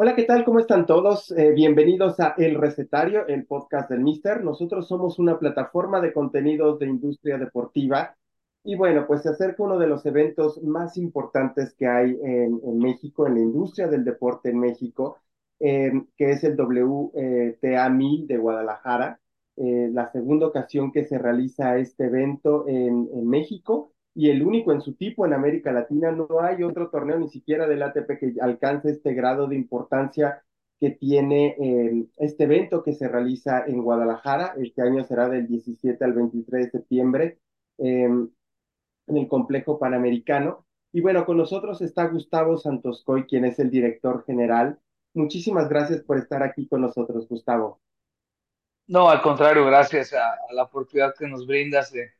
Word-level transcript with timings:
Hola, 0.00 0.14
¿qué 0.14 0.22
tal? 0.22 0.44
¿Cómo 0.44 0.60
están 0.60 0.86
todos? 0.86 1.32
Eh, 1.32 1.50
bienvenidos 1.50 2.20
a 2.20 2.34
El 2.38 2.54
Recetario, 2.54 3.26
el 3.26 3.46
podcast 3.46 3.90
del 3.90 3.98
Mister. 3.98 4.44
Nosotros 4.44 4.86
somos 4.86 5.18
una 5.18 5.40
plataforma 5.40 6.00
de 6.00 6.12
contenidos 6.12 6.78
de 6.78 6.86
industria 6.86 7.36
deportiva 7.36 8.16
y 8.62 8.76
bueno, 8.76 9.08
pues 9.08 9.22
se 9.22 9.30
acerca 9.30 9.64
uno 9.64 9.76
de 9.76 9.88
los 9.88 10.06
eventos 10.06 10.62
más 10.62 10.96
importantes 10.96 11.74
que 11.74 11.88
hay 11.88 12.16
en, 12.22 12.78
México, 12.78 13.26
en 13.26 13.34
la 13.34 13.40
industria 13.40 13.88
del 13.88 14.04
deporte 14.04 14.50
en 14.50 14.60
México, 14.60 15.18
eh, 15.58 15.90
que 16.16 16.30
es 16.30 16.44
el 16.44 16.54
WTA 16.54 17.90
1000 17.90 18.28
de 18.28 18.36
Guadalajara, 18.38 19.20
eh, 19.56 19.90
la 19.92 20.12
segunda 20.12 20.46
ocasión 20.46 20.92
que 20.92 21.06
se 21.06 21.18
realiza 21.18 21.76
este 21.76 22.04
evento 22.04 22.68
en, 22.68 23.10
en 23.12 23.28
México 23.28 23.94
y 24.18 24.30
el 24.30 24.42
único 24.42 24.72
en 24.72 24.80
su 24.80 24.94
tipo 24.94 25.24
en 25.24 25.32
América 25.32 25.70
Latina. 25.70 26.10
No 26.10 26.26
hay 26.40 26.64
otro 26.64 26.90
torneo 26.90 27.20
ni 27.20 27.28
siquiera 27.28 27.68
del 27.68 27.84
ATP 27.84 28.18
que 28.18 28.34
alcance 28.40 28.90
este 28.90 29.14
grado 29.14 29.46
de 29.46 29.54
importancia 29.54 30.42
que 30.80 30.90
tiene 30.90 31.54
eh, 31.56 32.04
este 32.16 32.42
evento 32.42 32.82
que 32.82 32.94
se 32.94 33.06
realiza 33.06 33.64
en 33.64 33.80
Guadalajara. 33.80 34.54
Este 34.60 34.82
año 34.82 35.04
será 35.04 35.28
del 35.28 35.46
17 35.46 36.04
al 36.04 36.14
23 36.14 36.64
de 36.64 36.70
septiembre 36.72 37.38
eh, 37.78 38.08
en 39.06 39.16
el 39.16 39.28
complejo 39.28 39.78
panamericano. 39.78 40.66
Y 40.92 41.00
bueno, 41.00 41.24
con 41.24 41.36
nosotros 41.36 41.80
está 41.80 42.08
Gustavo 42.08 42.58
Santoscoy, 42.58 43.24
quien 43.24 43.44
es 43.44 43.60
el 43.60 43.70
director 43.70 44.24
general. 44.24 44.80
Muchísimas 45.14 45.68
gracias 45.68 46.00
por 46.00 46.18
estar 46.18 46.42
aquí 46.42 46.66
con 46.66 46.80
nosotros, 46.80 47.28
Gustavo. 47.28 47.80
No, 48.88 49.08
al 49.10 49.22
contrario, 49.22 49.64
gracias 49.64 50.12
a, 50.12 50.32
a 50.32 50.52
la 50.52 50.64
oportunidad 50.64 51.14
que 51.16 51.28
nos 51.28 51.46
brindas 51.46 51.92
de, 51.92 52.17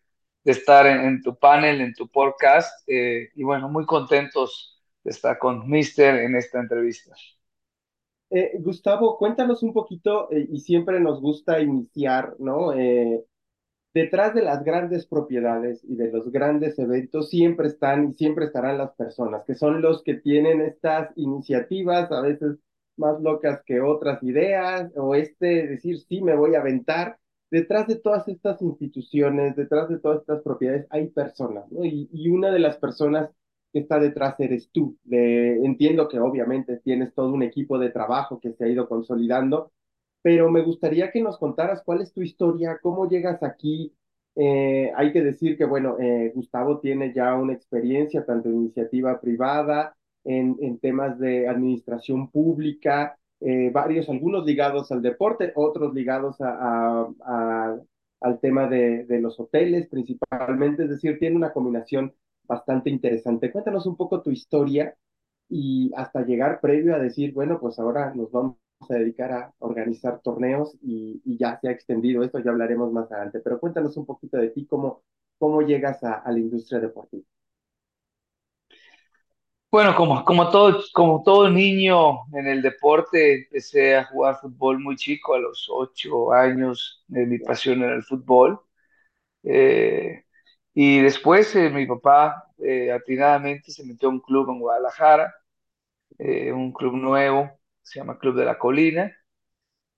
de 0.49 0.53
estar 0.53 0.87
en, 0.87 1.21
tu 1.21 1.37
panel, 1.37 1.83
en 1.83 1.93
tu 1.93 2.09
podcast. 2.09 2.83
Eh, 2.89 3.29
y 3.35 3.45
bueno, 3.45 3.69
muy 3.69 3.85
contentos 3.85 4.81
de 5.05 5.11
estar 5.11 5.37
con 5.37 5.69
Mister 5.69 6.15
en 6.21 6.37
esta 6.37 6.59
entrevista. 6.59 7.15
Eh, 8.31 8.53
Gustavo, 8.59 9.19
cuéntanos 9.19 9.63
un 9.63 9.75
poquito, 9.75 10.33
eh, 10.33 10.49
y 10.51 10.61
siempre 10.61 11.01
nos 11.01 11.21
gusta 11.21 11.61
iniciar, 11.61 12.35
¿no? 12.39 12.73
Detrás 13.93 14.35
de 14.35 14.41
las 14.41 14.65
grandes 14.65 15.05
propiedades 15.05 15.85
y 15.85 15.97
de 15.97 16.11
los 16.11 16.33
grandes 16.33 16.79
eventos 16.79 17.29
siempre 17.29 17.69
están 17.69 18.09
y 18.09 18.15
siempre 18.15 18.47
estarán 18.47 18.79
las 18.79 18.93
personas, 18.93 19.45
que 19.45 19.55
son 19.55 19.83
los 19.83 20.03
que 20.03 20.15
tienen 20.15 20.63
estas 20.63 21.11
iniciativas, 21.17 22.11
a 22.11 22.23
veces 22.23 22.57
más 22.97 23.21
locas 23.21 23.63
que 23.67 23.83
otras 23.83 24.23
ideas, 24.23 24.91
o 24.97 25.15
este 25.15 25.67
decir, 25.67 26.01
sí, 26.01 26.23
me 26.23 26.35
voy 26.35 26.55
a 26.55 26.61
aventar. 26.61 27.19
Detrás 27.51 27.87
de 27.87 27.97
todas 27.97 28.29
estas 28.29 28.61
instituciones, 28.61 29.57
detrás 29.57 29.89
de 29.89 29.99
todas 29.99 30.21
estas 30.21 30.43
propiedades, 30.43 30.87
hay 30.91 31.09
personas, 31.09 31.71
¿no? 31.73 31.85
Y, 31.85 32.29
una 32.29 32.51
de 32.51 32.59
las 32.59 32.77
personas 32.77 33.31
que 33.73 33.81
está 33.81 33.99
detrás 33.99 34.39
eres 34.41 34.71
tú. 34.71 34.97
Entiendo 35.11 36.09
que 36.09 36.19
obviamente 36.21 36.79
tienes 36.79 37.15
todo 37.15 37.33
un 37.33 37.43
equipo 37.43 37.79
de 37.79 37.91
trabajo 37.91 38.39
que 38.41 38.53
se 38.53 38.65
ha 38.65 38.69
ido 38.69 38.89
consolidando, 38.89 39.73
pero 40.23 40.51
me 40.51 40.63
gustaría 40.63 41.11
que 41.11 41.23
nos 41.23 41.39
contaras 41.39 41.83
cuál 41.85 42.03
es 42.03 42.13
tu 42.13 42.23
historia, 42.23 42.79
cómo 42.83 43.09
llegas 43.09 43.43
aquí. 43.43 43.95
Eh, 44.37 44.93
hay 44.95 45.13
que 45.13 45.23
decir 45.23 45.57
que, 45.57 45.65
bueno, 45.65 45.97
eh, 45.99 46.33
Gustavo 46.35 46.81
tiene 46.81 47.15
ya 47.15 47.35
una 47.35 47.55
experiencia 47.55 48.25
tanto 48.25 48.49
en 48.49 48.57
iniciativa 48.57 49.21
privada, 49.21 49.97
en 50.25 50.79
temas 50.81 51.19
de 51.19 51.49
administración 51.49 52.31
pública, 52.31 53.19
eh, 53.41 53.71
varios, 53.71 54.09
algunos 54.09 54.45
ligados 54.45 54.91
al 54.93 55.03
deporte, 55.03 55.53
otros 55.55 55.95
ligados 55.95 56.37
a, 56.41 57.09
al 58.21 58.41
tema 58.41 58.69
de, 58.69 59.07
los 59.21 59.39
hoteles 59.41 59.89
principalmente, 59.89 60.85
es 60.85 60.91
decir, 60.91 61.19
tiene 61.19 61.37
una 61.37 61.53
combinación 61.53 62.15
bastante 62.45 62.91
interesante. 62.91 63.53
Cuéntanos 63.53 63.87
un 63.87 63.97
poco 63.97 64.23
tu 64.23 64.31
historia 64.31 64.97
y 65.49 65.93
hasta 65.97 66.25
llegar 66.25 66.61
previo 66.61 66.95
a 66.95 66.99
decir, 66.99 67.33
bueno, 67.33 67.61
pues 67.61 67.79
ahora 67.79 68.13
nos 68.15 68.31
vamos 68.33 68.57
a 68.89 68.95
dedicar 68.95 69.33
a 69.33 69.53
organizar 69.59 70.21
torneos 70.21 70.77
y, 70.83 71.21
y, 71.25 71.39
ya 71.39 71.59
se 71.61 71.69
ha 71.69 71.73
extendido 71.73 72.23
esto, 72.23 72.39
ya 72.41 72.51
hablaremos 72.51 72.93
más 72.93 73.11
adelante, 73.11 73.41
pero 73.41 73.61
cuéntanos 73.61 73.97
un 73.97 74.07
poquito 74.07 74.39
de 74.39 74.51
ti, 74.51 74.67
cómo, 74.67 75.03
cómo 75.39 75.63
llegas 75.63 76.03
a 76.05 76.31
la 76.31 76.39
industria 76.39 76.81
deportiva. 76.81 77.25
Bueno, 79.71 79.95
como, 79.95 80.25
como, 80.25 80.49
todo, 80.51 80.81
como 80.95 81.23
todo 81.23 81.51
niño 81.51 82.25
en 82.33 82.47
el 82.47 82.63
deporte, 82.63 83.35
empecé 83.45 83.97
a 83.97 84.05
jugar 84.07 84.39
fútbol 84.41 84.79
muy 84.81 84.97
chico, 84.97 85.35
a 85.35 85.39
los 85.39 85.67
ocho 85.71 86.33
años, 86.33 87.05
eh, 87.15 87.27
mi 87.27 87.39
pasión 87.39 87.83
era 87.83 87.95
el 87.95 88.03
fútbol. 88.03 88.61
Eh, 89.45 90.25
y 90.75 91.01
después 91.01 91.55
eh, 91.57 91.71
mi 91.71 91.87
papá 91.87 92.45
eh, 92.65 92.93
atinadamente 92.93 93.73
se 93.73 93.85
metió 93.87 94.09
a 94.09 94.13
un 94.13 94.21
club 94.21 94.51
en 94.51 94.61
Guadalajara, 94.61 95.35
eh, 96.19 96.53
un 96.53 96.73
club 96.73 96.95
nuevo, 96.97 97.51
se 97.83 98.01
llama 98.01 98.19
Club 98.19 98.37
de 98.37 98.45
la 98.47 98.59
Colina. 98.59 99.17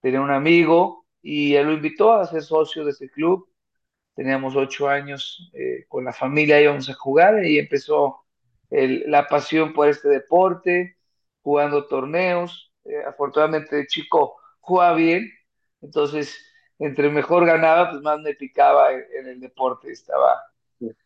Tenía 0.01 0.21
un 0.21 0.31
amigo 0.31 1.07
y 1.23 1.55
él 1.55 1.67
lo 1.67 1.73
invitó 1.75 2.13
a 2.15 2.27
ser 2.27 2.43
socio 2.43 2.85
de 2.85 2.91
ese 2.93 3.11
club. 3.11 3.49
Teníamos 4.15 4.57
ocho 4.57 4.89
años 4.89 5.53
con 5.89 6.05
la 6.05 6.13
familia, 6.15 6.61
íbamos 6.63 6.91
a 6.91 6.95
jugar 6.95 7.45
y 7.45 7.59
empezó 7.59 8.21
el, 8.71 9.05
la 9.11 9.27
pasión 9.29 9.73
por 9.73 9.89
este 9.89 10.09
deporte, 10.09 10.97
jugando 11.43 11.87
torneos. 11.87 12.73
Eh, 12.85 13.03
afortunadamente 13.07 13.77
de 13.77 13.87
chico 13.87 14.37
jugaba 14.61 14.95
bien, 14.97 15.31
entonces 15.83 16.39
entre 16.79 17.11
mejor 17.11 17.45
ganaba, 17.47 17.91
pues 17.91 18.03
más 18.03 18.21
me 18.21 18.35
picaba 18.35 18.93
en, 18.93 19.05
en 19.19 19.27
el 19.29 19.41
deporte. 19.41 19.91
Estaba 19.93 20.41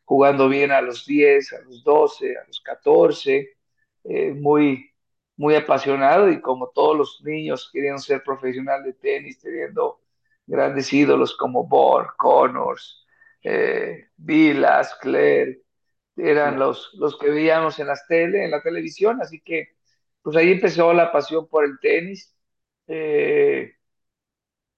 jugando 0.04 0.48
bien 0.48 0.70
a 0.72 0.80
los 0.80 1.06
10, 1.06 1.52
a 1.52 1.60
los 1.62 1.82
12, 1.84 2.36
a 2.38 2.44
los 2.46 2.60
14, 2.60 3.56
eh, 4.04 4.32
muy, 4.32 4.90
muy 5.36 5.54
apasionado 5.56 6.30
y 6.30 6.40
como 6.40 6.68
todos 6.70 6.96
los 6.96 7.22
niños 7.24 7.70
querían 7.72 7.98
ser 7.98 8.22
profesional 8.22 8.82
de 8.84 8.92
tenis, 8.94 9.40
teniendo 9.40 10.00
grandes 10.46 10.92
ídolos 10.92 11.36
como 11.36 11.66
Borg, 11.66 12.16
Connors, 12.16 13.06
eh, 13.42 14.08
Vilas, 14.16 14.94
Claire, 15.00 15.62
eran 16.16 16.58
los, 16.58 16.92
los 16.94 17.18
que 17.18 17.30
veíamos 17.30 17.78
en 17.78 17.88
las 17.88 18.06
tele, 18.06 18.44
en 18.44 18.50
la 18.50 18.62
televisión, 18.62 19.20
así 19.22 19.40
que 19.42 19.68
pues 20.22 20.36
ahí 20.36 20.52
empezó 20.52 20.92
la 20.94 21.12
pasión 21.12 21.48
por 21.48 21.64
el 21.64 21.78
tenis. 21.80 22.34
Eh, 22.86 23.74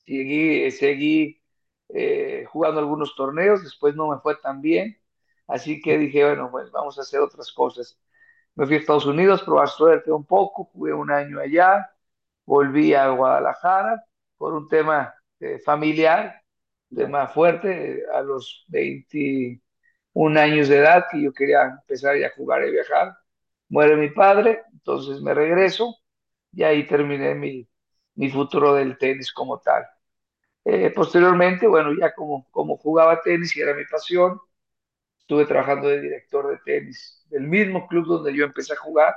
seguí, 0.05 0.71
seguí 0.71 1.43
eh, 1.89 2.45
jugando 2.51 2.81
algunos 2.81 3.15
torneos, 3.17 3.63
después 3.63 3.95
no 3.95 4.09
me 4.09 4.19
fue 4.21 4.37
tan 4.37 4.61
bien, 4.61 4.99
así 5.47 5.81
que 5.81 5.99
dije, 5.99 6.25
bueno, 6.25 6.51
pues 6.51 6.71
vamos 6.71 6.99
a 6.99 7.03
hacer 7.03 7.21
otras 7.21 7.53
cosas. 7.53 7.99
Me 8.55 8.67
fui 8.67 8.77
a 8.77 8.79
Estados 8.81 9.07
Unidos, 9.07 9.43
probar 9.43 9.69
suerte 9.69 10.13
un 10.13 10.25
poco, 10.27 10.65
jugué 10.73 10.93
un 10.95 11.11
año 11.11 11.41
allá, 11.41 11.91
volví 12.47 12.95
a 12.95 13.09
Guadalajara 13.11 14.05
por 14.39 14.55
un 14.55 14.69
tema 14.69 15.15
eh, 15.41 15.59
familiar, 15.61 16.43
tema 16.95 17.29
fuerte, 17.29 18.05
a 18.13 18.23
los 18.23 18.67
21 20.17 20.39
años 20.39 20.69
de 20.69 20.79
edad 20.79 21.07
que 21.11 21.23
yo 21.23 21.33
quería 21.33 21.63
empezar 21.65 22.19
ya 22.19 22.29
a 22.29 22.31
jugar 22.31 22.67
y 22.67 22.73
viajar. 22.73 23.17
Muere 23.69 23.97
mi 23.97 24.11
padre, 24.11 24.63
entonces 24.73 25.21
me 25.21 25.35
regreso 25.35 25.97
y 26.53 26.63
ahí 26.63 26.87
terminé 26.87 27.35
mi, 27.35 27.69
mi 28.15 28.31
futuro 28.31 28.75
del 28.75 28.97
tenis 28.99 29.33
como 29.33 29.61
tal. 29.61 29.87
Eh, 30.65 30.91
posteriormente, 30.91 31.67
bueno, 31.67 31.93
ya 31.99 32.15
como, 32.15 32.49
como 32.51 32.77
jugaba 32.79 33.21
tenis 33.23 33.57
y 33.57 33.61
era 33.61 33.75
mi 33.75 33.85
pasión, 33.87 34.41
estuve 35.19 35.47
trabajando 35.47 35.89
de 35.89 36.01
director 36.01 36.49
de 36.51 36.59
tenis 36.65 37.25
del 37.31 37.45
mismo 37.45 37.87
club 37.89 38.07
donde 38.07 38.35
yo 38.37 38.45
empecé 38.45 38.75
a 38.75 38.77
jugar, 38.77 39.15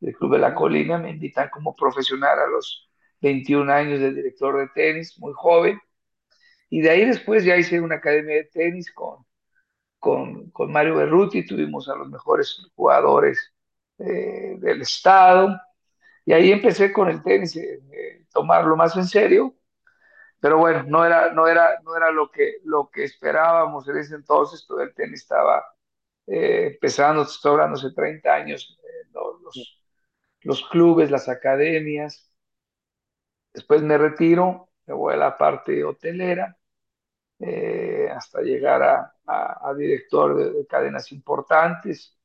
el 0.00 0.14
Club 0.16 0.34
de 0.34 0.38
la 0.40 0.54
Colina, 0.54 0.98
me 0.98 1.10
invitan 1.10 1.48
como 1.50 1.74
profesional 1.76 2.38
a 2.38 2.46
los 2.46 2.90
21 3.20 3.70
años 3.72 4.00
de 4.00 4.12
director 4.12 4.58
de 4.58 4.68
tenis, 4.74 5.18
muy 5.18 5.32
joven, 5.34 5.78
y 6.70 6.80
de 6.82 6.90
ahí 6.90 7.04
después 7.06 7.44
ya 7.44 7.56
hice 7.56 7.80
una 7.80 7.96
academia 7.96 8.36
de 8.36 8.44
tenis 8.44 8.92
con, 8.92 9.24
con, 10.04 10.50
con 10.50 10.70
Mario 10.70 10.96
Berruti, 10.96 11.46
tuvimos 11.46 11.88
a 11.88 11.94
los 11.96 12.10
mejores 12.10 12.60
jugadores 12.76 13.54
eh, 13.98 14.56
del 14.58 14.82
estado, 14.82 15.58
y 16.26 16.34
ahí 16.34 16.52
empecé 16.52 16.92
con 16.92 17.08
el 17.08 17.22
tenis, 17.22 17.56
eh, 17.56 17.80
eh, 17.90 18.26
tomarlo 18.30 18.76
más 18.76 18.94
en 18.98 19.06
serio, 19.06 19.54
pero 20.40 20.58
bueno, 20.58 20.84
no 20.86 21.06
era, 21.06 21.32
no 21.32 21.48
era, 21.48 21.80
no 21.84 21.96
era 21.96 22.10
lo, 22.10 22.30
que, 22.30 22.56
lo 22.64 22.90
que 22.90 23.04
esperábamos 23.04 23.88
en 23.88 23.96
ese 23.98 24.16
entonces, 24.16 24.66
todo 24.66 24.82
el 24.82 24.94
tenis 24.94 25.22
estaba 25.22 25.64
eh, 26.26 26.68
empezando, 26.74 27.22
estoy 27.22 27.52
hablando 27.52 27.76
hace 27.78 27.92
30 27.94 28.34
años, 28.34 28.78
eh, 28.84 29.08
los, 29.14 29.40
los, 29.42 29.84
los, 30.42 30.68
clubes, 30.68 31.10
las 31.10 31.30
academias, 31.30 32.30
después 33.54 33.80
me 33.82 33.96
retiro, 33.96 34.68
me 34.86 34.94
voy 34.94 35.14
a 35.14 35.16
la 35.16 35.38
parte 35.38 35.82
hotelera, 35.84 36.58
eh, 37.46 38.08
hasta 38.10 38.40
llegar 38.42 38.82
a, 38.82 39.14
a, 39.26 39.68
a 39.70 39.74
director 39.74 40.36
de, 40.36 40.52
de, 40.52 40.66
cadenas 40.66 41.12
importantes, 41.12 42.16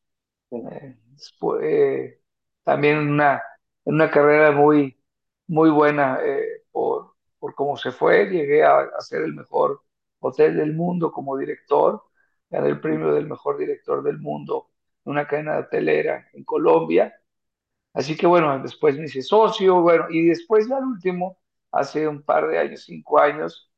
después, 0.50 1.62
eh, 1.64 2.22
también 2.64 2.98
una, 3.00 3.42
una 3.84 4.10
carrera 4.12 4.52
muy, 4.52 5.00
muy 5.48 5.70
buena 5.70 6.20
eh, 6.24 6.64
por 6.72 7.10
por 7.40 7.56
cómo 7.56 7.78
se 7.78 7.92
fue, 7.92 8.26
llegué 8.26 8.66
a, 8.66 8.80
a, 8.82 9.02
ser 9.02 9.22
el 9.22 9.34
mejor 9.34 9.82
hotel 10.20 10.58
del 10.58 10.74
mundo 10.74 11.10
como 11.12 11.38
director, 11.38 12.04
gané 12.50 12.68
el 12.70 12.82
premio 12.82 13.14
del 13.14 13.28
mejor 13.28 13.58
director 13.58 14.04
del 14.04 14.20
mundo 14.20 14.72
en 15.06 15.12
una 15.14 15.26
cadena 15.28 15.58
hotelera 15.60 16.28
en 16.34 16.44
Colombia, 16.44 17.16
Así 17.94 18.16
que 18.18 18.28
bueno, 18.28 18.60
después 18.60 18.98
me 18.98 19.06
hice 19.06 19.22
socio, 19.22 19.82
bueno, 19.82 20.06
y 20.10 20.28
después 20.28 20.68
ya 20.70 20.78
al 20.78 20.86
último, 20.86 21.38
hace 21.72 22.08
un 22.08 22.22
par 22.24 22.48
de 22.48 22.60
años, 22.60 22.84
cinco 22.86 23.20
años, 23.20 23.69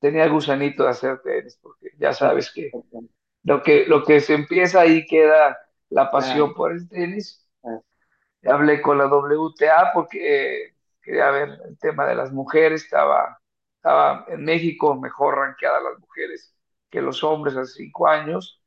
tenía 0.00 0.24
el 0.24 0.32
gusanito 0.32 0.84
de 0.84 0.90
hacer 0.90 1.20
tenis, 1.22 1.58
porque 1.62 1.90
ya 1.98 2.12
sabes 2.12 2.52
que 2.52 2.70
lo 3.42 3.62
que, 3.62 3.86
lo 3.86 4.04
que 4.04 4.20
se 4.20 4.34
empieza 4.34 4.80
ahí 4.80 5.06
queda 5.06 5.58
la 5.90 6.10
pasión 6.10 6.54
por 6.54 6.72
el 6.72 6.88
tenis. 6.88 7.44
Hablé 8.44 8.80
con 8.80 8.98
la 8.98 9.06
WTA 9.06 9.90
porque 9.92 10.74
quería 11.02 11.30
ver 11.30 11.58
el 11.66 11.78
tema 11.78 12.06
de 12.06 12.14
las 12.14 12.32
mujeres, 12.32 12.84
estaba, 12.84 13.40
estaba 13.76 14.26
en 14.28 14.44
México 14.44 14.94
mejor 14.94 15.36
rankeadas 15.36 15.82
las 15.82 15.98
mujeres 15.98 16.54
que 16.90 17.02
los 17.02 17.22
hombres 17.24 17.56
hace 17.56 17.72
cinco 17.84 18.06
años, 18.08 18.62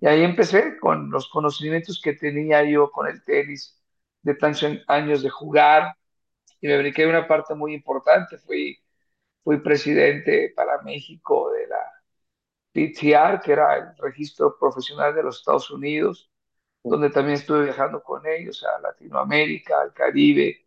y 0.00 0.06
ahí 0.06 0.22
empecé 0.22 0.78
con 0.78 1.10
los 1.10 1.28
conocimientos 1.28 2.00
que 2.02 2.14
tenía 2.14 2.62
yo 2.64 2.90
con 2.90 3.06
el 3.08 3.22
tenis 3.24 3.80
de 4.22 4.34
tantos 4.34 4.64
años 4.86 5.22
de 5.22 5.30
jugar, 5.30 5.94
y 6.60 6.68
me 6.68 6.78
brinqué 6.78 7.06
una 7.06 7.26
parte 7.26 7.54
muy 7.54 7.74
importante, 7.74 8.38
fui, 8.38 8.78
fui 9.44 9.58
presidente 9.60 10.52
para 10.56 10.82
México 10.82 11.50
de 11.52 11.66
la 11.68 11.78
PTR, 12.72 13.40
que 13.40 13.52
era 13.52 13.76
el 13.76 13.96
registro 13.98 14.58
profesional 14.58 15.14
de 15.14 15.22
los 15.22 15.38
Estados 15.38 15.70
Unidos, 15.70 16.30
donde 16.84 17.10
también 17.10 17.36
estuve 17.38 17.64
viajando 17.64 18.02
con 18.02 18.26
ellos 18.26 18.64
a 18.64 18.80
Latinoamérica, 18.80 19.80
al 19.82 19.92
Caribe. 19.94 20.66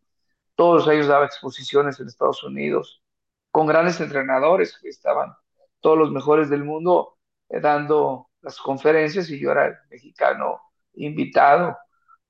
Todos 0.55 0.87
ellos 0.87 1.07
daban 1.07 1.25
exposiciones 1.27 1.99
en 1.99 2.07
Estados 2.07 2.43
Unidos 2.43 3.03
con 3.51 3.67
grandes 3.67 3.99
entrenadores 4.01 4.77
que 4.79 4.89
estaban 4.89 5.33
todos 5.79 5.97
los 5.97 6.11
mejores 6.11 6.49
del 6.49 6.63
mundo 6.63 7.17
eh, 7.49 7.59
dando 7.59 8.29
las 8.41 8.57
conferencias 8.59 9.29
y 9.29 9.39
yo 9.39 9.51
era 9.51 9.67
el 9.67 9.75
mexicano 9.89 10.61
invitado. 10.93 11.77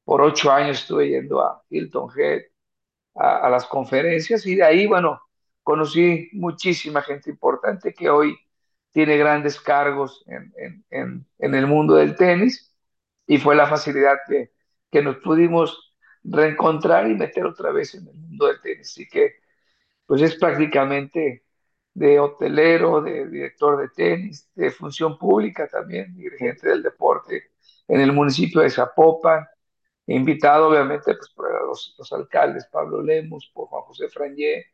Por 0.04 0.22
ocho 0.22 0.52
años 0.52 0.82
estuve 0.82 1.10
yendo 1.10 1.42
a 1.42 1.64
Hilton 1.70 2.10
Head 2.18 2.42
a, 3.16 3.48
a 3.48 3.50
las 3.50 3.66
conferencias 3.66 4.46
y 4.46 4.56
de 4.56 4.64
ahí, 4.64 4.88
bueno, 4.88 5.22
conocí 5.64 6.30
muchísima 6.34 7.02
gente 7.02 7.30
importante 7.30 7.94
que 7.94 8.10
hoy 8.10 8.38
tiene 8.92 9.18
grandes 9.18 9.60
cargos 9.60 10.24
en, 10.28 10.54
en, 10.90 11.26
en, 11.40 11.56
el 11.56 11.68
mundo 11.68 11.96
del 11.96 12.16
tenis 12.16 12.76
y 13.26 13.38
fue 13.38 13.56
la 13.56 13.68
facilidad 13.68 14.18
que, 14.28 14.52
que 14.92 15.02
nos 15.02 15.18
pudimos 15.18 15.96
reencontrar 16.24 17.10
y 17.10 17.16
meter 17.16 17.46
otra 17.46 17.72
vez 17.72 17.96
en 17.96 18.08
el 18.08 18.14
mundo 18.16 18.48
del 18.48 18.62
tenis. 18.62 18.90
Así 18.92 19.08
que, 19.08 19.36
pues 20.06 20.22
es 20.22 20.36
prácticamente 20.36 21.46
de 21.94 22.20
hotelero, 22.20 23.02
de 23.02 23.28
director 23.28 23.80
de 23.80 23.90
tenis, 23.90 24.50
de 24.56 24.72
función 24.72 25.18
pública 25.18 25.68
también, 25.68 26.16
dirigente 26.16 26.70
del 26.70 26.84
deporte 26.84 27.52
en 27.88 28.00
el 28.00 28.14
municipio 28.14 28.62
de 28.62 28.70
Zapopan, 28.70 29.46
invitado 30.08 30.70
obviamente 30.70 31.14
pues, 31.14 31.30
por 31.36 31.68
los, 31.68 31.96
los 31.98 32.14
alcaldes, 32.14 32.66
Pablo 32.72 33.02
Lemos, 33.02 33.52
por 33.54 33.68
Juan 33.68 33.84
José 33.84 34.08
Frangé. 34.08 34.66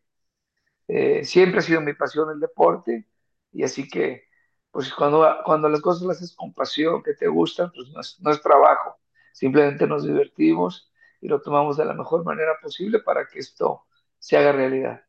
Eh, 0.88 1.24
siempre 1.26 1.60
ha 1.60 1.62
sido 1.62 1.82
mi 1.82 1.94
pasión 1.94 2.30
el 2.32 2.40
deporte 2.40 3.06
y 3.52 3.64
así 3.64 3.88
que 3.88 4.24
pues 4.72 4.94
cuando, 4.94 5.26
cuando 5.44 5.70
las 5.70 5.82
cosas 5.82 6.04
las 6.04 6.18
haces 6.18 6.36
con 6.36 6.54
pasión, 6.54 7.02
que 7.02 7.14
te 7.14 7.28
gustan, 7.28 7.72
pues 7.74 7.90
no 8.20 8.32
es, 8.32 8.42
trabajo, 8.42 8.96
simplemente 9.34 9.88
nos 9.88 10.04
divertimos 10.04 10.92
y 11.20 11.28
lo 11.28 11.42
tomamos 11.42 11.78
de 11.78 11.86
la 11.86 11.94
mejor 11.94 12.24
manera 12.24 12.52
posible 12.62 13.00
para 13.00 13.28
que 13.28 13.40
esto 13.40 13.86
se 14.20 14.38
haga 14.38 14.52
realidad. 14.52 15.02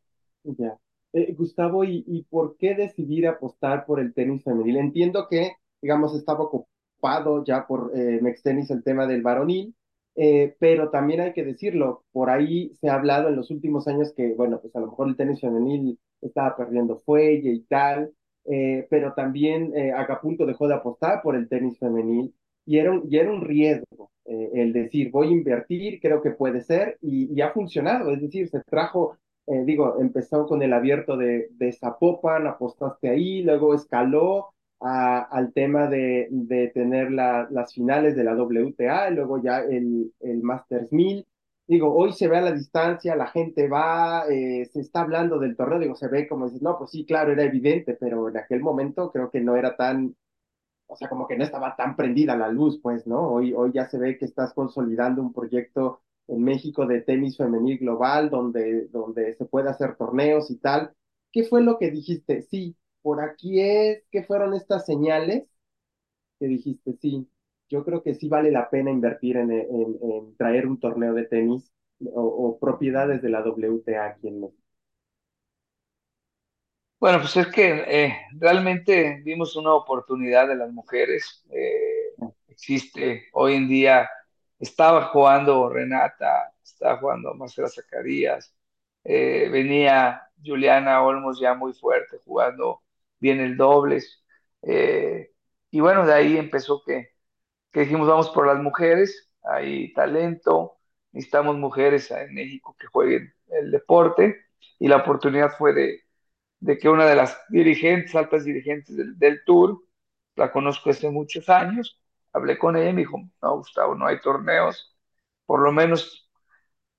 Eh, 1.13 1.33
Gustavo, 1.33 1.83
¿y, 1.83 2.03
y 2.07 2.23
por 2.23 2.57
qué 2.57 2.73
decidir 2.75 3.27
apostar 3.27 3.85
por 3.85 3.99
el 3.99 4.13
tenis 4.13 4.43
femenil? 4.43 4.77
Entiendo 4.77 5.27
que, 5.27 5.53
digamos, 5.81 6.15
estaba 6.15 6.45
ocupado 6.45 7.43
ya 7.43 7.67
por 7.67 7.91
eh, 7.95 8.19
Mextenis 8.21 8.69
el 8.71 8.83
tema 8.83 9.07
del 9.07 9.21
varonil, 9.21 9.75
eh, 10.21 10.55
pero 10.59 10.89
también 10.89 11.21
hay 11.21 11.33
que 11.33 11.43
decirlo, 11.45 12.03
por 12.11 12.29
ahí 12.29 12.73
se 12.81 12.89
ha 12.89 12.95
hablado 12.95 13.29
en 13.29 13.35
los 13.37 13.51
últimos 13.51 13.87
años 13.87 14.13
que, 14.15 14.33
bueno, 14.33 14.59
pues 14.61 14.75
a 14.75 14.79
lo 14.81 14.87
mejor 14.87 15.07
el 15.09 15.15
tenis 15.15 15.39
femenil 15.41 15.97
estaba 16.21 16.57
perdiendo 16.57 16.97
fuelle 16.99 17.51
y 17.51 17.61
tal, 17.63 18.11
eh, 18.45 18.85
pero 18.89 19.13
también 19.13 19.73
eh, 19.75 19.91
Acapulco 19.93 20.45
dejó 20.45 20.67
de 20.67 20.75
apostar 20.75 21.21
por 21.21 21.35
el 21.35 21.47
tenis 21.47 21.77
femenil 21.79 22.33
y 22.65 22.77
era 22.79 22.91
un, 22.91 23.03
y 23.09 23.17
era 23.17 23.31
un 23.31 23.41
riesgo 23.41 24.11
eh, 24.25 24.49
el 24.55 24.73
decir, 24.73 25.09
voy 25.11 25.29
a 25.29 25.31
invertir, 25.31 25.99
creo 26.01 26.21
que 26.21 26.31
puede 26.31 26.61
ser, 26.61 26.97
y, 27.01 27.33
y 27.33 27.41
ha 27.41 27.51
funcionado, 27.51 28.11
es 28.11 28.21
decir, 28.21 28.49
se 28.49 28.61
trajo 28.63 29.17
digo, 29.65 29.99
empezó 29.99 30.45
con 30.45 30.61
el 30.61 30.73
abierto 30.73 31.17
de, 31.17 31.47
de 31.51 31.71
Zapopan, 31.73 32.45
apostaste 32.45 33.09
ahí, 33.09 33.41
luego 33.41 33.73
escaló 33.73 34.49
al 34.81 35.53
tema 35.53 35.87
de, 35.87 36.27
de 36.31 36.69
tener 36.69 37.11
la, 37.11 37.47
las 37.51 37.73
finales 37.73 38.15
de 38.15 38.23
la 38.23 38.35
WTA, 38.35 39.09
y 39.09 39.15
luego 39.15 39.41
ya 39.41 39.59
el, 39.59 40.13
el 40.21 40.41
Masters 40.43 40.91
1000. 40.91 41.25
Digo, 41.67 41.93
hoy 41.95 42.13
se 42.13 42.27
ve 42.27 42.37
a 42.37 42.41
la 42.41 42.51
distancia, 42.51 43.15
la 43.15 43.27
gente 43.27 43.67
va, 43.67 44.25
eh, 44.29 44.65
se 44.73 44.79
está 44.81 45.01
hablando 45.01 45.37
del 45.39 45.55
torneo, 45.55 45.77
digo, 45.79 45.95
se 45.95 46.07
ve 46.07 46.27
como 46.27 46.45
dices, 46.45 46.61
no, 46.63 46.77
pues 46.79 46.89
sí, 46.91 47.05
claro, 47.05 47.31
era 47.31 47.43
evidente, 47.43 47.93
pero 47.95 48.27
en 48.29 48.37
aquel 48.37 48.61
momento 48.61 49.11
creo 49.11 49.29
que 49.29 49.39
no 49.41 49.55
era 49.55 49.75
tan, 49.75 50.15
o 50.87 50.95
sea, 50.95 51.07
como 51.09 51.27
que 51.27 51.37
no 51.37 51.43
estaba 51.43 51.75
tan 51.75 51.95
prendida 51.95 52.35
la 52.35 52.49
luz, 52.49 52.79
pues, 52.81 53.05
¿no? 53.07 53.29
Hoy, 53.31 53.53
hoy 53.53 53.71
ya 53.73 53.85
se 53.87 53.99
ve 53.99 54.17
que 54.17 54.25
estás 54.25 54.53
consolidando 54.53 55.21
un 55.21 55.33
proyecto 55.33 56.01
en 56.27 56.43
México 56.43 56.85
de 56.87 57.01
tenis 57.01 57.37
femenil 57.37 57.77
global, 57.79 58.29
donde, 58.29 58.87
donde 58.87 59.35
se 59.35 59.45
puede 59.45 59.69
hacer 59.69 59.95
torneos 59.95 60.49
y 60.51 60.57
tal. 60.57 60.93
¿Qué 61.31 61.43
fue 61.43 61.61
lo 61.63 61.77
que 61.77 61.91
dijiste? 61.91 62.41
Sí, 62.43 62.75
por 63.01 63.21
aquí 63.21 63.61
es, 63.61 64.03
¿qué 64.11 64.23
fueron 64.23 64.53
estas 64.53 64.85
señales 64.85 65.45
que 66.39 66.47
dijiste? 66.47 66.93
Sí, 67.01 67.29
yo 67.69 67.85
creo 67.85 68.03
que 68.03 68.15
sí 68.15 68.29
vale 68.29 68.51
la 68.51 68.69
pena 68.69 68.91
invertir 68.91 69.37
en, 69.37 69.51
en, 69.51 70.35
traer 70.37 70.67
un 70.67 70.79
torneo 70.79 71.13
de 71.13 71.25
tenis 71.25 71.71
o, 72.05 72.21
o 72.23 72.59
propiedades 72.59 73.21
de 73.21 73.29
la 73.29 73.41
WTA 73.43 74.07
aquí 74.07 74.27
en 74.29 74.41
México. 74.41 74.63
Bueno, 76.99 77.19
pues 77.19 77.37
es 77.37 77.47
que 77.47 77.83
eh, 77.87 78.13
realmente 78.33 79.21
vimos 79.23 79.55
una 79.55 79.73
oportunidad 79.73 80.47
de 80.47 80.55
las 80.55 80.71
mujeres. 80.71 81.43
eh, 81.51 82.13
existe 82.47 83.25
hoy 83.33 83.55
en 83.55 83.69
día, 83.69 84.09
estaba 84.59 85.03
jugando 85.07 85.69
Renata, 85.69 86.53
estaba 86.63 86.97
jugando 86.99 87.33
Marcela 87.35 87.69
Zacarías, 87.69 88.53
eh, 89.05 89.47
venía 89.51 90.23
Juliana 90.43 91.01
Olmos 91.03 91.39
ya 91.39 91.53
muy 91.53 91.73
fuerte, 91.73 92.17
jugando 92.25 92.81
bien 93.19 93.39
el 93.39 93.57
dobles. 93.57 94.23
eh, 94.63 95.31
y 95.71 95.79
bueno, 95.81 96.05
de 96.05 96.13
ahí 96.13 96.37
empezó 96.37 96.81
que, 96.85 97.09
que 97.71 97.81
dijimos, 97.81 98.07
vamos 98.07 98.29
por 98.31 98.47
las 98.47 98.59
mujeres, 98.61 99.31
hay 99.43 99.93
talento, 99.93 100.77
necesitamos 101.11 101.57
mujeres 101.57 102.11
en 102.11 102.33
México 102.33 102.75
que 102.79 102.87
jueguen 102.87 103.33
el 103.49 103.71
deporte, 103.71 104.37
y 104.79 104.87
la 104.87 104.97
oportunidad 104.97 105.51
fue 105.57 105.73
de 105.73 106.01
de 106.59 106.77
que 106.77 106.89
una 106.89 107.05
de 107.05 107.15
las 107.15 107.39
dirigentes, 107.49 108.15
altas 108.15 108.45
dirigentes 108.45 108.95
del, 108.97 109.17
del 109.19 109.43
Tour, 109.45 109.83
la 110.35 110.51
conozco 110.51 110.89
hace 110.89 111.09
muchos 111.09 111.49
años, 111.49 112.01
hablé 112.33 112.57
con 112.57 112.75
ella 112.75 112.89
y 112.89 112.93
me 112.93 113.01
dijo, 113.01 113.19
no, 113.41 113.57
Gustavo, 113.57 113.95
no 113.95 114.05
hay 114.07 114.19
torneos, 114.21 114.95
por 115.45 115.61
lo 115.61 115.71
menos 115.71 116.29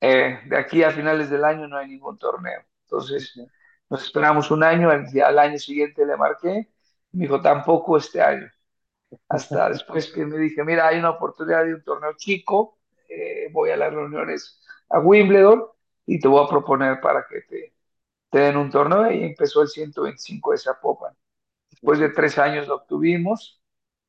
eh, 0.01 0.41
de 0.47 0.59
aquí 0.59 0.83
a 0.83 0.91
finales 0.91 1.31
del 1.31 1.45
año 1.45 1.69
no 1.69 1.77
hay 1.79 1.89
ningún 1.89 2.19
torneo. 2.19 2.63
Entonces, 2.87 3.35
nos 3.91 4.05
esperamos 4.05 4.51
un 4.51 4.63
año, 4.65 4.91
al, 4.91 5.07
al 5.25 5.39
año 5.39 5.59
siguiente 5.59 6.07
le 6.07 6.17
marqué, 6.17 6.71
me 7.13 7.23
dijo, 7.25 7.41
tampoco 7.41 7.97
este 7.99 8.21
año. 8.23 8.49
Hasta 9.29 9.71
después 9.71 10.13
que 10.13 10.25
me 10.27 10.39
dije, 10.39 10.65
mira, 10.65 10.89
hay 10.89 10.99
una 10.99 11.11
oportunidad 11.11 11.65
de 11.65 11.75
un 11.75 11.83
torneo 11.85 12.13
chico, 12.17 12.79
eh, 13.09 13.49
voy 13.53 13.71
a 13.71 13.77
las 13.77 13.93
reuniones 13.93 14.61
a 14.89 15.01
Wimbledon 15.01 15.65
y 16.07 16.19
te 16.21 16.29
voy 16.29 16.45
a 16.45 16.49
proponer 16.49 17.01
para 17.01 17.27
que 17.29 17.43
te, 17.43 17.75
te 18.31 18.39
den 18.41 18.57
un 18.57 18.71
torneo 18.71 19.11
y 19.13 19.25
empezó 19.25 19.63
el 19.63 19.69
125 19.69 20.53
de 20.53 20.59
Zapopan. 20.59 21.15
Después 21.71 21.99
de 22.01 22.11
tres 22.11 22.39
años 22.39 22.69
lo 22.69 22.77
obtuvimos, 22.77 23.63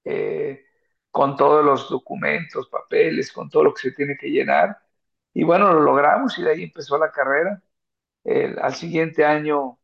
eh, 0.04 0.66
con 1.12 1.36
todos 1.38 1.64
los 1.66 1.90
documentos, 1.90 2.70
papeles, 2.70 3.32
con 3.32 3.50
todo 3.50 3.64
lo 3.66 3.74
que 3.74 3.82
se 3.84 3.92
tiene 3.94 4.18
que 4.18 4.30
llenar. 4.30 4.80
Y 5.34 5.44
bueno, 5.44 5.74
lo 5.74 5.82
logramos 5.82 6.38
y 6.40 6.44
de 6.44 6.52
ahí 6.52 6.64
empezó 6.64 6.98
la 6.98 7.12
carrera. 7.12 7.62
El, 8.24 8.58
al 8.60 8.76
siguiente 8.76 9.26
año 9.26 9.80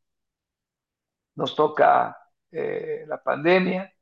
nos 1.35 1.55
toca 1.55 2.17
eh, 2.51 3.05
la 3.07 3.21
pandemia, 3.23 3.93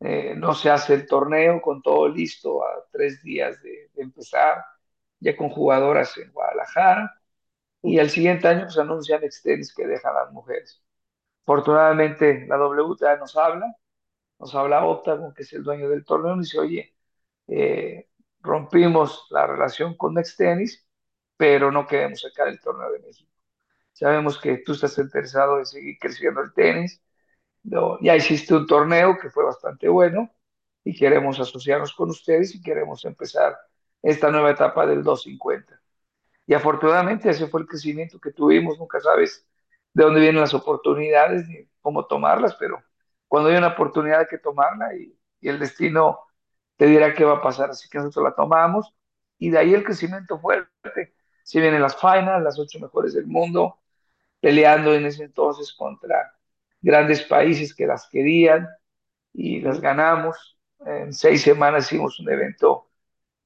eh, 0.00 0.34
no 0.36 0.54
se 0.54 0.70
hace 0.70 0.94
el 0.94 1.06
torneo 1.06 1.60
con 1.60 1.82
todo 1.82 2.08
listo 2.08 2.62
a 2.64 2.68
tres 2.92 3.22
días 3.22 3.60
de, 3.62 3.90
de 3.94 4.02
empezar, 4.02 4.64
ya 5.20 5.36
con 5.36 5.50
jugadoras 5.50 6.16
en 6.18 6.32
Guadalajara. 6.32 7.14
Y 7.82 7.98
al 8.00 8.10
siguiente 8.10 8.48
año 8.48 8.64
pues 8.64 8.78
anuncian 8.78 9.24
extens 9.24 9.74
que 9.74 9.86
dejan 9.86 10.14
las 10.14 10.32
mujeres. 10.32 10.82
Afortunadamente, 11.44 12.46
la 12.48 12.58
WTA 12.58 13.16
nos 13.18 13.36
habla, 13.36 13.66
nos 14.40 14.54
habla 14.54 14.86
Octagon, 14.86 15.34
que 15.34 15.42
es 15.44 15.52
el 15.54 15.64
dueño 15.64 15.88
del 15.90 16.04
torneo, 16.04 16.36
y 16.36 16.40
dice, 16.40 16.60
oye, 16.60 16.96
eh, 17.48 18.08
rompimos 18.40 19.26
la 19.30 19.46
relación 19.48 19.96
con 19.96 20.14
Next 20.14 20.38
Tennis, 20.38 20.87
pero 21.38 21.72
no 21.72 21.88
queremos 21.88 22.22
sacar 22.22 22.48
el 22.48 22.60
torneo 22.60 22.92
de 22.92 23.00
México. 23.00 23.30
Sabemos 23.92 24.40
que 24.40 24.58
tú 24.58 24.72
estás 24.74 24.98
interesado 24.98 25.58
en 25.58 25.66
seguir 25.66 25.98
creciendo 26.00 26.40
el 26.42 26.52
tenis, 26.54 27.02
no, 27.64 27.98
ya 28.00 28.16
hiciste 28.16 28.54
un 28.54 28.66
torneo 28.66 29.18
que 29.20 29.30
fue 29.30 29.44
bastante 29.44 29.88
bueno 29.88 30.30
y 30.84 30.96
queremos 30.96 31.38
asociarnos 31.40 31.94
con 31.94 32.10
ustedes 32.10 32.54
y 32.54 32.62
queremos 32.62 33.04
empezar 33.04 33.56
esta 34.02 34.30
nueva 34.30 34.50
etapa 34.52 34.86
del 34.86 35.02
250. 35.02 35.80
Y 36.46 36.54
afortunadamente 36.54 37.30
ese 37.30 37.48
fue 37.48 37.60
el 37.62 37.66
crecimiento 37.66 38.18
que 38.20 38.32
tuvimos. 38.32 38.78
Nunca 38.78 39.00
sabes 39.00 39.46
de 39.92 40.04
dónde 40.04 40.20
vienen 40.20 40.40
las 40.40 40.54
oportunidades 40.54 41.46
ni 41.48 41.66
cómo 41.80 42.06
tomarlas, 42.06 42.54
pero 42.56 42.82
cuando 43.28 43.50
hay 43.50 43.56
una 43.56 43.68
oportunidad 43.68 44.20
hay 44.20 44.26
que 44.28 44.38
tomarla 44.38 44.94
y, 44.96 45.18
y 45.40 45.48
el 45.48 45.58
destino 45.58 46.20
te 46.76 46.86
dirá 46.86 47.14
qué 47.14 47.24
va 47.24 47.34
a 47.38 47.42
pasar. 47.42 47.70
Así 47.70 47.88
que 47.88 47.98
nosotros 47.98 48.24
la 48.24 48.34
tomamos 48.34 48.94
y 49.38 49.50
de 49.50 49.58
ahí 49.58 49.74
el 49.74 49.84
crecimiento 49.84 50.38
fuerte. 50.40 51.14
Si 51.48 51.58
vienen 51.60 51.80
las 51.80 51.96
finals, 51.96 52.44
las 52.44 52.58
ocho 52.58 52.78
mejores 52.78 53.14
del 53.14 53.26
mundo, 53.26 53.80
peleando 54.40 54.94
en 54.94 55.06
ese 55.06 55.24
entonces 55.24 55.72
contra 55.72 56.34
grandes 56.82 57.22
países 57.22 57.74
que 57.74 57.86
las 57.86 58.06
querían 58.10 58.68
y 59.32 59.60
las 59.62 59.80
ganamos. 59.80 60.58
En 60.84 61.14
seis 61.14 61.42
semanas 61.42 61.86
hicimos 61.86 62.20
un 62.20 62.30
evento 62.30 62.90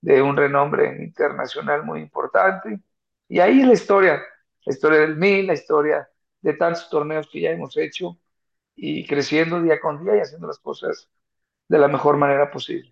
de 0.00 0.20
un 0.22 0.36
renombre 0.36 1.04
internacional 1.04 1.84
muy 1.84 2.00
importante. 2.00 2.80
Y 3.28 3.38
ahí 3.40 3.62
la 3.62 3.74
historia, 3.74 4.22
la 4.64 4.72
historia 4.74 5.00
del 5.00 5.16
MIL, 5.16 5.46
la 5.46 5.54
historia 5.54 6.10
de 6.40 6.54
tantos 6.54 6.90
torneos 6.90 7.28
que 7.30 7.40
ya 7.42 7.50
hemos 7.52 7.76
hecho 7.76 8.18
y 8.76 9.06
creciendo 9.06 9.62
día 9.62 9.80
con 9.80 10.04
día 10.04 10.16
y 10.16 10.20
haciendo 10.20 10.48
las 10.48 10.58
cosas 10.58 11.08
de 11.68 11.78
la 11.78 11.88
mejor 11.88 12.16
manera 12.18 12.50
posible. 12.50 12.91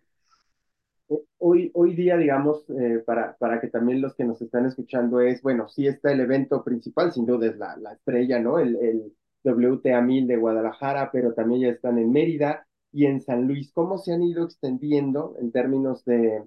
Hoy, 1.38 1.71
hoy 1.75 1.95
día, 1.97 2.17
digamos, 2.17 2.64
eh, 2.71 3.02
para, 3.05 3.37
para 3.38 3.61
que 3.61 3.69
también 3.69 4.00
los 4.00 4.14
que 4.14 4.25
nos 4.25 4.40
están 4.43 4.67
escuchando 4.67 5.21
es, 5.21 5.43
bueno, 5.43 5.69
sí 5.69 5.87
está 5.87 6.12
el 6.12 6.21
evento 6.21 6.62
principal, 6.62 7.12
sin 7.12 7.26
duda 7.26 7.49
es 7.49 7.57
la, 7.57 7.76
la 7.79 7.93
estrella, 7.95 8.38
¿no? 8.38 8.59
El, 8.59 8.76
el 8.76 9.12
WTA 9.43 10.00
1000 10.02 10.26
de 10.29 10.37
Guadalajara, 10.37 11.11
pero 11.11 11.33
también 11.35 11.62
ya 11.62 11.69
están 11.71 11.99
en 11.99 12.12
Mérida 12.12 12.67
y 12.93 13.07
en 13.07 13.21
San 13.21 13.47
Luis. 13.49 13.73
¿Cómo 13.73 13.99
se 13.99 14.12
han 14.12 14.23
ido 14.23 14.45
extendiendo 14.45 15.35
en 15.40 15.50
términos 15.52 16.05
de, 16.05 16.45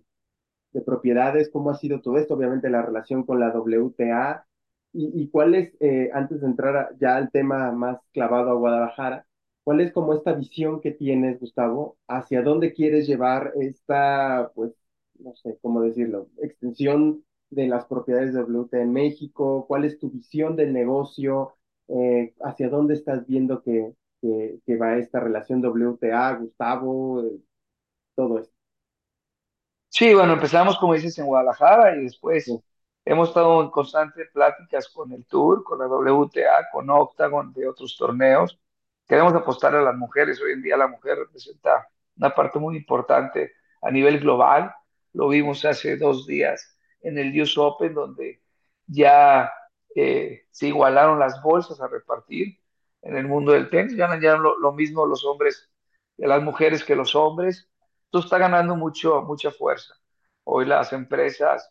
de 0.74 0.82
propiedades, 0.82 1.50
cómo 1.52 1.70
ha 1.72 1.76
sido 1.76 2.02
todo 2.02 2.18
esto, 2.18 2.36
obviamente 2.36 2.70
la 2.70 2.82
relación 2.84 3.24
con 3.26 3.40
la 3.40 3.50
WTA 3.52 4.46
y, 4.94 5.24
y 5.24 5.30
cuál 5.30 5.56
es, 5.56 5.74
eh, 5.82 6.10
antes 6.14 6.42
de 6.42 6.48
entrar 6.48 6.96
ya 7.00 7.18
al 7.18 7.32
tema 7.32 7.72
más 7.72 8.00
clavado 8.14 8.52
a 8.52 8.56
Guadalajara, 8.56 9.26
cuál 9.64 9.82
es 9.82 9.92
como 9.94 10.14
esta 10.14 10.34
visión 10.34 10.82
que 10.82 10.92
tienes, 10.92 11.40
Gustavo, 11.40 11.98
hacia 12.08 12.42
dónde 12.44 12.74
quieres 12.74 13.08
llevar 13.08 13.54
esta, 13.60 14.52
pues, 14.56 14.74
no 15.20 15.36
sé 15.36 15.58
cómo 15.62 15.82
decirlo, 15.82 16.30
extensión 16.42 17.24
de 17.50 17.68
las 17.68 17.86
propiedades 17.86 18.34
de 18.34 18.42
WTA 18.42 18.82
en 18.82 18.94
México, 18.94 19.66
cuál 19.68 19.86
es 19.86 20.00
tu 20.00 20.10
visión 20.12 20.56
del 20.56 20.74
negocio, 20.74 21.56
eh, 21.88 22.34
hacia 22.42 22.70
dónde 22.70 22.96
estás 22.96 23.26
viendo 23.28 23.62
que, 23.64 23.94
que, 24.22 24.60
que 24.66 24.78
va 24.78 24.98
esta 24.98 25.20
relación 25.20 25.62
WTA, 25.62 26.34
Gustavo, 26.38 27.24
eh, 27.24 27.40
todo 28.16 28.40
esto. 28.40 28.54
Sí, 29.90 30.14
bueno, 30.14 30.34
empezamos, 30.34 30.78
como 30.80 30.94
dices, 30.96 31.18
en 31.20 31.26
Guadalajara 31.28 31.96
y 31.96 32.04
después 32.06 32.46
Sí, 32.46 32.64
hemos 33.06 33.30
estado 33.30 33.62
en 33.62 33.70
constantes 33.70 34.30
pláticas 34.34 34.90
con 34.90 35.12
el 35.14 35.26
Tour, 35.28 35.64
con 35.64 35.80
la 35.80 35.88
WTA, 35.88 36.70
con 36.72 36.90
Octagon, 36.90 37.54
de 37.54 37.68
otros 37.68 37.96
torneos. 37.98 38.60
Queremos 39.08 39.34
apostar 39.34 39.76
a 39.76 39.82
las 39.82 39.96
mujeres. 39.96 40.42
Hoy 40.42 40.54
en 40.54 40.62
día 40.62 40.78
la 40.78 40.88
mujer 40.88 41.18
representa 41.18 41.88
una 42.18 42.34
parte 42.34 42.60
muy 42.60 42.78
importante 42.78 43.54
a 43.82 43.92
nivel 43.92 44.20
global. 44.20 44.74
Lo 45.14 45.30
vimos 45.30 45.66
hace 45.66 45.98
dos 45.98 46.26
días 46.26 46.78
en 47.02 47.18
el 47.18 47.40
US 47.42 47.58
Open, 47.58 47.94
donde 47.94 48.42
ya 48.88 49.52
eh, 49.96 50.46
se 50.52 50.68
igualaron 50.68 51.20
las 51.20 51.42
bolsas 51.42 51.82
a 51.82 51.88
repartir 51.88 52.60
en 53.02 53.18
el 53.18 53.28
mundo 53.28 53.52
del 53.52 53.70
tenis. 53.70 53.96
Ganan 53.96 54.22
ya 54.22 54.36
lo, 54.36 54.58
lo 54.60 54.72
mismo 54.74 55.06
los 55.06 55.26
hombres, 55.26 55.70
las 56.18 56.42
mujeres 56.42 56.84
que 56.84 56.96
los 56.96 57.16
hombres 57.16 57.70
esto 58.14 58.26
está 58.26 58.38
ganando 58.38 58.76
mucho, 58.76 59.24
mucha 59.24 59.50
fuerza. 59.50 59.96
Hoy 60.44 60.68
las 60.68 60.94
empresas 60.94 61.68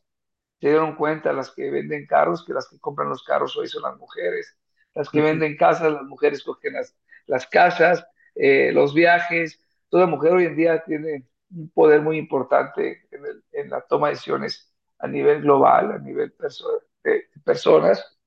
se 0.61 0.71
dieron 0.71 0.97
cuenta, 0.97 1.33
las 1.33 1.53
que 1.53 1.71
venden 1.71 2.05
carros, 2.05 2.45
que 2.45 2.53
las 2.53 2.69
que 2.69 2.81
compran 2.81 3.09
los 3.09 3.23
carros 3.23 3.57
hoy 3.57 3.69
son 3.69 3.83
las 3.83 3.97
mujeres. 3.97 4.59
Las 4.93 5.09
que 5.09 5.21
venden 5.21 5.57
casas, 5.57 5.93
las 5.93 6.03
mujeres 6.03 6.43
cogen 6.43 6.73
las, 6.73 6.97
las 7.27 7.47
casas, 7.47 8.05
eh, 8.35 8.71
los 8.73 8.95
viajes. 8.95 9.61
Toda 9.89 10.07
mujer 10.07 10.33
hoy 10.33 10.47
en 10.47 10.57
día 10.57 10.83
tiene 10.85 11.27
un 11.55 11.71
poder 11.71 12.01
muy 12.01 12.19
importante 12.19 13.07
en, 13.53 13.71
la 13.71 13.81
toma 13.83 14.09
de 14.09 14.15
decisiones 14.15 14.73
a 14.99 15.07
nivel 15.07 15.43
global, 15.43 15.93
a 15.93 15.99
nivel 15.99 16.35
de 17.05 17.29
personas. 17.45 18.19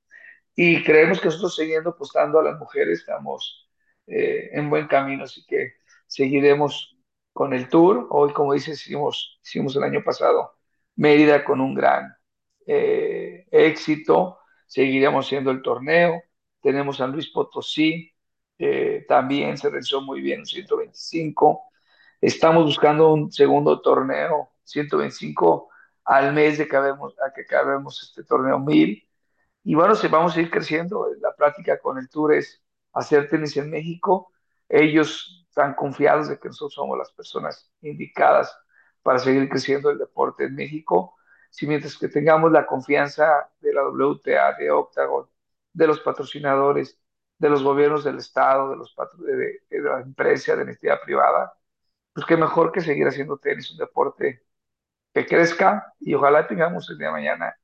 Y 0.56 0.84
creemos 0.84 1.20
que 1.20 1.26
nosotros 1.26 1.56
siguiendo 1.56 1.92
apostando 1.92 2.40
a 2.40 2.44
las 2.44 2.58
mujeres 2.60 3.00
estamos 3.00 3.70
eh, 4.08 4.50
en 4.54 4.70
buen 4.70 4.88
camino, 4.88 5.24
así 5.24 5.46
que 5.46 5.74
seguiremos 6.08 6.98
con 7.34 7.54
el 7.54 7.68
tour. 7.70 8.08
Hoy, 8.12 8.32
como 8.34 8.54
dices, 8.54 8.82
hicimos, 8.82 9.40
hicimos 9.44 9.76
el 9.76 9.84
año 9.84 10.04
pasado 10.04 10.56
Mérida 10.96 11.44
con 11.44 11.60
un 11.60 11.76
gran 11.76 12.16
eh, 12.66 13.46
éxito. 13.52 14.40
Seguiremos 14.66 15.26
haciendo 15.26 15.52
el 15.52 15.62
torneo. 15.62 16.24
Tenemos 16.62 16.98
San 16.98 17.12
Luis 17.12 17.30
Potosí, 17.30 18.15
eh, 18.60 19.06
también 19.08 19.58
se 19.58 19.70
realizó 19.70 20.02
muy 20.02 20.22
bien, 20.22 20.42
un 20.42 20.46
125. 20.46 21.64
Estamos 22.22 22.66
buscando 22.66 23.14
un 23.14 23.32
segundo 23.32 23.82
torneo, 23.82 24.52
125 24.64 25.70
al 26.06 26.34
mes 26.34 26.58
de 26.58 26.68
que 26.68 26.76
acabemos, 26.78 27.16
a 27.20 27.34
que 27.34 27.42
acabemos 27.42 28.02
este 28.04 28.24
torneo 28.24 28.60
1000 28.60 29.06
y 29.66 29.74
bueno, 29.76 29.96
si 29.96 30.08
vamos 30.08 30.38
a 30.38 30.42
ir 30.42 30.52
creciendo. 30.52 31.08
La 31.20 31.36
práctica 31.36 31.80
con 31.80 31.98
el 31.98 32.08
Tour 32.10 32.34
es 32.36 32.64
hacer 32.94 33.28
tenis 33.28 33.58
en 33.58 33.72
México. 33.72 34.32
Ellos 34.70 35.44
están 35.50 35.74
confiados 35.74 36.30
de 36.30 36.40
que 36.40 36.50
nosotros 36.50 36.76
somos 36.76 36.98
las 36.98 37.12
personas 37.12 37.72
indicadas 37.82 38.56
para 39.02 39.18
seguir 39.20 39.50
creciendo 39.50 39.90
el 39.90 39.98
deporte 39.98 40.46
en 40.46 40.56
México. 40.56 41.16
Si 41.50 41.66
mientras 41.66 41.98
que 41.98 42.10
tengamos 42.10 42.52
la 42.52 42.68
confianza 42.68 43.50
de 43.60 43.74
la 43.74 43.88
WTA, 43.90 44.54
de 44.54 44.70
Octagon, 44.70 45.28
de 45.74 45.88
los 45.88 46.00
patrocinadores, 46.02 47.00
de 47.38 47.50
los 47.50 47.64
gobiernos 47.64 48.04
del 48.04 48.18
Estado, 48.18 48.72
de, 48.72 48.78
los 48.78 48.96
de, 49.20 49.62
de, 49.70 49.82
la 49.82 50.02
empresa, 50.02 50.56
de 50.56 50.66
la 50.66 50.72
entidad 50.72 51.00
privada, 51.04 51.54
pues 52.14 52.26
qué 52.26 52.38
mejor 52.38 52.72
que 52.72 52.82
seguir 52.82 53.08
haciendo 53.08 53.38
tenis, 53.38 53.72
un 53.72 53.78
deporte 53.78 54.44
que 55.14 55.26
crezca 55.26 55.94
y 56.00 56.14
ojalá 56.14 56.48
tengamos 56.48 56.90
el 56.90 56.98
día 56.98 57.08
de 57.08 57.14
mañana 57.14 57.56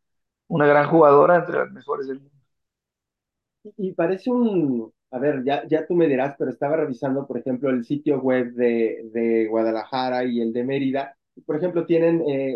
una 0.47 0.67
gran 0.67 0.89
jugadora 0.89 1.37
entre 1.37 1.59
las 1.59 1.71
mejores 1.71 2.07
del 2.07 2.19
mundo. 2.19 2.35
Y, 3.77 3.93
parece 3.93 4.29
un, 4.29 4.91
a 5.11 5.19
ver, 5.19 5.43
ya, 5.43 5.65
ya 5.67 5.85
tú 5.85 5.93
me 5.95 6.07
dirás, 6.07 6.35
pero 6.37 6.51
estaba 6.51 6.77
revisando, 6.77 7.27
por 7.27 7.37
ejemplo, 7.37 7.69
el 7.69 7.85
sitio 7.85 8.19
web 8.19 8.53
de, 8.53 9.09
de 9.13 9.47
Guadalajara 9.47 10.25
y 10.25 10.41
el 10.41 10.51
de 10.51 10.63
Mérida. 10.63 11.15
Por 11.45 11.55
ejemplo, 11.57 11.85
tienen 11.85 12.21
eh, 12.27 12.55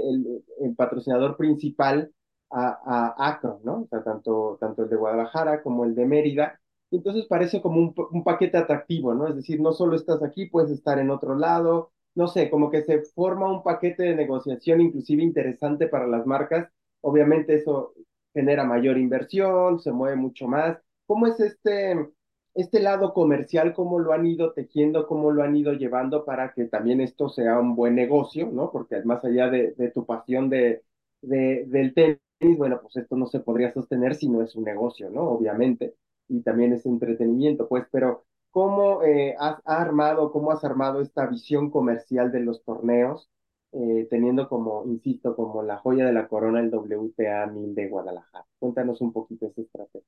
el, 0.62 0.76
patrocinador 0.76 1.38
principal 1.38 2.12
a, 2.50 3.16
a 3.18 3.40
¿no? 3.64 3.88
Tanto, 3.90 4.58
tanto 4.60 4.84
el 4.84 4.90
de 4.90 4.96
Guadalajara 4.96 5.62
como 5.62 5.86
el 5.86 5.96
de 5.96 6.06
Mérida. 6.06 6.60
Entonces 6.92 7.26
parece 7.28 7.62
como 7.62 7.80
un, 7.80 7.94
un 8.12 8.24
paquete 8.24 8.58
atractivo, 8.58 9.14
¿no? 9.14 9.28
Es 9.28 9.36
decir, 9.36 9.60
no 9.62 9.74
solo 9.74 9.96
estás 9.96 10.24
aquí, 10.24 10.46
puedes 10.48 10.72
estar 10.72 11.00
en 11.00 11.10
otro 11.10 11.36
lado. 11.36 11.92
No 12.16 12.28
sé, 12.28 12.50
como 12.50 12.72
que 12.72 12.84
se 12.84 13.02
forma 13.04 13.52
un 13.52 13.64
paquete 13.64 14.04
de 14.04 14.16
negociación 14.16 14.82
inclusive 14.82 15.24
interesante 15.24 15.88
para 15.88 16.08
las 16.08 16.26
marcas. 16.26 16.70
Obviamente 17.02 17.56
eso 17.56 17.94
genera 18.34 18.64
mayor 18.66 18.98
inversión, 18.98 19.80
se 19.80 19.92
mueve 19.92 20.16
mucho 20.18 20.48
más 20.48 20.78
¿Cómo 21.08 21.28
es 21.28 21.40
este, 21.40 22.10
este 22.56 22.80
lado 22.80 23.14
comercial, 23.14 23.74
cómo 23.74 24.00
lo 24.00 24.14
han 24.14 24.26
ido 24.26 24.54
tejiendo, 24.54 25.08
cómo 25.08 25.32
lo 25.32 25.44
han 25.44 25.56
ido 25.56 25.74
llevando 25.74 26.26
para 26.26 26.54
que 26.54 26.66
también 26.66 27.02
esto 27.02 27.30
sea 27.30 27.60
un 27.60 27.76
buen 27.76 27.94
negocio, 27.96 28.50
¿no? 28.52 28.72
Porque 28.72 29.02
más 29.04 29.24
allá 29.26 29.50
de, 29.50 29.74
de 29.74 29.92
tu 29.92 30.06
pasión 30.06 30.50
de, 30.50 30.84
de, 31.22 31.66
del 31.68 31.94
tenis, 31.94 32.58
bueno, 32.58 32.80
pues 32.82 32.96
esto 32.98 33.16
no 33.18 33.28
se 33.28 33.40
podría 33.42 33.72
sostener 33.74 34.16
si 34.16 34.30
no 34.30 34.42
es 34.42 34.56
un 34.56 34.64
negocio, 34.64 35.10
¿no? 35.12 35.24
Obviamente, 35.30 35.96
y 36.28 36.42
también 36.42 36.74
es 36.74 36.86
entretenimiento, 36.86 37.68
pues, 37.68 37.86
pero 37.92 38.26
¿cómo 38.52 39.04
eh, 39.04 39.36
has 39.40 39.62
armado, 39.66 40.32
cómo 40.32 40.52
has 40.52 40.64
armado 40.64 41.02
esta 41.02 41.28
visión 41.28 41.70
comercial 41.72 42.32
de 42.32 42.42
los 42.42 42.64
torneos, 42.64 43.30
eh, 43.74 44.08
teniendo 44.10 44.48
como, 44.50 44.86
insisto, 44.86 45.36
como 45.36 45.64
la 45.64 45.78
joya 45.78 46.06
de 46.06 46.14
la 46.14 46.28
corona 46.28 46.60
el 46.62 46.70
WTA 46.72 47.46
1000 47.48 47.76
de 47.76 47.90
Guadalajara? 47.90 48.46
Cuéntanos 48.60 49.02
un 49.02 49.14
poquito 49.14 49.48
esa 49.48 49.62
estrategia. 49.62 50.08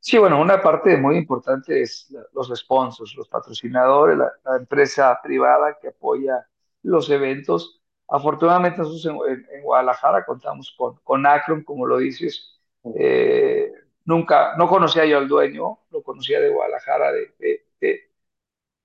Sí, 0.00 0.18
bueno, 0.18 0.40
una 0.40 0.60
parte 0.62 0.96
muy 0.96 1.16
importante 1.16 1.82
es 1.82 2.14
los 2.32 2.48
sponsors, 2.58 3.14
los 3.16 3.28
patrocinadores, 3.28 4.16
la, 4.18 4.32
la 4.44 4.56
empresa 4.58 5.18
privada 5.22 5.76
que 5.80 5.88
apoya 5.88 6.46
los 6.82 7.10
eventos. 7.10 7.82
Afortunadamente 8.08 8.78
nosotros 8.78 9.04
en, 9.06 9.32
en- 9.34 9.46
en 9.56 9.62
Guadalajara 9.64 10.24
contamos 10.24 10.74
con, 10.78 10.96
con 11.02 11.26
Akron, 11.26 11.64
como 11.64 11.86
lo 11.86 11.98
dices. 11.98 12.60
Eh, 12.96 13.72
nunca, 14.06 14.56
no 14.58 14.68
conocía 14.68 15.06
yo 15.06 15.18
al 15.18 15.28
dueño, 15.28 15.80
lo 15.92 16.02
conocía 16.04 16.40
de 16.40 16.50
Guadalajara, 16.50 17.12
de, 17.12 17.34
de- 17.40 17.66
de- 17.80 18.10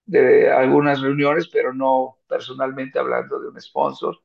de 0.05 0.51
algunas 0.51 1.01
reuniones, 1.01 1.47
pero 1.49 1.73
no 1.73 2.19
personalmente 2.27 2.99
hablando 2.99 3.39
de 3.39 3.49
un 3.49 3.61
sponsor. 3.61 4.19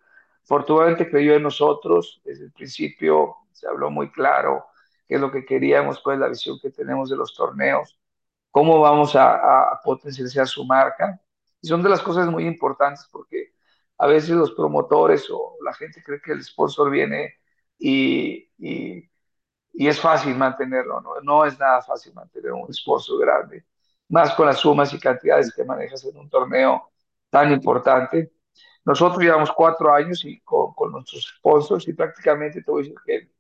Afortunadamente 0.44 1.10
creyó 1.10 1.34
en 1.34 1.42
nosotros, 1.42 2.20
desde 2.24 2.44
el 2.46 2.52
principio 2.52 3.36
se 3.52 3.68
habló 3.68 3.90
muy 3.90 4.10
claro 4.12 4.66
qué 5.08 5.16
es 5.16 5.20
lo 5.20 5.30
que 5.30 5.44
queríamos, 5.44 6.00
cuál 6.00 6.16
es 6.16 6.20
la 6.20 6.28
visión 6.28 6.58
que 6.60 6.70
tenemos 6.70 7.10
de 7.10 7.16
los 7.16 7.34
torneos, 7.34 7.98
cómo 8.50 8.80
vamos 8.80 9.16
a, 9.16 9.72
a 9.72 9.80
potencializar 9.82 10.46
su 10.48 10.64
marca. 10.64 11.20
Y 11.60 11.68
son 11.68 11.82
de 11.82 11.88
las 11.90 12.02
cosas 12.02 12.28
muy 12.28 12.46
importantes 12.46 13.08
porque 13.10 13.54
a 13.98 14.06
veces 14.06 14.30
los 14.30 14.52
promotores 14.52 15.26
o 15.30 15.56
la 15.64 15.72
gente 15.74 16.02
cree 16.02 16.20
que 16.20 16.32
el 16.32 16.42
sponsor 16.44 16.90
viene 16.90 17.34
y, 17.78 18.50
y, 18.58 19.08
y 19.76 19.88
es 19.88 20.00
fácil 20.00 20.34
mantenerlo, 20.36 21.00
¿no? 21.02 21.20
No 21.22 21.44
es 21.44 21.58
nada 21.58 21.82
fácil 21.82 22.14
mantener 22.14 22.52
un 22.52 22.72
sponsor 22.72 23.20
grande, 23.20 23.66
más 24.08 24.34
con 24.34 24.46
las 24.46 24.58
sumas 24.58 24.92
y 24.94 24.98
cantidades 24.98 25.54
que 25.54 25.64
manejas 25.64 26.04
en 26.06 26.16
un 26.16 26.30
torneo 26.30 26.90
tan 27.30 27.52
importante. 27.52 28.32
Nosotros 28.84 29.22
llevamos 29.22 29.52
cuatro 29.52 29.92
años 29.92 30.24
y 30.24 30.40
con, 30.40 30.72
con 30.74 30.92
nuestros 30.92 31.34
sponsors 31.38 31.86
y 31.88 31.92
prácticamente 31.92 32.62
te 32.62 32.70
voy 32.70 32.82
a 32.82 32.84
decir 32.84 32.98
que, 33.04 33.30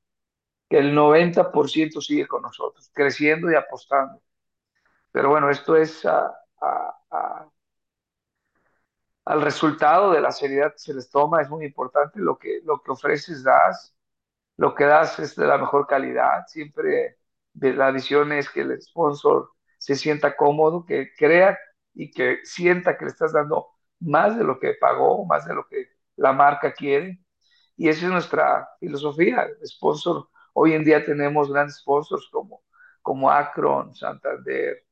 que 0.68 0.78
el 0.78 0.94
90% 0.94 2.00
sigue 2.02 2.26
con 2.28 2.42
nosotros, 2.42 2.90
creciendo 2.94 3.50
y 3.50 3.54
apostando. 3.54 4.20
Pero 5.12 5.30
bueno, 5.30 5.50
esto 5.50 5.76
es 5.76 6.04
al 9.24 9.42
resultado 9.42 10.12
de 10.12 10.20
la 10.20 10.32
seriedad 10.32 10.72
que 10.72 10.78
se 10.78 10.94
les 10.94 11.10
toma, 11.10 11.42
es 11.42 11.48
muy 11.50 11.64
importante 11.64 12.20
lo 12.20 12.38
que, 12.38 12.60
lo 12.64 12.80
que 12.82 12.92
ofreces, 12.92 13.42
das, 13.42 13.95
lo 14.56 14.74
que 14.74 14.84
das 14.84 15.18
es 15.18 15.36
de 15.36 15.46
la 15.46 15.58
mejor 15.58 15.86
calidad, 15.86 16.46
siempre 16.48 17.18
la 17.54 17.90
visión 17.90 18.32
es 18.32 18.50
que 18.50 18.62
el 18.62 18.80
sponsor 18.82 19.50
se 19.78 19.96
sienta 19.96 20.36
cómodo, 20.36 20.84
que 20.84 21.10
crea 21.16 21.58
y 21.94 22.10
que 22.10 22.40
sienta 22.44 22.96
que 22.98 23.04
le 23.06 23.10
estás 23.10 23.32
dando 23.32 23.68
más 24.00 24.36
de 24.36 24.44
lo 24.44 24.58
que 24.58 24.74
pagó, 24.74 25.24
más 25.26 25.46
de 25.46 25.54
lo 25.54 25.66
que 25.68 25.88
la 26.16 26.32
marca 26.32 26.72
quiere. 26.74 27.20
Y 27.76 27.88
esa 27.88 28.06
es 28.06 28.12
nuestra 28.12 28.68
filosofía. 28.80 29.42
El 29.44 29.66
sponsor, 29.66 30.28
hoy 30.54 30.72
en 30.74 30.84
día 30.84 31.04
tenemos 31.04 31.52
grandes 31.52 31.78
sponsors 31.78 32.28
como, 32.30 32.62
como 33.02 33.30
Akron, 33.30 33.94
Santander, 33.94 34.84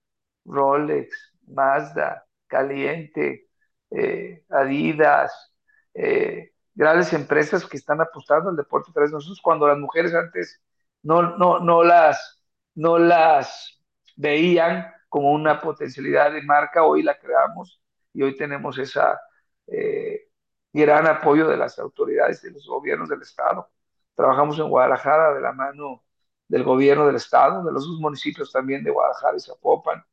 Rolex, 0.45 1.35
Mazda, 1.49 2.27
Caliente, 2.47 3.49
eh, 3.91 4.45
Adidas, 4.51 5.55
eh, 5.95 6.54
grandes 6.75 7.13
empresas 7.13 7.67
que 7.67 7.77
están 7.77 8.01
apostando 8.01 8.51
al 8.51 8.57
deporte 8.57 8.91
a 8.91 8.95
través 8.95 9.11
de 9.11 9.17
nosotros, 9.17 9.41
cuando 9.43 9.69
las 9.69 9.79
mujeres 9.79 10.15
antes 10.15 10.61
no, 11.03 11.37
no, 11.37 11.61
no, 11.61 11.85
las, 11.85 12.43
no 12.75 12.99
las 12.99 13.81
veían 14.17 14.93
como 15.09 15.33
una 15.33 15.61
potencialidad 15.61 16.33
de 16.33 16.43
marca, 16.43 16.85
hoy 16.85 17.03
la 17.03 17.19
creamos 17.19 17.81
y 18.13 18.23
hoy 18.23 18.37
tenemos 18.37 18.79
esa 18.79 19.21
eh, 19.67 20.29
gran 20.73 21.07
apoyo 21.07 21.49
de 21.49 21.57
las 21.57 21.79
autoridades, 21.79 22.43
de 22.43 22.51
los 22.51 22.67
gobiernos 22.67 23.09
del 23.09 23.23
Estado. 23.23 23.69
Trabajamos 24.15 24.59
en 24.59 24.69
Guadalajara 24.69 25.35
de 25.35 25.41
la 25.41 25.53
mano 25.53 26.03
del 26.49 26.65
gobierno 26.65 27.07
del 27.07 27.17
Estado, 27.17 27.65
de 27.65 27.73
los 27.73 27.87
dos 27.87 28.01
municipios 28.01 28.53
también 28.53 28.83
de 28.85 28.91
Guadalajara 28.91 29.37
y 29.37 29.41
Zapopan, 29.41 30.05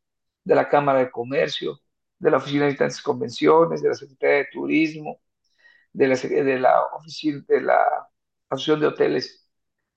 de 0.44 0.56
la 0.56 0.70
Cámara 0.70 1.00
de 1.00 1.12
Comercio, 1.12 1.80
de 2.20 2.32
la 2.32 2.38
Oficina 2.38 2.64
de 2.64 2.68
Visitantes 2.70 3.00
y 3.00 3.04
Convenciones, 3.04 3.82
de 3.82 3.90
la 3.90 3.96
Secretaría 3.96 4.38
de 4.38 4.48
Turismo, 4.52 5.20
de 5.94 6.08
la, 6.08 6.84
oficina, 6.94 7.44
de 7.48 7.62
la 7.62 7.84
Asociación 8.50 8.80
de 8.80 8.88
Hoteles 8.88 9.50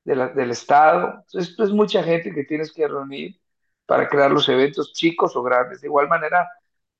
del 0.05 0.51
Estado. 0.51 1.23
Entonces, 1.27 1.51
esto 1.51 1.65
es 1.65 1.71
mucha 1.71 2.03
gente 2.03 2.33
que 2.33 2.45
tienes 2.45 2.73
que 2.73 2.87
reunir 2.87 3.41
para 3.87 4.09
crear 4.09 4.31
los 4.31 4.49
eventos 4.49 4.93
chicos 4.93 5.37
o 5.37 5.43
grandes. 5.43 5.81
De 5.81 5.89
igual 5.89 6.09
manera, 6.09 6.49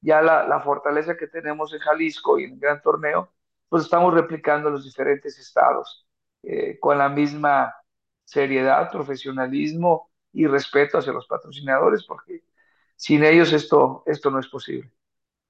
ya 0.01 0.23
la, 0.23 0.61
fortaleza 0.61 1.17
que 1.17 1.27
tenemos 1.27 1.73
en 1.73 1.81
Jalisco 1.81 2.39
y 2.39 2.45
en 2.45 2.53
el 2.55 2.59
gran 2.61 2.83
torneo, 2.83 3.33
pues 3.69 3.85
estamos 3.85 4.15
replicando 4.15 4.71
los 4.71 4.85
diferentes 4.85 5.39
estados 5.39 6.07
eh, 6.43 6.79
con 6.79 6.99
la 6.99 7.09
misma 7.09 7.75
seriedad, 8.25 8.91
profesionalismo 8.91 10.11
y 10.33 10.47
respeto 10.47 10.99
hacia 10.99 11.13
los 11.13 11.27
patrocinadores, 11.27 12.05
porque 12.05 12.45
sin 12.97 13.25
ellos 13.25 13.53
esto, 13.53 14.03
esto 14.07 14.31
no 14.31 14.41
es 14.41 14.49
posible. 14.49 14.91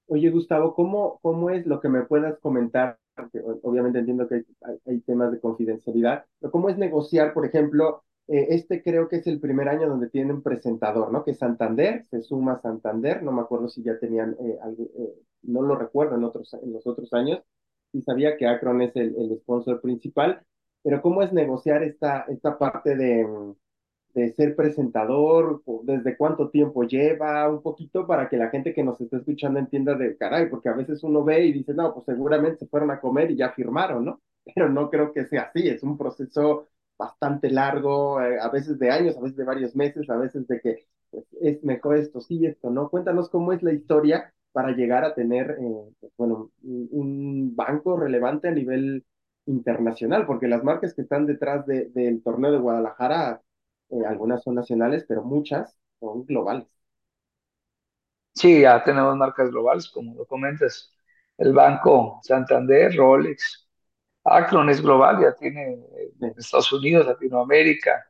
Oye, 0.07 0.29
Gustavo, 0.29 0.73
¿cómo, 0.75 1.19
cómo 1.21 1.49
es 1.49 1.65
lo 1.65 1.79
que 1.79 1.89
me 1.89 2.03
puedas 2.03 2.39
comentar? 2.39 2.99
Porque 3.15 3.41
obviamente 3.63 3.99
entiendo 3.99 4.27
que 4.27 4.45
hay, 4.85 4.99
temas 5.01 5.31
de 5.31 5.39
confidencialidad, 5.39 6.25
pero 6.39 6.51
¿cómo 6.51 6.69
es 6.69 6.77
negociar, 6.77 7.33
por 7.33 7.45
ejemplo, 7.45 8.03
eh, 8.27 8.47
este 8.49 8.83
creo 8.83 9.07
que 9.07 9.17
es 9.17 9.27
el 9.27 9.39
primer 9.39 9.69
año 9.69 9.87
donde 9.87 10.09
tienen 10.09 10.41
presentador, 10.41 11.11
¿no? 11.11 11.23
Que 11.23 11.33
Santander, 11.33 12.05
se 12.05 12.21
suma 12.21 12.59
Santander, 12.61 13.23
no 13.23 13.31
me 13.31 13.41
acuerdo 13.41 13.69
si 13.69 13.83
ya 13.83 13.97
tenían 13.99 14.35
eh, 14.39 14.57
algo, 14.61 14.83
eh, 14.97 15.13
no 15.43 15.61
lo 15.61 15.75
recuerdo 15.75 16.15
en 16.15 16.23
otros, 16.23 16.53
en 16.55 16.73
los 16.73 16.85
otros 16.87 17.13
años, 17.13 17.41
y 17.93 18.01
sabía 18.01 18.37
que 18.37 18.47
Akron 18.47 18.81
es 18.81 18.95
el, 18.95 19.15
el 19.15 19.37
sponsor 19.39 19.79
principal, 19.81 20.41
pero 20.83 21.01
¿cómo 21.01 21.21
es 21.21 21.31
negociar 21.33 21.83
esta, 21.83 22.25
esta 22.27 22.57
parte 22.57 22.95
de, 22.95 23.25
mm, 23.25 23.55
de 24.15 24.31
ser 24.33 24.55
presentador, 24.55 25.61
desde 25.83 26.15
cuánto 26.15 26.49
tiempo 26.49 26.83
lleva, 26.83 27.49
un 27.49 27.61
poquito 27.61 28.07
para 28.07 28.29
que 28.29 28.37
la 28.37 28.49
gente 28.49 28.73
que 28.73 28.83
nos 28.83 28.99
está 29.01 29.17
escuchando 29.17 29.59
entienda 29.59 29.93
de 29.95 30.15
caray, 30.15 30.49
porque 30.49 30.69
a 30.69 30.73
veces 30.73 31.03
uno 31.03 31.23
ve 31.25 31.45
y 31.45 31.51
dice, 31.51 31.73
no, 31.73 31.93
pues 31.93 32.05
seguramente 32.05 32.59
se 32.59 32.67
fueron 32.67 32.91
a 32.91 33.01
comer 33.01 33.31
y 33.31 33.35
ya 33.35 33.51
firmaron, 33.51 34.05
¿no? 34.05 34.21
Pero 34.55 34.69
no 34.69 34.89
creo 34.89 35.11
que 35.11 35.25
sea 35.25 35.43
así, 35.43 35.67
es 35.67 35.83
un 35.83 35.97
proceso 35.97 36.69
bastante 36.97 37.51
largo, 37.51 38.21
eh, 38.21 38.39
a 38.39 38.49
veces 38.49 38.79
de 38.79 38.89
años, 38.89 39.17
a 39.17 39.21
veces 39.21 39.35
de 39.35 39.43
varios 39.43 39.75
meses, 39.75 40.09
a 40.09 40.15
veces 40.15 40.47
de 40.47 40.61
que 40.61 40.85
pues, 41.11 41.25
es 41.41 41.61
mejor 41.65 41.97
esto 41.97 42.21
sí, 42.21 42.45
esto 42.45 42.69
no. 42.69 42.89
Cuéntanos 42.89 43.29
cómo 43.29 43.51
es 43.51 43.61
la 43.63 43.73
historia 43.73 44.33
para 44.53 44.71
llegar 44.71 45.03
a 45.03 45.13
tener, 45.13 45.57
eh, 45.59 45.93
pues, 45.99 46.13
bueno, 46.17 46.51
un, 46.63 47.53
banco 47.53 47.97
relevante 47.97 48.47
a 48.47 48.51
nivel 48.51 49.03
internacional, 49.45 50.25
porque 50.25 50.47
las 50.47 50.63
marcas 50.63 50.93
que 50.93 51.01
están 51.01 51.25
detrás 51.25 51.65
de, 51.65 51.89
del 51.89 52.23
torneo 52.23 52.51
de 52.53 52.59
Guadalajara 52.59 53.41
eh, 53.89 54.05
algunas 54.07 54.43
son 54.43 54.55
nacionales, 54.55 55.05
pero 55.07 55.23
muchas 55.23 55.77
son 55.99 56.25
globales. 56.25 56.67
Sí, 58.33 58.61
ya 58.61 58.83
tenemos 58.83 59.15
marcas 59.15 59.49
globales, 59.49 59.89
como 59.89 60.13
lo 60.15 60.25
comentas. 60.25 60.91
El 61.37 61.53
Banco 61.53 62.19
Santander, 62.23 62.95
Rolex, 62.95 63.67
Akron 64.23 64.69
es 64.69 64.81
global, 64.81 65.21
ya 65.21 65.35
tiene 65.35 65.77
Sí, 66.19 66.33
Estados 66.37 66.71
Unidos, 66.73 67.05
Latinoamérica, 67.07 68.05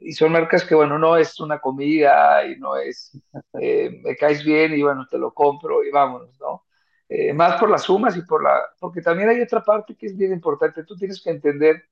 y 0.00 0.12
son 0.12 0.32
marcas 0.32 0.64
que, 0.64 0.74
bueno, 0.74 0.98
no 0.98 1.16
es 1.16 1.40
una 1.40 1.60
comida 1.60 2.44
y 2.46 2.56
no 2.58 2.76
es, 2.76 3.12
eh, 3.60 4.00
me 4.04 4.16
caes 4.16 4.44
bien 4.44 4.74
y 4.74 4.82
bueno, 4.82 5.06
te 5.10 5.18
lo 5.18 5.32
compro 5.34 5.84
y 5.84 5.90
vámonos, 5.90 6.38
¿no? 6.40 6.64
Eh, 7.08 7.32
más 7.32 7.58
por 7.60 7.70
las 7.70 7.82
sumas 7.84 8.16
y 8.16 8.22
por 8.22 8.42
la, 8.42 8.60
porque 8.80 9.02
también 9.02 9.28
hay 9.28 9.40
otra 9.40 9.62
parte 9.64 9.96
que 9.96 10.06
es 10.06 10.16
bien 10.16 10.32
importante, 10.32 10.84
tú 10.84 10.96
tienes 10.96 11.22
que 11.22 11.30
entender 11.30 11.84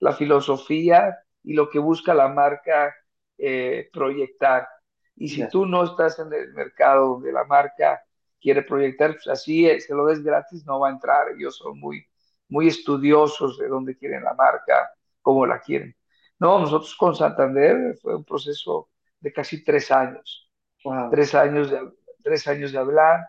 la 0.00 0.12
filosofía 0.14 1.18
y 1.42 1.54
lo 1.54 1.68
que 1.70 1.78
busca 1.78 2.14
la 2.14 2.28
marca 2.28 2.94
eh, 3.38 3.88
proyectar. 3.92 4.68
Y 5.16 5.28
si 5.28 5.48
tú 5.48 5.66
no 5.66 5.84
estás 5.84 6.18
en 6.18 6.32
el 6.32 6.52
mercado 6.52 7.08
donde 7.08 7.32
la 7.32 7.44
marca 7.44 8.02
quiere 8.40 8.62
proyectar, 8.62 9.12
pues 9.12 9.28
así 9.28 9.68
es, 9.68 9.86
se 9.86 9.94
lo 9.94 10.06
des 10.06 10.22
gratis, 10.22 10.64
no 10.66 10.80
va 10.80 10.88
a 10.88 10.92
entrar. 10.92 11.28
Ellos 11.36 11.56
son 11.56 11.78
muy, 11.78 12.06
muy 12.48 12.68
estudiosos 12.68 13.58
de 13.58 13.68
dónde 13.68 13.96
quieren 13.96 14.24
la 14.24 14.34
marca, 14.34 14.90
cómo 15.20 15.46
la 15.46 15.60
quieren. 15.60 15.96
No, 16.38 16.58
nosotros 16.58 16.94
con 16.96 17.14
Santander 17.14 17.96
fue 18.02 18.16
un 18.16 18.24
proceso 18.24 18.90
de 19.20 19.32
casi 19.32 19.62
tres 19.64 19.90
años, 19.92 20.50
wow, 20.84 21.08
tres 21.10 21.34
años 21.34 21.70
de, 21.70 21.80
tres 22.22 22.46
años 22.48 22.72
de 22.72 22.78
hablar, 22.78 23.20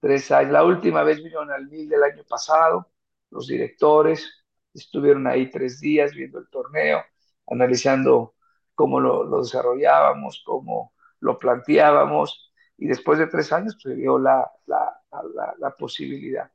tres 0.00 0.30
años. 0.32 0.52
La 0.52 0.64
última 0.64 1.02
vez 1.04 1.18
vinieron 1.18 1.50
al 1.52 1.68
mil 1.68 1.88
del 1.88 2.02
año 2.02 2.24
pasado, 2.24 2.90
los 3.30 3.46
directores 3.46 4.44
estuvieron 4.74 5.26
ahí 5.26 5.50
tres 5.50 5.80
días 5.80 6.12
viendo 6.12 6.38
el 6.38 6.48
torneo, 6.48 7.04
analizando 7.46 8.34
cómo 8.74 9.00
lo, 9.00 9.40
desarrollábamos, 9.40 10.42
cómo 10.44 10.92
lo 11.20 11.38
planteábamos, 11.38 12.52
y 12.78 12.86
después 12.86 13.18
de 13.18 13.26
tres 13.26 13.52
años 13.52 13.74
pues, 13.82 13.94
se 13.94 14.00
dio 14.00 14.18
la, 14.18 14.48
la, 14.66 15.70
posibilidad. 15.78 16.50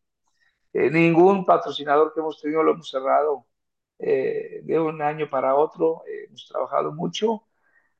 Eh, 0.73 0.89
ningún 0.89 1.45
patrocinador 1.45 2.13
que 2.13 2.21
hemos 2.21 2.39
tenido 2.39 2.63
lo 2.63 2.73
hemos 2.73 2.89
cerrado 2.89 3.47
eh, 3.99 4.62
de 4.63 4.80
un 4.80 5.01
año 5.01 5.30
para 5.30 5.56
otro. 5.56 6.04
Eh, 6.08 6.25
hemos 6.27 6.47
trabajado 6.47 6.93
mucho, 6.93 7.47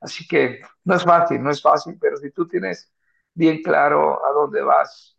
así 0.00 0.26
que 0.26 0.60
no 0.84 0.94
es 0.94 1.04
fácil, 1.04 1.42
no 1.42 1.50
es 1.50 1.60
fácil, 1.60 1.98
pero 2.00 2.16
si 2.16 2.30
tú 2.30 2.46
tienes 2.48 2.92
bien 3.34 3.62
claro 3.62 4.24
a 4.24 4.32
dónde 4.32 4.62
vas, 4.62 5.16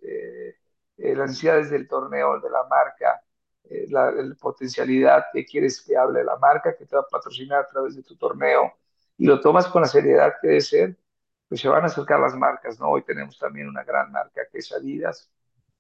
las 0.97 1.29
necesidades 1.29 1.69
del 1.69 1.88
torneo, 1.88 2.39
de 2.39 2.49
la 2.49 2.63
marca, 2.69 3.21
eh, 3.69 3.88
la, 3.89 4.12
potencialidad 4.39 5.26
que 5.32 5.45
quieres 5.45 5.82
que 5.82 5.95
hable 5.97 6.23
la 6.23 6.38
marca, 6.38 6.76
que 6.76 6.86
te 6.86 6.95
va 6.95 7.02
a 7.02 7.08
patrocinar 7.08 7.62
a 7.62 7.67
través 7.67 7.95
de 7.95 8.04
tu 8.04 8.15
torneo, 8.17 8.73
y 9.17 9.26
lo 9.26 9.39
tomas 9.39 9.67
con 9.67 9.82
la 9.82 9.88
seriedad 9.88 10.34
que 10.41 10.47
debe 10.47 10.62
ser, 10.62 10.97
pues 11.47 11.62
se 11.62 11.69
van 11.69 11.84
a 11.84 11.88
acercar 11.88 12.19
las 12.19 12.36
marcas, 12.36 12.80
¿no? 12.80 12.89
Hoy 12.89 13.04
tenemos 13.04 13.38
también 13.38 13.67
una 13.67 13.84
gran 13.84 14.12
marca 14.12 14.41
que 14.52 14.60
es 14.60 14.71
Adidas, 14.71 15.32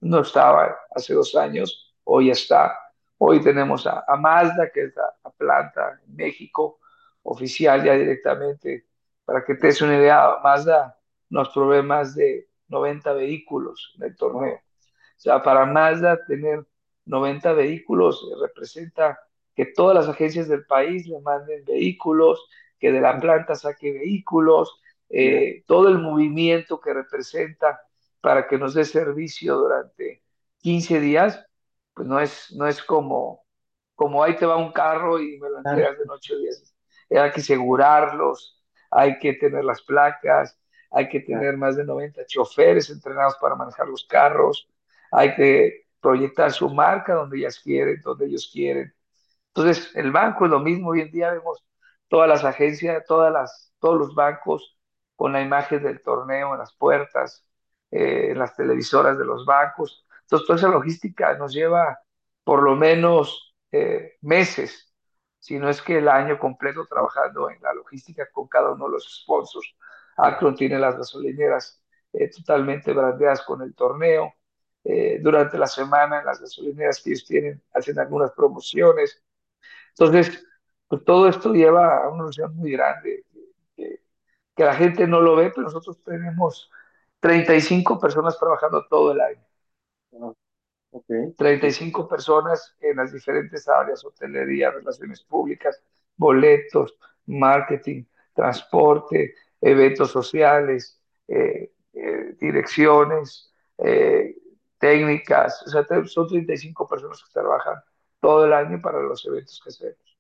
no 0.01 0.21
estaba 0.21 0.77
hace 0.95 1.13
dos 1.13 1.35
años, 1.35 1.95
hoy 2.03 2.29
está. 2.29 2.77
Hoy 3.17 3.41
tenemos 3.41 3.87
a, 3.87 4.03
a 4.07 4.15
Mazda, 4.17 4.69
que 4.71 4.83
es 4.85 4.95
la, 4.95 5.13
la, 5.23 5.31
planta 5.31 5.99
en 6.05 6.15
México, 6.15 6.79
oficial 7.23 7.83
ya 7.83 7.93
directamente. 7.93 8.87
Para 9.25 9.43
que 9.43 9.55
te 9.55 9.67
des 9.67 9.81
una 9.81 9.97
idea, 9.97 10.37
Mazda 10.43 10.99
nos 11.29 11.49
provee 11.49 11.81
más 11.81 12.15
de 12.15 12.49
90 12.67 13.13
vehículos 13.13 13.93
en 13.97 14.03
el 14.03 14.15
torneo. 14.15 14.55
O 14.55 15.19
sea, 15.23 15.41
para 15.41 15.65
Mazda 15.65 16.23
tener 16.25 16.65
90 17.05 17.53
vehículos 17.53 18.27
eh, 18.31 18.35
representa 18.41 19.19
que 19.55 19.65
todas 19.65 19.95
las 19.95 20.07
agencias 20.09 20.47
del 20.47 20.65
país 20.65 21.07
le 21.07 21.19
manden 21.21 21.63
vehículos, 21.65 22.47
que 22.79 22.91
de 22.91 23.01
la 23.01 23.19
planta 23.19 23.55
saque 23.55 23.91
vehículos, 23.91 24.81
eh, 25.09 25.63
todo 25.67 25.89
el 25.89 25.99
movimiento 25.99 26.79
que 26.79 26.93
representa 26.93 27.81
para 28.21 28.47
que 28.47 28.57
nos 28.57 28.73
dé 28.73 28.85
servicio 28.85 29.57
durante 29.57 30.23
15 30.59 30.99
días, 30.99 31.45
pues 31.93 32.07
no 32.07 32.19
es, 32.19 32.51
no 32.55 32.67
es 32.67 32.81
como, 32.81 33.45
como 33.95 34.23
ahí 34.23 34.35
te 34.35 34.45
va 34.45 34.57
un 34.57 34.71
carro 34.71 35.19
y 35.19 35.37
me 35.39 35.49
lo 35.49 35.59
entregas 35.59 35.99
en 35.99 36.09
ocho 36.09 36.37
días. 36.37 36.73
Hay 37.11 37.31
que 37.31 37.41
asegurarlos, 37.41 38.63
hay 38.89 39.19
que 39.19 39.33
tener 39.33 39.63
las 39.63 39.81
placas, 39.83 40.57
hay 40.89 41.09
que 41.09 41.19
tener 41.19 41.57
más 41.57 41.75
de 41.75 41.83
90 41.83 42.25
choferes 42.25 42.89
entrenados 42.89 43.35
para 43.41 43.55
manejar 43.55 43.87
los 43.87 44.05
carros, 44.05 44.67
hay 45.11 45.35
que 45.35 45.82
proyectar 46.03 46.51
su 46.53 46.69
marca 46.69 47.15
donde 47.15 47.39
ellas 47.39 47.59
quieren, 47.63 48.01
donde 48.03 48.27
ellos 48.27 48.51
quieren. 48.53 48.93
Entonces, 49.49 49.95
el 49.95 50.11
banco 50.11 50.45
es 50.45 50.51
lo 50.51 50.59
mismo. 50.59 50.89
Hoy 50.91 51.01
en 51.01 51.11
día 51.11 51.31
vemos 51.31 51.65
todas 52.09 52.29
las 52.29 52.43
agencias, 52.45 53.05
todas 53.07 53.33
las, 53.33 53.73
todos 53.79 53.97
los 53.99 54.15
bancos 54.15 54.77
con 55.15 55.33
la 55.33 55.41
imagen 55.41 55.83
del 55.83 56.01
torneo 56.01 56.53
en 56.53 56.59
las 56.59 56.75
puertas, 56.75 57.45
eh, 57.91 58.31
en 58.31 58.39
las 58.39 58.55
televisoras 58.55 59.17
de 59.17 59.25
los 59.25 59.45
bancos. 59.45 60.05
Entonces, 60.23 60.47
toda 60.47 60.59
esa 60.59 60.69
logística 60.69 61.37
nos 61.37 61.53
lleva 61.53 61.99
por 62.43 62.63
lo 62.63 62.75
menos 62.75 63.55
eh, 63.71 64.17
meses, 64.21 64.93
si 65.39 65.59
no 65.59 65.69
es 65.69 65.81
que 65.81 65.97
el 65.99 66.07
año 66.09 66.39
completo 66.39 66.85
trabajando 66.87 67.49
en 67.49 67.61
la 67.61 67.73
logística 67.73 68.29
con 68.31 68.47
cada 68.47 68.71
uno 68.73 68.85
de 68.85 68.91
los 68.93 69.21
sponsors. 69.23 69.75
Akron 70.17 70.55
tiene 70.55 70.79
las 70.79 70.97
gasolineras 70.97 71.81
eh, 72.13 72.29
totalmente 72.29 72.93
brandeadas 72.93 73.41
con 73.43 73.61
el 73.61 73.73
torneo. 73.75 74.33
Eh, 74.85 75.19
durante 75.21 75.57
la 75.57 75.67
semana 75.67 76.19
en 76.19 76.25
las 76.25 76.41
gasolineras 76.41 77.01
que 77.01 77.11
ellos 77.11 77.25
tienen 77.25 77.61
hacen 77.73 77.97
algunas 77.99 78.31
promociones 78.31 79.23
entonces, 79.89 80.45
pues 80.87 81.03
todo 81.05 81.27
esto 81.27 81.53
lleva 81.53 82.03
a 82.03 82.09
una 82.09 82.23
ilusión 82.23 82.55
muy 82.55 82.71
grande, 82.71 83.25
que, 83.75 84.01
que 84.55 84.63
la 84.63 84.75
gente 84.75 85.07
no 85.07 85.21
lo 85.21 85.35
ve, 85.35 85.49
pero 85.51 85.63
nosotros 85.63 86.01
tenemos 86.03 86.69
35 87.19 87.99
personas 87.99 88.37
trabajando 88.39 88.85
todo 88.89 89.11
el 89.13 89.21
año. 89.21 89.43
Ah, 90.21 90.33
ok. 90.91 91.05
treinta 91.37 91.67
y 91.67 91.71
cinco 91.71 92.07
personas 92.07 92.75
en 92.81 92.97
las 92.97 93.13
diferentes 93.13 93.67
áreas, 93.67 94.05
hotelería, 94.05 94.71
relaciones 94.71 95.21
públicas, 95.23 95.81
boletos, 96.17 96.97
marketing, 97.25 98.05
transporte, 98.33 99.35
eventos 99.61 100.11
sociales, 100.11 101.01
eh, 101.27 101.73
eh, 101.93 102.35
direcciones, 102.39 103.53
eh, 103.79 104.35
técnicas. 104.83 105.63
O 105.67 105.69
sea, 105.69 105.85
son 106.07 106.27
35 106.27 106.87
personas 106.87 107.23
que 107.23 107.31
trabajan 107.33 107.75
todo 108.19 108.45
el 108.45 108.53
año 108.53 108.81
para 108.81 109.01
los 109.01 109.25
eventos 109.25 109.59
que 109.63 109.69
hacemos. 109.69 110.17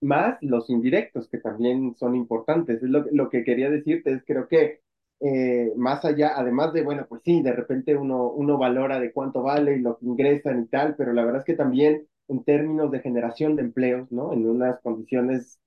más 0.00 0.38
los 0.42 0.70
indirectos, 0.70 1.28
que 1.28 1.38
también 1.38 1.94
son 1.96 2.14
importantes. 2.16 2.82
Es 2.82 2.88
lo, 2.90 3.04
lo 3.12 3.28
que 3.30 3.44
quería 3.44 3.70
decirte, 3.70 4.12
es 4.12 4.24
creo 4.26 4.48
que 4.48 4.80
eh, 5.20 5.72
más 5.76 6.04
allá, 6.04 6.32
además 6.36 6.72
de, 6.72 6.82
bueno, 6.82 7.06
pues 7.08 7.22
sí, 7.24 7.42
de 7.42 7.52
repente 7.52 7.96
uno, 7.96 8.30
uno 8.30 8.58
valora 8.58 9.00
de 9.00 9.12
cuánto 9.12 9.42
vale 9.42 9.76
y 9.76 9.80
lo 9.80 9.98
que 9.98 10.06
ingresan 10.06 10.62
y 10.64 10.66
tal, 10.68 10.94
pero 10.96 11.12
la 11.12 11.24
verdad 11.24 11.40
es 11.40 11.46
que 11.46 11.54
también 11.56 12.06
en 12.28 12.44
términos 12.44 12.90
de 12.92 13.00
generación 13.00 13.56
de 13.56 13.62
empleos, 13.62 14.10
¿no? 14.12 14.32
En 14.32 14.48
unas 14.48 14.80
condiciones 14.82 15.58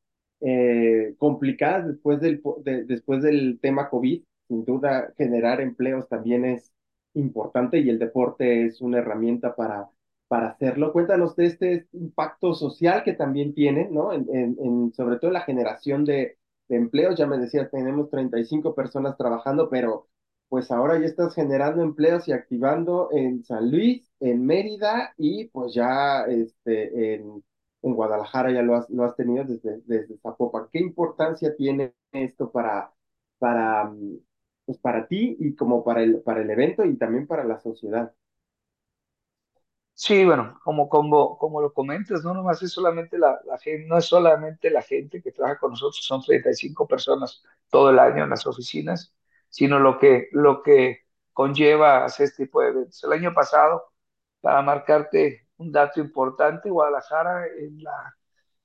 eh, 0.42 1.16
complicadas 1.18 1.88
después 1.88 2.20
del, 2.22 2.42
de- 2.64 2.84
después 2.86 3.22
del 3.24 3.60
tema 3.62 3.90
COVID, 3.90 4.24
sin 4.48 4.66
duda 4.66 5.14
generar 5.18 5.62
empleos 5.62 6.08
también 6.10 6.46
es 6.46 6.72
importante 7.14 7.80
y 7.80 7.90
el 7.90 8.00
deporte 8.00 8.66
es 8.66 8.82
una 8.82 9.00
herramienta 9.00 9.56
para 9.56 9.90
para 10.28 10.48
hacerlo. 10.52 10.94
Cuéntanos 10.94 11.36
de 11.36 11.46
este 11.48 11.88
impacto 11.92 12.54
social 12.54 13.04
que 13.04 13.12
también 13.14 13.54
tiene, 13.54 13.90
¿no? 13.92 14.14
En, 14.14 14.28
en, 14.34 14.94
sobre 14.94 15.18
todo 15.18 15.28
en 15.30 15.34
la 15.34 15.42
generación 15.42 16.06
de, 16.06 16.38
de 16.70 16.76
empleos. 16.78 17.18
Ya 17.18 17.28
me 17.28 17.38
decías, 17.38 17.70
tenemos 17.70 18.10
35 18.10 18.74
personas 18.74 19.18
trabajando, 19.18 19.70
pero 19.70 20.08
pues 20.50 20.72
ahora 20.72 21.00
ya 21.00 21.06
estás 21.06 21.36
generando 21.36 21.82
empleos 21.82 22.28
y 22.28 22.34
activando 22.34 23.10
en 23.12 23.44
San 23.44 23.72
Luis, 23.72 24.10
en 24.20 24.46
Mérida 24.46 25.14
y 25.18 25.46
pues 25.50 25.74
ya 25.74 26.24
este, 26.26 27.16
en, 27.16 27.44
en 27.82 27.94
Guadalajara 27.94 28.52
ya 28.52 28.62
lo 28.62 28.76
has, 28.76 28.90
lo 28.90 29.04
has 29.06 29.16
tenido 29.16 29.46
desde, 29.46 29.82
desde 29.86 30.18
Zapopan. 30.20 30.68
¿Qué 30.72 30.80
importancia 30.80 31.56
tiene 31.56 31.94
esto 32.12 32.52
para, 32.52 32.92
para, 33.40 33.86
mm, 33.86 34.18
pues 34.72 34.80
para 34.82 35.08
ti 35.08 35.38
y 35.40 35.56
como 35.56 35.84
para 35.84 36.04
el, 36.04 36.22
para 36.22 36.42
el 36.42 36.50
evento 36.50 36.86
y 36.86 36.98
también 36.98 37.28
para 37.28 37.44
la 37.44 37.60
sociedad? 37.60 38.14
Sí, 39.94 40.26
bueno, 40.26 40.60
como, 40.64 40.90
como, 40.90 41.38
como 41.38 41.62
lo 41.62 41.74
comentas, 41.74 42.24
no 42.24 42.34
nomás 42.34 42.62
es 42.64 42.72
solamente 42.72 43.20
la, 43.20 43.40
la 43.46 43.58
gente, 43.60 43.88
no 43.88 43.98
es 43.98 44.06
solamente 44.06 44.72
la 44.72 44.82
gente 44.82 45.22
que 45.22 45.32
trabaja 45.32 45.60
con 45.60 45.72
nosotros, 45.72 46.04
son 46.04 46.22
35 46.24 46.88
personas 46.88 47.44
todo 47.70 47.92
el 47.92 48.00
año 48.00 48.24
en 48.24 48.32
las 48.32 48.48
oficinas, 48.48 49.14
sino 49.50 49.78
lo 49.80 50.00
que, 50.00 50.28
lo 50.32 50.64
que 50.64 51.02
conlleva 51.34 52.04
hacer 52.04 52.26
este 52.26 52.46
tipo 52.46 52.62
de 52.62 52.70
eventos. 52.70 53.04
El 53.04 53.14
año 53.14 53.34
pasado, 53.34 53.94
para 54.42 54.62
marcarte 54.64 55.48
un 55.58 55.72
dato 55.72 56.00
importante, 56.02 56.70
Guadalajara 56.72 57.46
en 57.48 57.84
la, 57.84 58.16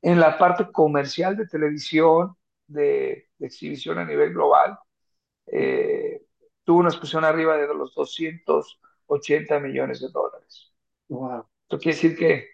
en 0.02 0.20
la 0.20 0.38
parte 0.38 0.70
comercial 0.72 1.36
de 1.36 1.46
televisión, 1.48 2.36
de, 2.66 3.28
de 3.38 3.46
exhibición 3.46 3.98
a 3.98 4.04
nivel 4.06 4.32
global, 4.32 4.78
eh, 5.46 6.22
tuvo 6.64 6.80
una 6.80 6.88
exposición 6.88 7.24
arriba 7.24 7.56
de 7.56 7.66
los 7.74 7.94
280 7.94 9.60
millones 9.60 10.00
de 10.00 10.08
dólares. 10.08 10.72
Wow. 11.08 11.46
Esto 11.62 11.78
quiere 11.78 11.96
decir 11.96 12.16
que, 12.16 12.48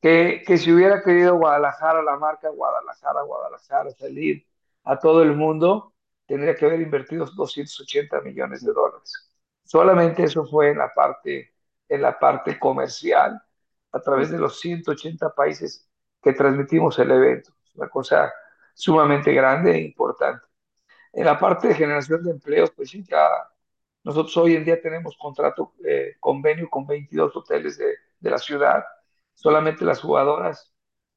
que, 0.00 0.42
que 0.46 0.58
si 0.58 0.72
hubiera 0.72 1.02
querido 1.02 1.36
Guadalajara, 1.36 2.02
la 2.02 2.16
marca 2.16 2.48
Guadalajara, 2.48 3.22
Guadalajara, 3.22 3.90
salir 3.92 4.46
a 4.84 4.98
todo 4.98 5.22
el 5.22 5.34
mundo, 5.34 5.94
tendría 6.26 6.54
que 6.54 6.64
haber 6.66 6.80
invertido 6.80 7.26
280 7.26 8.20
millones 8.22 8.64
de 8.64 8.72
dólares. 8.72 9.30
Solamente 9.64 10.24
eso 10.24 10.44
fue 10.46 10.70
en 10.70 10.78
la 10.78 10.92
parte, 10.94 11.54
en 11.88 12.02
la 12.02 12.18
parte 12.18 12.58
comercial, 12.58 13.40
a 13.92 14.00
través 14.00 14.30
de 14.30 14.38
los 14.38 14.58
180 14.60 15.34
países 15.34 15.88
que 16.22 16.32
transmitimos 16.32 16.98
el 16.98 17.10
evento. 17.10 17.52
Es 17.64 17.74
una 17.76 17.88
cosa 17.88 18.32
sumamente 18.74 19.32
grande 19.32 19.72
e 19.72 19.82
importante. 19.82 20.44
En 21.12 21.24
la 21.24 21.38
parte 21.38 21.68
de 21.68 21.74
generación 21.74 22.22
de 22.22 22.30
empleos, 22.32 22.70
pues 22.72 22.90
sí, 22.90 23.04
ya 23.04 23.28
nosotros 24.04 24.36
hoy 24.38 24.54
en 24.56 24.64
día 24.64 24.80
tenemos 24.80 25.16
contrato, 25.18 25.74
eh, 25.86 26.16
convenio 26.20 26.68
con 26.70 26.86
22 26.86 27.36
hoteles 27.36 27.78
de, 27.78 27.94
de 28.20 28.30
la 28.30 28.38
ciudad. 28.38 28.84
Solamente 29.34 29.84
las 29.84 30.00
jugadoras 30.00 30.72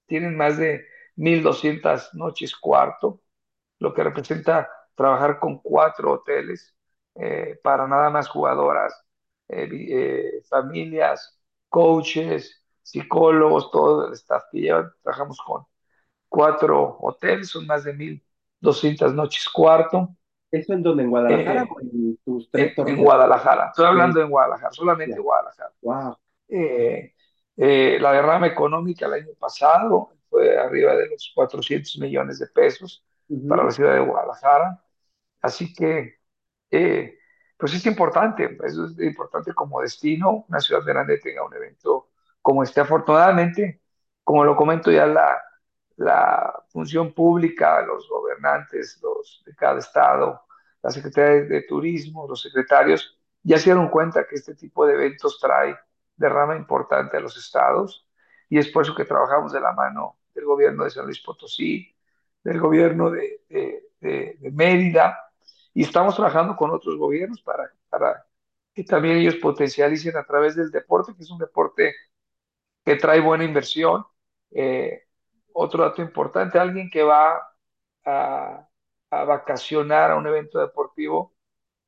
tienen 0.08 0.36
más 0.38 0.58
de 0.58 0.86
1.200 1.16 2.14
noches 2.14 2.56
cuarto, 2.56 3.22
lo 3.80 3.94
que 3.94 4.04
representa 4.04 4.70
trabajar 4.96 5.40
con 5.40 5.60
cuatro 5.60 6.14
hoteles 6.14 6.76
eh, 7.16 7.60
para 7.64 7.88
nada 7.88 8.10
más 8.10 8.30
jugadoras, 8.30 8.94
eh, 9.50 10.42
familias, 10.50 11.40
coaches, 11.70 12.64
psicólogos, 12.82 13.72
todo 13.72 14.08
el 14.08 14.14
staff 14.14 14.44
que 14.52 14.60
llevan. 14.62 14.92
Trabajamos 15.04 15.40
con 15.46 15.66
cuatro 16.30 16.98
hoteles, 17.02 17.50
son 17.50 17.68
más 17.68 17.84
de 17.84 17.94
1.200 18.64 19.14
noches 19.14 19.48
cuarto. 19.50 20.16
¿Eso 20.52 20.74
en 20.74 20.84
donde? 20.84 21.04
¿En 21.04 21.10
Guadalajara 21.10 21.64
Eh, 21.64 21.68
o 21.70 21.82
en 21.82 22.18
tus 22.26 22.50
tres 22.52 22.74
en, 22.78 22.88
en 22.88 22.98
torneos? 22.98 23.00
Guadalajara. 23.00 23.68
Estoy 23.68 23.86
hablando 23.86 24.22
en 24.22 24.30
Guadalajara, 24.30 24.72
solamente 24.72 25.16
ya. 25.16 25.22
Guadalajara. 25.22 25.74
Wow. 25.82 26.18
Eh, 26.48 27.14
eh, 27.58 27.98
la 28.00 28.12
derrama 28.14 28.48
económica 28.48 29.06
el 29.08 29.14
año 29.14 29.34
pasado 29.40 30.12
fue 30.30 30.58
arriba 30.58 30.96
de 30.96 31.10
los 31.10 31.32
400 31.36 31.98
millones 32.00 32.40
de 32.40 32.48
pesos 32.48 33.04
para 33.48 33.64
la 33.64 33.72
ciudad 33.72 33.94
de 33.94 34.00
Guadalajara. 34.02 34.84
Así 35.42 35.74
que, 35.74 36.20
pues 37.58 37.74
es 37.74 37.86
importante, 37.86 38.58
eso 38.66 38.86
es 38.88 39.00
importante 39.00 39.54
como 39.54 39.82
destino, 39.82 40.46
una 40.50 40.60
ciudad 40.60 40.84
grande 40.86 41.20
tenga 41.20 41.46
un 41.46 41.54
evento 41.56 42.10
como 42.42 42.64
este. 42.64 42.82
Afortunadamente, 42.82 43.82
como 44.24 44.44
lo 44.44 44.56
comento 44.56 44.92
ya, 44.92 45.06
la, 45.06 45.42
la 45.98 46.63
función 46.74 47.14
pública, 47.14 47.82
los 47.84 48.10
gobernantes 48.10 49.00
los 49.02 49.44
de 49.46 49.56
cada 49.56 49.80
estado, 49.80 50.42
la 50.82 50.90
Secretaría 50.90 51.46
de 51.46 51.62
Turismo, 51.62 52.28
los 52.28 52.42
secretarios, 52.42 53.18
ya 53.44 53.58
se 53.58 53.66
dieron 53.66 53.90
cuenta 53.90 54.28
que 54.28 54.36
este 54.36 54.56
tipo 54.56 54.86
de 54.86 54.96
eventos 54.96 55.40
trae 55.40 55.78
derrama 56.16 56.56
importante 56.56 57.18
a 57.18 57.20
los 57.20 57.38
estados 57.38 58.08
y 58.50 58.58
es 58.58 58.70
por 58.70 58.84
eso 58.84 58.96
que 58.96 59.06
trabajamos 59.06 59.54
de 59.54 59.62
la 59.62 59.72
mano 59.74 60.18
del 60.34 60.46
gobierno 60.46 60.84
de 60.84 60.90
San 60.90 61.06
Luis 61.06 61.22
Potosí, 61.22 61.96
del 62.44 62.60
gobierno 62.60 63.10
de, 63.10 63.42
Mérida 64.52 65.18
y 65.74 65.84
estamos 65.84 66.16
trabajando 66.16 66.56
con 66.58 66.72
otros 66.72 66.98
gobiernos 66.98 67.42
para, 67.42 67.72
para 67.90 68.26
que 68.74 68.84
también 68.84 69.18
ellos 69.18 69.36
potencialicen 69.36 70.18
a 70.18 70.26
través 70.26 70.56
del 70.56 70.72
deporte, 70.72 71.16
que 71.16 71.24
es 71.24 71.32
un 71.32 71.40
deporte 71.40 71.96
que 72.84 72.96
trae 72.98 73.20
buena 73.22 73.44
inversión. 73.46 74.06
Eh, 74.52 75.04
otro 75.54 75.84
dato 75.84 76.02
importante, 76.02 76.60
alguien 76.60 76.90
que 76.90 77.04
va 77.04 77.42
a, 78.06 78.68
a 79.12 79.24
vacacionar 79.26 80.12
a 80.12 80.16
un 80.18 80.28
evento 80.28 80.60
deportivo 80.60 81.36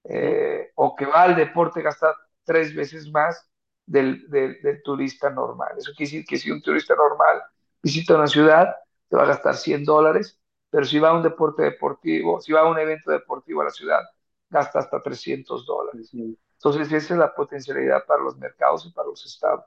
eh, 0.03 0.71
o 0.75 0.95
que 0.95 1.05
va 1.05 1.23
al 1.23 1.35
deporte 1.35 1.81
gasta 1.81 2.15
tres 2.43 2.75
veces 2.75 3.09
más 3.11 3.49
del, 3.85 4.29
del, 4.29 4.61
del, 4.61 4.83
turista 4.83 5.29
normal. 5.29 5.73
Eso 5.77 5.91
quiere 5.95 6.11
decir 6.11 6.25
que 6.25 6.37
si 6.37 6.51
un 6.51 6.61
turista 6.61 6.95
normal 6.95 7.41
visita 7.81 8.15
una 8.15 8.27
ciudad, 8.27 8.75
te 9.09 9.15
va 9.15 9.23
a 9.23 9.27
gastar 9.27 9.55
100 9.55 9.83
dólares, 9.85 10.39
pero 10.69 10.85
si 10.85 10.99
va 10.99 11.09
a 11.09 11.13
un 11.15 11.23
deporte 11.23 11.63
deportivo, 11.63 12.41
si 12.41 12.51
va 12.53 12.61
a 12.61 12.69
un 12.69 12.79
evento 12.79 13.11
deportivo 13.11 13.61
a 13.61 13.65
la 13.65 13.71
ciudad, 13.71 14.01
gasta 14.49 14.79
hasta 14.79 15.01
300 15.01 15.65
dólares. 15.65 16.11
Entonces, 16.13 16.91
esa 16.91 17.13
es 17.13 17.19
la 17.19 17.33
potencialidad 17.33 18.05
para 18.05 18.23
los 18.23 18.37
mercados 18.37 18.85
y 18.85 18.91
para 18.91 19.07
los 19.09 19.25
estados. 19.25 19.65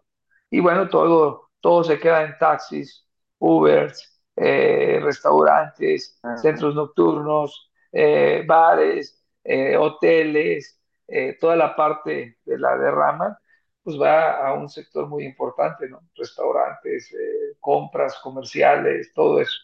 Y 0.50 0.60
bueno, 0.60 0.88
todo, 0.88 1.50
todo 1.60 1.84
se 1.84 1.98
queda 1.98 2.24
en 2.24 2.36
taxis, 2.38 3.07
Ubers, 3.38 4.20
eh, 4.36 5.00
restaurantes, 5.02 6.18
Ajá, 6.22 6.36
centros 6.38 6.74
nocturnos, 6.74 7.70
eh, 7.92 8.44
bares, 8.46 9.22
eh, 9.44 9.76
hoteles, 9.76 10.80
eh, 11.06 11.36
toda 11.40 11.56
la 11.56 11.74
parte 11.74 12.38
de 12.44 12.58
la 12.58 12.76
derrama, 12.76 13.38
pues 13.82 13.98
va 14.00 14.46
a 14.46 14.52
un 14.54 14.68
sector 14.68 15.08
muy 15.08 15.24
importante, 15.24 15.88
¿no? 15.88 16.02
Restaurantes, 16.14 17.12
eh, 17.12 17.56
compras 17.60 18.18
comerciales, 18.22 19.12
todo 19.14 19.40
eso. 19.40 19.58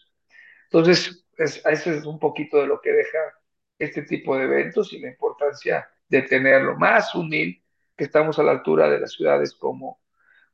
Entonces, 0.65 1.25
es, 1.37 1.63
eso 1.65 1.91
es 1.91 2.05
un 2.05 2.19
poquito 2.19 2.57
de 2.57 2.67
lo 2.67 2.81
que 2.81 2.91
deja 2.91 3.19
este 3.77 4.03
tipo 4.03 4.35
de 4.37 4.45
eventos 4.45 4.91
y 4.93 4.99
la 4.99 5.09
importancia 5.09 5.87
de 6.07 6.21
tenerlo. 6.23 6.75
Más 6.77 7.13
unir 7.15 7.61
que 7.95 8.05
estamos 8.05 8.39
a 8.39 8.43
la 8.43 8.51
altura 8.51 8.89
de 8.89 8.99
las 8.99 9.13
ciudades 9.13 9.53
como, 9.53 10.01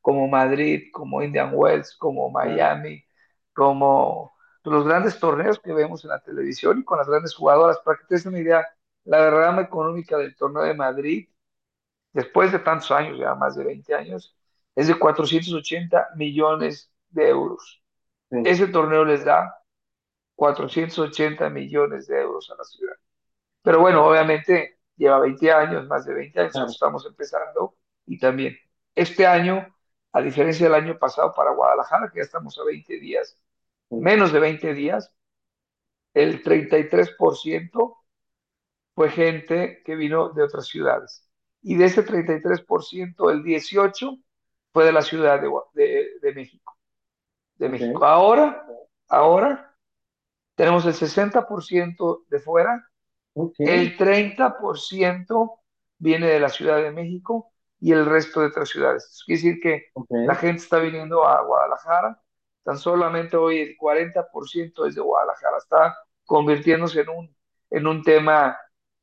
como 0.01 0.27
Madrid, 0.27 0.89
como 0.91 1.23
Indian 1.23 1.51
Wells, 1.53 1.95
como 1.97 2.31
claro, 2.41 2.49
Miami, 2.49 3.05
como 3.53 4.33
los 4.63 4.85
grandes 4.85 5.19
torneos 5.19 5.59
que 5.59 5.73
vemos 5.73 6.03
en 6.03 6.11
la 6.11 6.21
televisión 6.21 6.79
y 6.79 6.83
con 6.83 6.97
las 6.99 7.07
grandes 7.09 7.35
jugadoras. 7.35 7.79
Para 7.79 7.97
que 7.99 8.05
te 8.05 8.15
des 8.15 8.25
una 8.25 8.39
idea, 8.39 8.67
la 9.05 9.23
derrama 9.25 9.61
económica 9.63 10.17
del 10.17 10.35
torneo 10.35 10.63
de 10.63 10.73
Madrid, 10.75 11.29
después 12.13 12.51
de 12.51 12.59
tantos 12.59 12.91
años, 12.91 13.17
ya 13.19 13.35
más 13.35 13.55
de 13.55 13.63
20 13.65 13.93
años, 13.95 14.35
es 14.75 14.87
de 14.87 14.95
480 14.97 16.09
millones 16.15 16.91
de 17.09 17.29
euros. 17.29 17.81
sí, 18.29 18.37
Ese 18.43 18.67
torneo 18.67 19.05
les 19.05 19.25
da 19.25 19.55
480 20.35 21.49
millones 21.49 22.07
de 22.07 22.21
euros 22.21 22.49
a 22.51 22.55
la 22.57 22.63
ciudad. 22.63 22.95
Pero 23.63 23.79
bueno, 23.81 24.05
obviamente 24.07 24.79
lleva 24.97 25.19
20 25.19 25.51
años, 25.51 25.87
más 25.87 26.05
de 26.05 26.13
20 26.13 26.39
años, 26.41 26.55
estamos 26.73 27.05
empezando 27.05 27.75
y 28.05 28.19
también 28.19 28.57
este 28.95 29.25
año, 29.27 29.67
a 30.13 30.21
diferencia 30.21 30.65
del 30.67 30.75
año 30.75 30.97
pasado 30.99 31.33
para 31.33 31.51
Guadalajara, 31.53 32.09
que 32.11 32.19
ya 32.19 32.23
estamos 32.23 32.57
a 32.59 32.63
20 32.63 32.99
días, 32.99 33.37
menos 33.89 34.31
de 34.31 34.39
20 34.39 34.73
días, 34.73 35.13
el 36.13 36.43
33% 36.43 37.97
fue 38.95 39.09
gente 39.09 39.81
que 39.85 39.95
vino 39.95 40.29
de 40.29 40.43
otras 40.43 40.67
ciudades. 40.67 41.27
Y 41.61 41.75
de 41.75 41.85
ese 41.85 42.03
33%, 42.03 43.29
el 43.31 43.43
18% 43.43 44.23
fue 44.73 44.85
de 44.85 44.91
la 44.91 45.01
Ciudad 45.01 45.41
de, 45.41 45.49
de, 45.73 46.07
de 46.21 46.33
México. 46.33 46.77
De 47.55 47.69
ok, 47.69 47.69
México. 47.69 48.05
Ahora, 48.05 48.65
ahora 49.07 49.75
tenemos 50.55 50.85
el 50.85 50.93
60% 50.93 52.25
de 52.29 52.39
fuera 52.39 52.87
ok, 53.33 53.55
El 53.63 53.97
30% 53.97 55.59
viene 55.97 56.27
de 56.27 56.39
la 56.39 56.49
Ciudad 56.49 56.81
de 56.81 56.91
México 56.91 57.50
y 57.81 57.91
el 57.91 58.05
resto 58.05 58.39
de 58.39 58.47
otras 58.47 58.69
ciudades. 58.69 59.03
Eso 59.05 59.23
quiere 59.25 59.41
decir 59.41 59.59
que 59.59 59.85
la 60.25 60.33
ok, 60.33 60.39
gente 60.39 60.61
está 60.61 60.77
viniendo 60.79 61.27
a 61.27 61.43
Guadalajara. 61.43 62.21
Tan 62.63 62.77
solamente 62.77 63.35
hoy 63.35 63.59
el 63.59 63.75
40% 63.77 64.87
es 64.87 64.95
de 64.95 65.01
Guadalajara. 65.01 65.57
Está 65.57 65.97
convirtiéndose 66.25 67.01
en 67.01 67.09
un, 67.09 67.35
en 67.71 67.87
un 67.87 68.03
tema 68.03 68.57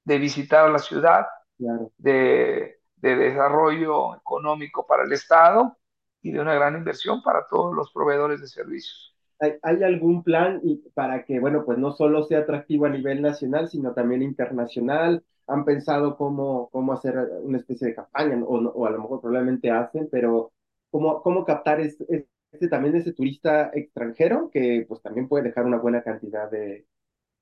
de 0.04 0.18
visitar 0.18 0.70
la 0.70 0.78
ciudad, 0.78 1.26
claro. 1.58 1.90
de, 1.98 2.80
de 2.96 3.16
desarrollo 3.16 4.16
económico 4.16 4.86
para 4.86 5.02
el 5.02 5.12
Estado 5.12 5.76
y 6.22 6.32
de 6.32 6.40
una 6.40 6.54
gran 6.54 6.76
inversión 6.76 7.22
para 7.22 7.46
todos 7.46 7.74
los 7.74 7.92
proveedores 7.92 8.40
de 8.40 8.46
servicios. 8.46 9.14
¿Hay, 9.40 9.82
algún 9.84 10.24
plan 10.24 10.60
para 10.94 11.24
que, 11.24 11.38
bueno, 11.38 11.64
pues 11.64 11.78
no 11.78 11.92
solo 11.92 12.24
sea 12.24 12.40
atractivo 12.40 12.86
a 12.86 12.90
nivel 12.90 13.22
nacional, 13.22 13.68
sino 13.68 13.92
también 13.92 14.22
internacional? 14.22 15.24
¿Han 15.48 15.64
pensado 15.64 16.16
cómo, 16.16 16.68
cómo 16.70 16.92
hacer 16.92 17.16
una 17.42 17.58
especie 17.58 17.88
de 17.88 17.94
campaña, 17.94 18.38
o, 18.44 18.56
o 18.58 18.86
a 18.86 18.90
lo 18.90 18.98
mejor 19.00 19.20
probablemente 19.20 19.70
hacen, 19.70 20.08
pero 20.10 20.52
cómo, 20.90 21.22
cómo 21.22 21.44
captar 21.44 21.80
es- 21.80 22.00
es- 22.08 22.26
este, 22.52 22.68
también 22.68 22.96
ese 22.96 23.12
turista 23.12 23.70
extranjero 23.74 24.50
que 24.50 24.84
pues 24.88 25.02
también 25.02 25.28
puede 25.28 25.44
dejar 25.44 25.66
una 25.66 25.78
buena 25.78 26.02
cantidad 26.02 26.50
de, 26.50 26.86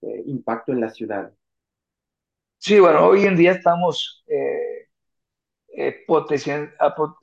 de 0.02 0.22
impacto 0.26 0.72
en 0.72 0.80
la 0.82 0.90
ciudad? 0.90 1.32
Sí, 2.58 2.80
bueno, 2.80 3.06
hoy 3.06 3.24
en 3.24 3.36
día 3.36 3.52
estamos 3.52 4.24
eh, 4.26 4.88
eh, 5.76 6.04
potencial- 6.06 6.72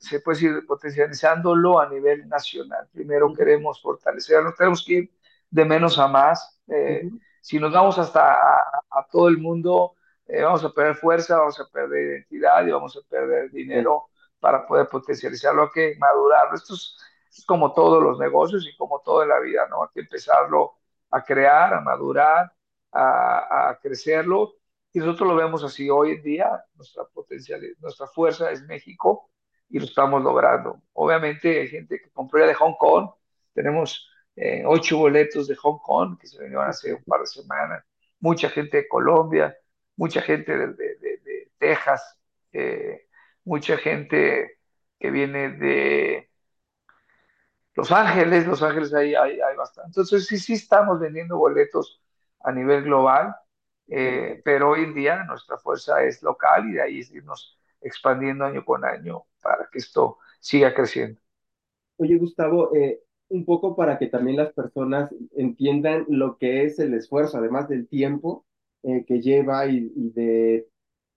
se 0.00 0.20
puede 0.20 0.36
decir, 0.38 0.66
potencializándolo 0.66 1.80
a 1.80 1.88
nivel 1.88 2.28
nacional. 2.28 2.88
Primero 2.92 3.32
queremos 3.34 3.80
fortalecerlo, 3.82 4.54
tenemos 4.56 4.84
que 4.84 4.94
ir 4.94 5.10
de 5.50 5.64
menos 5.64 5.98
a 5.98 6.08
más. 6.08 6.60
Eh, 6.68 7.08
ujú, 7.08 7.20
si 7.40 7.58
nos 7.58 7.72
vamos 7.72 7.98
hasta 7.98 8.34
a, 8.34 8.56
a 8.90 9.06
todo 9.10 9.28
el 9.28 9.38
mundo, 9.38 9.94
eh, 10.26 10.42
vamos 10.42 10.64
a 10.64 10.70
perder 10.72 10.96
fuerza, 10.96 11.38
vamos 11.38 11.58
a 11.60 11.66
perder 11.70 12.02
identidad 12.12 12.66
y 12.66 12.70
vamos 12.70 12.96
a 12.96 13.08
perder 13.08 13.50
dinero 13.50 14.04
para 14.40 14.66
poder 14.66 14.88
potencializarlo. 14.88 15.64
Hay 15.64 15.68
que 15.74 15.96
madurarlo. 15.98 16.54
Esto 16.56 16.74
es, 16.74 16.96
es 17.30 17.44
como 17.46 17.72
todos 17.74 18.02
los 18.02 18.18
negocios 18.18 18.66
y 18.66 18.76
como 18.76 19.00
todo 19.04 19.22
en 19.22 19.28
la 19.30 19.40
vida, 19.40 19.66
¿no? 19.68 19.82
Hay 19.82 19.88
que 19.94 20.00
empezarlo 20.00 20.74
a 21.10 21.22
crear, 21.24 21.74
a 21.74 21.80
madurar, 21.80 22.52
a, 22.92 23.70
a 23.70 23.78
crecerlo 23.80 24.54
y 24.92 25.00
nosotros 25.00 25.28
lo 25.28 25.36
vemos 25.36 25.64
así 25.64 25.90
hoy 25.90 26.12
en 26.12 26.22
día, 26.22 26.64
nuestra 26.76 27.04
potencial, 27.06 27.60
nuestra 27.80 28.06
fuerza 28.06 28.50
es 28.52 28.62
México 28.62 29.28
y 29.68 29.80
lo 29.80 29.86
estamos 29.86 30.22
logrando. 30.22 30.80
Obviamente 30.92 31.60
hay 31.62 31.68
gente 31.68 31.98
que 32.00 32.10
compró 32.10 32.38
ya 32.40 32.46
de 32.46 32.54
Hong 32.54 32.76
Kong, 32.78 33.10
tenemos 33.52 34.08
eh, 34.36 34.62
ocho 34.64 34.98
boletos 34.98 35.48
de 35.48 35.56
Hong 35.56 35.78
Kong 35.82 36.16
que 36.18 36.28
se 36.28 36.38
vinieron 36.38 36.66
hace 36.68 36.94
un 36.94 37.02
par 37.04 37.20
de 37.20 37.26
semanas, 37.26 37.84
mucha 38.20 38.48
gente 38.48 38.78
de 38.78 38.88
Colombia, 38.88 39.56
mucha 39.96 40.22
gente 40.22 40.56
de, 40.56 40.66
de, 40.68 40.96
de, 40.98 41.50
Texas, 41.58 42.18
eh, 42.52 43.06
mucha 43.44 43.76
gente 43.76 44.58
que 44.98 45.10
viene 45.10 45.50
de 45.50 46.30
los 47.74 47.90
Ángeles, 47.90 48.46
Los 48.46 48.62
Ángeles 48.62 48.94
hay, 48.94 49.14
hay, 49.14 49.56
bastante. 49.56 49.88
Entonces, 49.88 50.26
sí, 50.26 50.38
sí 50.38 50.52
estamos 50.52 51.00
vendiendo 51.00 51.36
boletos 51.36 52.00
a 52.40 52.52
nivel 52.52 52.84
global, 52.84 53.34
eh, 53.88 54.40
pero 54.44 54.70
hoy 54.70 54.84
en 54.84 54.94
día 54.94 55.24
nuestra 55.24 55.58
fuerza 55.58 56.02
es 56.04 56.22
local 56.22 56.68
y 56.68 56.74
de 56.74 56.82
ahí 56.82 57.00
irnos 57.12 57.58
expandiendo 57.80 58.44
año 58.44 58.64
con 58.64 58.84
año 58.84 59.24
para 59.42 59.68
que 59.70 59.78
esto 59.78 60.18
siga 60.40 60.72
creciendo. 60.72 61.20
Oye, 61.96 62.16
Gustavo, 62.16 62.74
eh, 62.74 63.00
un 63.28 63.44
poco 63.44 63.74
para 63.76 63.98
que 63.98 64.06
también 64.06 64.36
las 64.36 64.52
personas 64.52 65.12
entiendan 65.36 66.06
lo 66.08 66.38
que 66.38 66.64
es 66.64 66.78
el 66.78 66.94
esfuerzo, 66.94 67.38
además 67.38 67.68
del 67.68 67.88
tiempo 67.88 68.46
eh, 68.84 69.04
que 69.06 69.20
lleva 69.20 69.66
y, 69.66 69.92
y 69.96 70.10
de, 70.12 70.68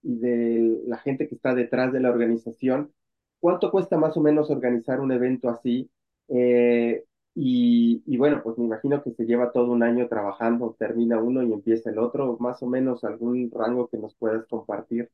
y 0.03 0.17
de 0.19 0.81
la 0.87 0.97
gente 0.99 1.27
que 1.27 1.35
está 1.35 1.55
detrás 1.55 1.93
de 1.93 1.99
la 2.01 2.09
organización. 2.11 2.93
¿Cuánto 3.39 3.71
cuesta 3.71 3.97
más 3.97 4.17
o 4.17 4.21
menos 4.21 4.49
organizar 4.51 4.99
un 5.01 5.11
evento 5.11 5.49
así? 5.49 5.91
Eh, 6.29 7.05
y, 7.35 8.03
y 8.07 8.17
bueno, 8.17 8.41
pues 8.43 8.57
me 8.57 8.65
imagino 8.65 9.03
que 9.03 9.11
se 9.13 9.25
lleva 9.25 9.51
todo 9.51 9.71
un 9.71 9.83
año 9.83 10.07
trabajando, 10.07 10.75
termina 10.79 11.19
uno 11.21 11.43
y 11.43 11.53
empieza 11.53 11.91
el 11.91 11.99
otro, 11.99 12.37
más 12.39 12.61
o 12.63 12.67
menos 12.67 13.03
algún 13.03 13.51
rango 13.51 13.87
que 13.89 13.97
nos 13.97 14.15
puedas 14.15 14.45
compartir. 14.47 15.09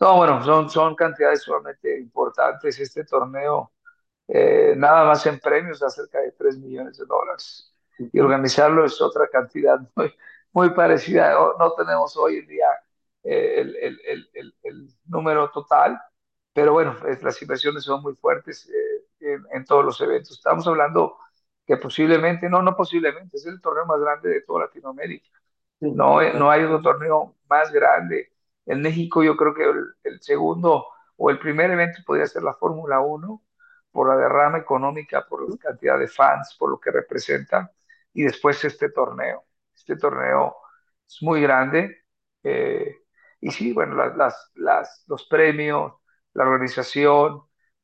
No, 0.00 0.16
bueno, 0.18 0.44
son, 0.44 0.68
son 0.70 0.94
cantidades 0.94 1.42
sumamente 1.42 1.98
importantes. 1.98 2.78
Este 2.78 3.04
torneo 3.04 3.72
Eh, 4.28 4.74
nada 4.76 5.04
más 5.06 5.26
en 5.26 5.40
premios 5.40 5.80
da 5.80 5.90
cerca 5.90 6.20
de 6.20 6.32
3 6.32 6.58
millones 6.58 6.98
de 6.98 7.06
dólares. 7.06 7.74
Y 8.12 8.20
organizarlo 8.20 8.84
es 8.86 9.00
otra 9.02 9.28
cantidad 9.28 9.78
muy, 9.96 10.14
muy 10.56 10.70
parecida. 10.70 11.40
O- 11.40 11.56
No 11.58 11.72
tenemos 11.74 12.16
hoy 12.16 12.38
en 12.38 12.48
día 12.48 12.66
eh, 13.24 13.60
el, 13.62 13.76
el- 13.76 14.00
el- 14.06 14.30
el- 14.34 14.54
el 14.64 14.88
número 15.06 15.50
total, 15.50 16.00
pero 16.52 16.72
bueno, 16.72 16.96
las 17.22 17.42
inversiones 17.42 17.84
son 17.84 18.02
muy 18.02 18.14
fuertes 18.16 18.68
eh, 18.70 19.06
en, 19.20 19.44
en 19.52 19.64
todos 19.64 19.84
los 19.84 20.00
eventos. 20.00 20.32
Estamos 20.38 20.66
hablando 20.68 21.18
que 21.66 21.76
posiblemente, 21.76 22.48
no, 22.48 22.62
no 22.62 22.76
posiblemente, 22.76 23.36
es 23.36 23.46
el 23.46 23.60
torneo 23.60 23.86
más 23.86 24.00
grande 24.00 24.30
de 24.30 24.42
toda 24.42 24.62
Latinoamérica. 24.66 25.28
No, 25.88 26.20
eh, 26.22 26.34
no 26.34 26.50
hay 26.50 26.64
otro 26.64 26.82
torneo 26.82 27.36
más 27.48 27.72
grande. 27.72 28.32
En 28.66 28.82
México 28.82 29.22
yo 29.24 29.36
creo 29.36 29.54
que 29.54 29.64
el, 29.64 29.84
el 30.04 30.22
segundo 30.22 30.86
o 31.16 31.30
el 31.30 31.38
primer 31.40 31.70
evento 31.72 32.00
podría 32.06 32.26
ser 32.26 32.44
la 32.44 32.54
Fórmula 32.54 33.00
Uno 33.00 33.44
por 33.92 34.08
la 34.08 34.16
derrama 34.16 34.58
económica, 34.58 35.26
por 35.28 35.48
la 35.50 35.56
cantidad 35.58 35.98
de 35.98 36.08
fans, 36.08 36.56
por 36.58 36.70
lo 36.70 36.80
que 36.80 36.90
representa, 36.92 37.72
y 38.14 38.24
después 38.24 38.64
este 38.64 38.90
torneo. 38.90 39.45
Este 39.76 39.96
torneo 39.96 40.56
es 41.08 41.18
muy 41.22 41.42
grande. 41.42 42.04
eh, 42.44 42.96
y 43.40 43.50
sí, 43.50 43.72
bueno, 43.72 43.94
las, 43.96 44.16
las, 44.16 44.50
las- 44.54 45.04
los 45.08 45.26
premios, 45.26 45.92
la 46.34 46.44
organización, 46.44 47.42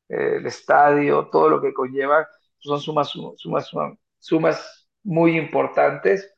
eh, 0.09 0.35
el 0.37 0.45
estadio, 0.47 1.29
todo 1.29 1.49
lo 1.49 1.61
que 1.61 1.73
conlleva, 1.73 2.27
son 2.57 2.79
sumas, 2.81 3.09
sumas, 3.09 3.39
sumas, 3.67 3.97
sumas 4.19 4.89
muy 5.03 5.37
importantes 5.37 6.33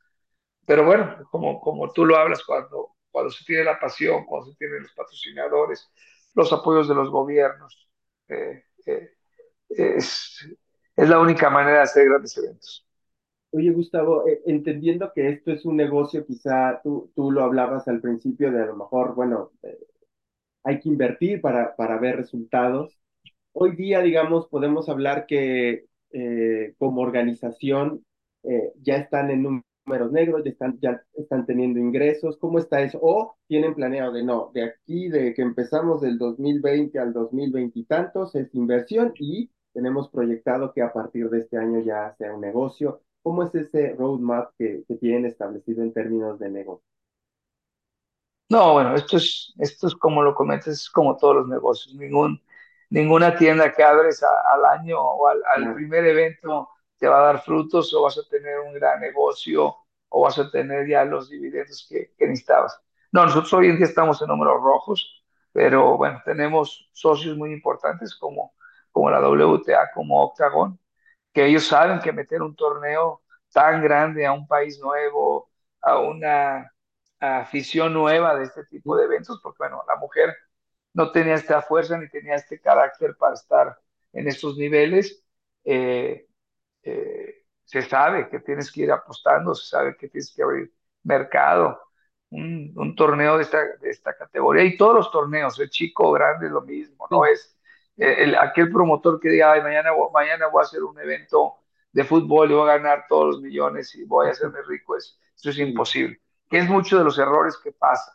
pero 0.65 0.85
bueno, 0.85 1.17
como, 1.31 1.59
como 1.61 1.91
tú 1.91 2.05
lo 2.05 2.17
hablas, 2.17 2.43
cuando, 2.43 2.95
cuando 3.11 3.29
se 3.31 3.45
tiene 3.45 3.63
la 3.63 3.79
pasión, 3.79 4.25
cuando 4.25 4.51
se 4.51 4.57
tienen 4.57 4.83
los 4.83 4.93
patrocinadores, 4.93 5.91
los 6.33 6.51
apoyos 6.53 6.87
de 6.87 6.95
los 6.95 7.09
gobiernos, 7.09 7.89
eh, 8.27 8.63
eh, 8.87 9.11
es, 9.69 10.47
es 10.95 11.09
la 11.09 11.19
única 11.19 11.49
manera 11.49 11.77
de 11.79 11.83
hacer 11.83 12.05
grandes 12.09 12.37
eventos. 12.37 12.84
Oye, 13.55 13.71
Gustavo, 13.71 14.27
eh, 14.27 14.41
entendiendo 14.45 15.13
que 15.15 15.29
esto 15.29 15.51
es 15.51 15.63
un 15.65 15.77
negocio, 15.77 16.25
quizá 16.25 16.81
tú, 16.83 17.09
tú 17.15 17.31
lo 17.31 17.41
hablabas 17.41 17.87
al 17.87 18.01
principio 18.01 18.51
de 18.51 18.61
a 18.61 18.65
lo 18.65 18.75
mejor, 18.75 19.15
bueno, 19.15 19.51
eh, 19.63 19.77
hay 20.63 20.79
que 20.81 20.89
invertir 20.89 21.41
para, 21.41 21.75
para 21.75 21.97
ver 21.99 22.17
resultados. 22.17 22.99
Hoy 23.53 23.75
día, 23.75 24.01
digamos, 24.01 24.47
podemos 24.49 24.89
hablar 24.89 25.25
que 25.27 25.85
eh, 26.11 26.75
como 26.77 27.01
organización 27.01 28.05
eh, 28.43 28.73
ya 28.81 28.97
están 28.97 29.31
en 29.31 29.43
números 29.43 30.11
negros, 30.11 30.43
ya 30.43 30.51
están, 30.51 30.79
ya 30.81 31.01
están 31.13 31.45
teniendo 31.45 31.79
ingresos. 31.79 32.37
¿Cómo 32.39 32.59
está 32.59 32.81
eso? 32.81 32.99
O 33.01 33.37
tienen 33.47 33.75
planeado 33.75 34.11
de 34.13 34.23
no, 34.23 34.51
de 34.53 34.63
aquí, 34.65 35.09
de 35.09 35.33
que 35.33 35.43
empezamos 35.43 36.01
del 36.01 36.17
2020 36.17 36.99
al 36.99 37.13
2020 37.13 37.79
y 37.79 37.85
tantos, 37.85 38.35
es 38.35 38.53
inversión 38.55 39.13
y 39.19 39.49
tenemos 39.73 40.09
proyectado 40.09 40.73
que 40.73 40.81
a 40.81 40.91
partir 40.91 41.29
de 41.29 41.39
este 41.39 41.57
año 41.57 41.79
ya 41.81 42.15
sea 42.17 42.33
un 42.33 42.41
negocio. 42.41 43.01
¿Cómo 43.25 43.43
es 43.43 43.53
ese 43.55 43.93
roadmap 43.97 44.53
que, 44.57 44.85
que 44.87 44.95
tienen 44.95 45.25
establecido 45.25 45.83
en 45.83 45.91
términos 45.91 46.39
de 46.39 46.49
negocio? 46.49 46.87
No, 48.49 48.73
bueno, 48.73 48.95
esto 48.95 49.17
es, 49.17 49.53
esto 49.59 49.87
es 49.87 49.95
como 49.95 50.21
lo 50.23 50.35
comentas, 50.35 50.67
es 50.73 50.89
como 50.89 51.17
todos 51.17 51.35
los 51.37 51.47
negocios. 51.47 51.95
Ningún, 51.95 52.41
ninguna 52.89 53.35
tienda 53.35 53.73
que 53.73 53.83
abres 53.83 54.21
a- 54.23 54.53
al 54.53 54.65
año 54.65 54.99
o 55.01 55.27
al, 55.27 55.73
primer 55.75 56.05
evento 56.05 56.69
te 56.97 57.07
va 57.07 57.19
a 57.19 57.25
dar 57.33 57.41
frutos 57.43 57.93
o 57.93 58.03
vas 58.03 58.17
a 58.17 58.27
tener 58.29 58.59
un 58.59 58.73
gran 58.73 58.99
negocio 59.01 59.75
o 60.09 60.21
vas 60.21 60.37
a 60.39 60.49
tener 60.51 60.87
ya 60.87 61.03
los 61.05 61.29
dividendos 61.29 61.87
que, 61.89 62.13
que 62.17 62.27
necesitabas. 62.27 62.79
No, 63.11 63.23
nosotros 63.25 63.51
hoy 63.53 63.67
en 63.69 63.77
día 63.77 63.85
estamos 63.87 64.21
en 64.21 64.27
números 64.27 64.61
rojos, 64.61 65.23
pero 65.51 65.97
bueno, 65.97 66.21
tenemos 66.23 66.89
socios 66.93 67.35
muy 67.37 67.51
importantes 67.51 68.15
como, 68.15 68.53
como 68.91 69.09
la 69.09 69.19
WTA, 69.19 69.91
como 69.93 70.21
Octagon, 70.23 70.79
que 71.35 71.47
ellos 71.47 71.67
saben 71.67 71.99
que 72.01 72.13
meter 72.13 72.43
un 72.43 72.55
torneo 72.57 73.23
tan 73.53 73.83
grande 73.83 74.25
a 74.27 74.33
un 74.33 74.47
país 74.47 74.79
nuevo, 74.81 75.51
a 75.81 75.99
una 75.99 76.73
afición 77.19 77.93
nueva 77.93 78.35
de 78.37 78.45
este 78.45 78.65
tipo 78.67 78.97
de 78.97 79.05
eventos, 79.05 79.39
porque 79.43 79.57
bueno, 79.59 79.83
la 79.87 79.97
mujer 79.97 80.35
no 80.93 81.11
tenía 81.11 81.35
esta 81.35 81.61
fuerza 81.61 81.97
ni 81.97 82.09
tenía 82.09 82.35
este 82.35 82.59
carácter 82.61 83.15
para 83.17 83.33
estar 83.35 83.79
en 84.13 84.27
estos 84.27 84.57
niveles. 84.57 85.23
Eh, 85.63 86.27
eh, 86.83 87.45
se 87.65 87.81
sabe 87.83 88.29
que 88.29 88.39
tienes 88.39 88.71
que 88.71 88.83
ir 88.83 88.91
apostando, 88.91 89.55
se 89.55 89.67
sabe 89.69 89.97
que 89.97 90.09
tienes 90.09 90.33
que 90.35 90.43
abrir 90.43 90.73
mercado. 91.03 91.81
Un, 92.29 92.73
un 92.75 92.95
torneo 92.95 93.37
de 93.37 93.43
esta, 93.43 93.59
de 93.77 93.89
esta 93.89 94.15
categoría 94.17 94.63
y 94.63 94.77
todos 94.77 94.95
los 94.95 95.11
torneos, 95.11 95.59
el 95.59 95.69
chico 95.69 96.09
o 96.09 96.11
grande 96.11 96.47
es 96.47 96.51
lo 96.51 96.61
mismo, 96.61 97.07
no 97.11 97.25
es 97.25 97.54
eh, 97.54 97.54
el, 97.97 98.35
aquel 98.35 98.71
promotor 98.71 99.19
que 99.19 99.29
diga, 99.29 99.53
Ay, 99.53 99.61
mañana, 99.61 99.91
mañana 100.13 100.47
voy 100.47 100.61
a 100.61 100.63
hacer 100.63 100.83
un 100.83 100.99
evento 100.99 101.55
de 101.91 102.03
fútbol 102.03 102.51
y 102.51 102.53
voy 102.55 102.69
a 102.69 102.77
ganar 102.77 103.05
todos 103.07 103.27
los 103.35 103.41
millones 103.41 103.95
y 103.95 104.03
voy 104.05 104.27
a 104.27 104.31
hacerme 104.31 104.59
rico, 104.67 104.97
es, 104.97 105.19
eso 105.35 105.49
es 105.49 105.59
imposible. 105.59 106.19
Que 106.49 106.59
es 106.59 106.69
mucho 106.69 106.97
de 106.97 107.03
los 107.05 107.17
errores 107.17 107.57
que 107.57 107.71
pasan 107.71 108.13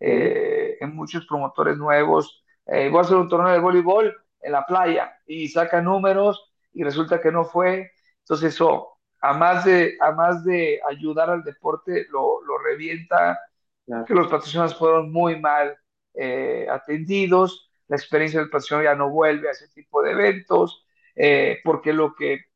eh, 0.00 0.76
en 0.80 0.94
muchos 0.94 1.26
promotores 1.26 1.76
nuevos. 1.76 2.44
Eh, 2.66 2.88
voy 2.90 2.98
a 2.98 3.02
hacer 3.02 3.16
un 3.16 3.28
torneo 3.28 3.52
de 3.52 3.60
voleibol 3.60 4.14
en 4.40 4.52
la 4.52 4.64
playa 4.66 5.18
y 5.26 5.48
saca 5.48 5.80
números 5.80 6.52
y 6.72 6.82
resulta 6.84 7.20
que 7.20 7.32
no 7.32 7.44
fue. 7.44 7.90
Entonces 8.20 8.54
eso, 8.54 8.98
a 9.20 9.34
más 9.34 9.64
de, 9.64 9.96
a 10.00 10.12
más 10.12 10.44
de 10.44 10.80
ayudar 10.88 11.30
al 11.30 11.44
deporte, 11.44 12.06
lo, 12.10 12.42
lo 12.44 12.58
revienta, 12.58 13.38
claro, 13.86 14.04
que 14.04 14.14
los 14.14 14.28
patrocinadores 14.28 14.76
fueron 14.76 15.12
muy 15.12 15.40
mal 15.40 15.76
eh, 16.14 16.66
atendidos, 16.70 17.70
la 17.94 18.00
experiencia 18.00 18.40
del 18.40 18.50
patrocinador 18.50 18.84
ya 18.84 18.94
no 18.96 19.10
vuelve 19.10 19.48
a 19.48 19.52
ese 19.52 19.68
tipo 19.68 20.02
de 20.02 20.10
eventos, 20.12 20.84
eh, 21.14 21.60
porque 21.64 21.92
lo 21.92 22.14
que 22.14 22.46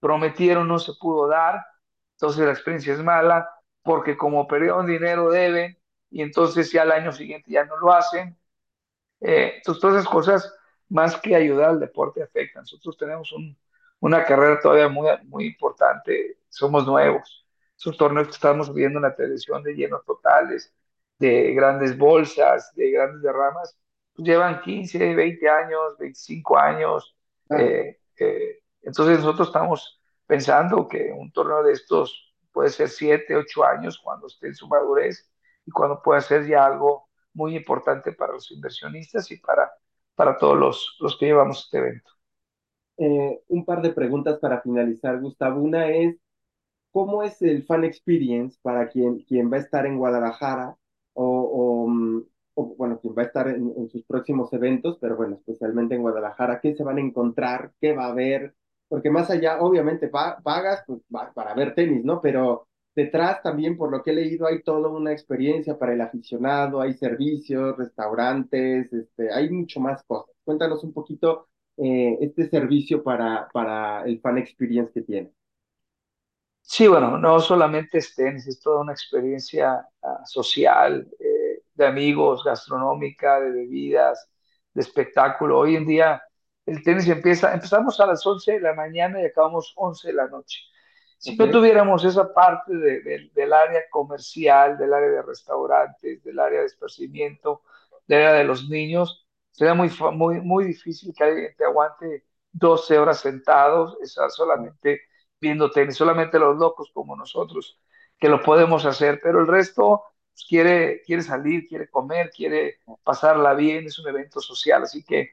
prometieron 0.00 0.68
no 0.68 0.78
se 0.78 0.92
pudo 1.00 1.26
dar, 1.28 1.64
entonces 2.12 2.44
la 2.44 2.52
experiencia 2.52 2.92
es 2.92 3.02
mala, 3.02 3.48
porque 3.82 4.16
como 4.16 4.46
perdieron 4.46 4.86
dinero 4.86 5.30
deben, 5.30 5.78
y 6.10 6.22
entonces 6.22 6.70
ya 6.70 6.82
al 6.82 6.92
año 6.92 7.12
siguiente 7.12 7.50
ya 7.50 7.64
no 7.64 7.76
lo 7.78 7.92
hacen. 7.92 8.38
Eh, 9.20 9.54
entonces 9.56 9.80
todas 9.80 9.96
esas 10.00 10.12
cosas, 10.12 10.54
más 10.88 11.16
que 11.20 11.34
ayudar 11.34 11.70
al 11.70 11.80
deporte, 11.80 12.22
afectan. 12.22 12.62
Nosotros 12.62 12.96
tenemos 12.98 13.32
un, 13.32 13.56
una 14.00 14.24
carrera 14.24 14.60
todavía 14.60 14.88
muy, 14.88 15.08
muy 15.24 15.46
importante, 15.46 16.38
somos 16.48 16.86
nuevos. 16.86 17.46
Esos 17.78 17.96
torneos 17.96 18.28
que 18.28 18.34
estamos 18.34 18.74
viendo 18.74 18.98
en 18.98 19.04
la 19.04 19.14
televisión 19.14 19.62
de 19.62 19.74
llenos 19.74 20.04
totales, 20.04 20.74
de 21.18 21.54
grandes 21.54 21.96
bolsas, 21.96 22.74
de 22.74 22.90
grandes 22.90 23.22
derramas, 23.22 23.78
llevan 24.18 24.60
15, 24.62 25.14
20 25.14 25.48
años, 25.48 25.96
25 25.98 26.58
años. 26.58 27.16
claro. 27.48 27.64
eh, 27.64 28.00
eh, 28.18 28.60
entonces 28.82 29.18
nosotros 29.18 29.48
estamos 29.48 30.00
pensando 30.26 30.88
que 30.88 31.12
un 31.12 31.32
torneo 31.32 31.62
de 31.62 31.72
estos 31.72 32.34
puede 32.52 32.70
ser 32.70 32.88
7, 32.88 33.36
8 33.36 33.64
años 33.64 33.98
cuando 34.02 34.26
esté 34.26 34.48
en 34.48 34.54
su 34.54 34.68
madurez 34.68 35.30
y 35.66 35.70
cuando 35.70 36.02
pueda 36.02 36.20
ser 36.20 36.46
ya 36.46 36.64
algo 36.66 37.08
muy 37.34 37.56
importante 37.56 38.12
para 38.12 38.32
los 38.34 38.50
inversionistas 38.50 39.30
y 39.30 39.36
para, 39.38 39.70
para 40.14 40.36
todos 40.38 40.58
los, 40.58 40.96
los 41.00 41.16
que 41.18 41.26
llevamos 41.26 41.64
este 41.64 41.78
evento. 41.78 42.10
Eh, 42.96 43.40
un 43.48 43.64
par 43.64 43.80
de 43.82 43.92
preguntas 43.92 44.38
para 44.40 44.60
finalizar, 44.60 45.20
Gustavo. 45.20 45.60
Una 45.60 45.88
es, 45.90 46.16
¿cómo 46.92 47.22
es 47.22 47.40
el 47.42 47.64
fan 47.66 47.84
experience 47.84 48.58
para 48.62 48.88
quien, 48.88 49.20
quien 49.24 49.52
va 49.52 49.58
a 49.58 49.60
estar 49.60 49.86
en 49.86 49.98
Guadalajara 49.98 50.76
o, 51.14 51.24
o, 51.26 51.88
mm, 51.88 52.24
o, 52.58 52.74
bueno, 52.76 52.98
quien 53.00 53.14
va 53.16 53.22
a 53.22 53.26
estar 53.26 53.48
en, 53.48 53.72
en 53.76 53.88
sus 53.90 54.04
próximos 54.04 54.52
eventos, 54.52 54.98
pero 55.00 55.16
bueno, 55.16 55.36
especialmente 55.36 55.94
en 55.94 56.02
Guadalajara? 56.02 56.60
¿Qué 56.60 56.74
se 56.74 56.84
van 56.84 56.98
a 56.98 57.00
encontrar? 57.00 57.72
¿Qué 57.80 57.92
va 57.94 58.06
a 58.06 58.10
haber? 58.12 58.54
Porque 58.88 59.10
más 59.10 59.30
allá, 59.30 59.60
obviamente, 59.60 60.08
pa- 60.08 60.38
pagas 60.42 60.82
pues, 60.86 61.00
va- 61.14 61.32
para 61.34 61.54
ver 61.54 61.74
tenis, 61.74 62.04
¿no? 62.04 62.20
Pero 62.20 62.68
detrás 62.94 63.42
también, 63.42 63.76
por 63.76 63.90
lo 63.90 64.02
que 64.02 64.10
he 64.10 64.14
leído, 64.14 64.46
hay 64.46 64.62
toda 64.62 64.88
una 64.88 65.12
experiencia 65.12 65.78
para 65.78 65.92
el 65.94 66.00
aficionado, 66.00 66.80
hay 66.80 66.94
servicios, 66.94 67.76
restaurantes, 67.76 68.92
este, 68.92 69.32
hay 69.32 69.50
mucho 69.50 69.80
más 69.80 70.02
cosas. 70.04 70.34
Cuéntanos 70.44 70.82
un 70.84 70.92
poquito 70.92 71.48
eh, 71.76 72.18
este 72.20 72.48
servicio 72.48 73.02
para, 73.02 73.48
para 73.52 74.04
el 74.04 74.20
fan 74.20 74.38
experience 74.38 74.92
que 74.92 75.02
tiene. 75.02 75.32
Sí, 76.62 76.86
bueno, 76.86 77.16
no 77.18 77.40
solamente 77.40 77.98
es 77.98 78.14
tenis, 78.14 78.46
es 78.46 78.60
toda 78.60 78.80
una 78.82 78.92
experiencia 78.92 79.86
ah, 80.02 80.20
social, 80.26 81.08
eh, 81.18 81.37
de 81.78 81.86
amigos, 81.86 82.44
gastronómica, 82.44 83.40
de 83.40 83.52
bebidas, 83.52 84.30
de 84.74 84.82
espectáculo. 84.82 85.58
Hoy 85.60 85.76
en 85.76 85.86
día 85.86 86.22
el 86.66 86.82
tenis 86.82 87.08
empieza, 87.08 87.54
empezamos 87.54 87.98
a 88.00 88.06
las 88.06 88.24
11 88.26 88.52
de 88.54 88.60
la 88.60 88.74
mañana 88.74 89.22
y 89.22 89.26
acabamos 89.26 89.72
11 89.76 90.08
de 90.08 90.14
la 90.14 90.28
noche. 90.28 90.60
Si 91.18 91.36
no 91.36 91.50
tuviéramos 91.50 92.04
esa 92.04 92.32
parte 92.32 92.74
de- 92.76 93.00
de- 93.02 93.30
del 93.34 93.52
área 93.52 93.82
comercial, 93.90 94.78
del 94.78 94.92
área 94.94 95.08
de 95.10 95.22
restaurantes, 95.22 96.22
del 96.22 96.38
área 96.38 96.60
de 96.60 96.66
esparcimiento, 96.66 97.62
del 98.06 98.18
área 98.26 98.32
de 98.38 98.44
los 98.44 98.68
niños, 98.68 99.26
sería 99.50 99.74
muy, 99.74 99.90
muy, 100.12 100.40
muy 100.40 100.64
difícil 100.64 101.12
que 101.16 101.24
alguien 101.24 101.54
te 101.56 101.64
aguante 101.64 102.24
12 102.52 102.98
horas 102.98 103.20
sentados, 103.20 103.96
esa 104.02 104.28
solamente 104.30 105.02
viendo 105.40 105.70
tenis, 105.70 105.96
solamente 105.96 106.38
los 106.38 106.56
locos 106.56 106.90
como 106.92 107.16
nosotros 107.16 107.80
que 108.18 108.28
lo 108.28 108.42
podemos 108.42 108.84
hacer, 108.84 109.20
pero 109.22 109.40
el 109.40 109.46
resto 109.46 110.02
pues, 110.38 110.46
quiere, 110.48 111.02
quiere 111.02 111.22
salir, 111.22 111.66
quiere 111.66 111.88
comer, 111.88 112.30
quiere 112.30 112.78
pasarla 113.02 113.54
bien, 113.54 113.86
es 113.86 113.98
un 113.98 114.08
evento 114.08 114.40
social, 114.40 114.84
así 114.84 115.02
que 115.02 115.32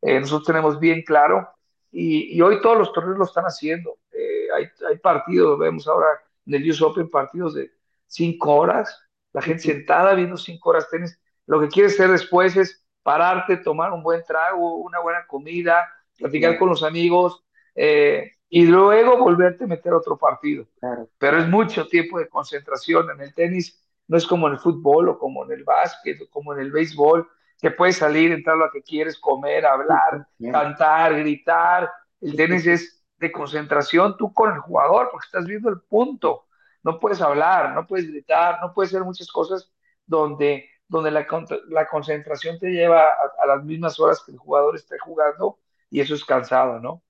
eh, 0.00 0.18
nosotros 0.18 0.46
tenemos 0.46 0.80
bien 0.80 1.02
claro 1.02 1.46
y, 1.92 2.34
y, 2.34 2.40
hoy 2.40 2.62
todos 2.62 2.78
los 2.78 2.92
torneos 2.92 3.18
lo 3.18 3.24
están 3.24 3.44
haciendo. 3.44 3.98
Eh, 4.12 4.48
hay, 4.54 4.64
hay, 4.88 4.98
partidos, 4.98 5.58
vemos 5.58 5.86
ahora 5.86 6.06
en 6.46 6.54
el 6.54 6.70
US 6.70 6.80
Open 6.80 7.10
partidos 7.10 7.54
de 7.54 7.70
cinco 8.06 8.54
horas, 8.54 8.98
la 9.34 9.42
gente 9.42 9.62
sentada 9.62 10.14
viendo 10.14 10.38
cinco 10.38 10.70
horas 10.70 10.88
tenis. 10.90 11.20
Lo 11.46 11.60
que 11.60 11.68
quieres 11.68 11.92
hacer 11.92 12.10
después 12.10 12.56
es 12.56 12.82
pararte, 13.02 13.58
tomar 13.58 13.92
un 13.92 14.02
buen 14.02 14.24
trago, 14.24 14.76
una 14.76 15.00
buena 15.00 15.26
comida, 15.26 15.86
platicar 16.16 16.58
con 16.58 16.70
los 16.70 16.82
amigos 16.82 17.44
eh, 17.74 18.32
y 18.48 18.64
luego 18.64 19.18
volverte 19.18 19.64
a 19.64 19.66
meter 19.66 19.92
otro 19.92 20.16
partido. 20.16 20.66
claro, 20.80 21.08
Pero 21.18 21.38
es 21.38 21.48
mucho 21.48 21.86
tiempo 21.86 22.18
de 22.18 22.28
concentración. 22.28 23.10
En 23.10 23.20
el 23.20 23.34
tenis 23.34 23.85
no 24.08 24.16
es 24.16 24.26
como 24.26 24.46
en 24.46 24.54
el 24.54 24.58
fútbol 24.58 25.08
o 25.08 25.18
como 25.18 25.44
en 25.44 25.52
el 25.52 25.64
básquet 25.64 26.20
o 26.22 26.30
como 26.30 26.54
en 26.54 26.60
el 26.60 26.70
béisbol, 26.70 27.28
que 27.60 27.70
puedes 27.70 27.96
salir, 27.96 28.32
entrar 28.32 28.56
lo 28.56 28.70
que 28.70 28.82
quieres, 28.82 29.18
comer, 29.18 29.64
hablar, 29.66 30.26
sí, 30.38 30.50
cantar, 30.50 31.16
gritar. 31.18 31.90
El 32.20 32.36
tenis 32.36 32.66
es 32.66 33.04
de 33.18 33.32
concentración 33.32 34.16
tú 34.16 34.32
con 34.32 34.52
el 34.52 34.58
jugador, 34.60 35.08
porque 35.10 35.26
estás 35.26 35.46
viendo 35.46 35.70
el 35.70 35.80
punto. 35.80 36.46
No 36.82 36.98
puedes 37.00 37.20
hablar, 37.20 37.74
no 37.74 37.86
puedes 37.86 38.06
gritar, 38.06 38.60
no 38.60 38.72
puedes 38.74 38.90
hacer 38.92 39.04
muchas 39.04 39.28
cosas 39.28 39.72
donde, 40.04 40.68
donde 40.86 41.10
la, 41.10 41.26
la 41.68 41.88
concentración 41.88 42.58
te 42.58 42.70
lleva 42.70 43.02
a, 43.02 43.42
a, 43.42 43.46
las 43.46 43.64
mismas 43.64 43.98
horas 43.98 44.22
que 44.24 44.32
el 44.32 44.38
jugador 44.38 44.76
esté 44.76 44.98
jugando 44.98 45.58
y 45.90 46.00
eso 46.00 46.14
es 46.14 46.24
cansado, 46.24 46.78
¿no? 46.78 47.02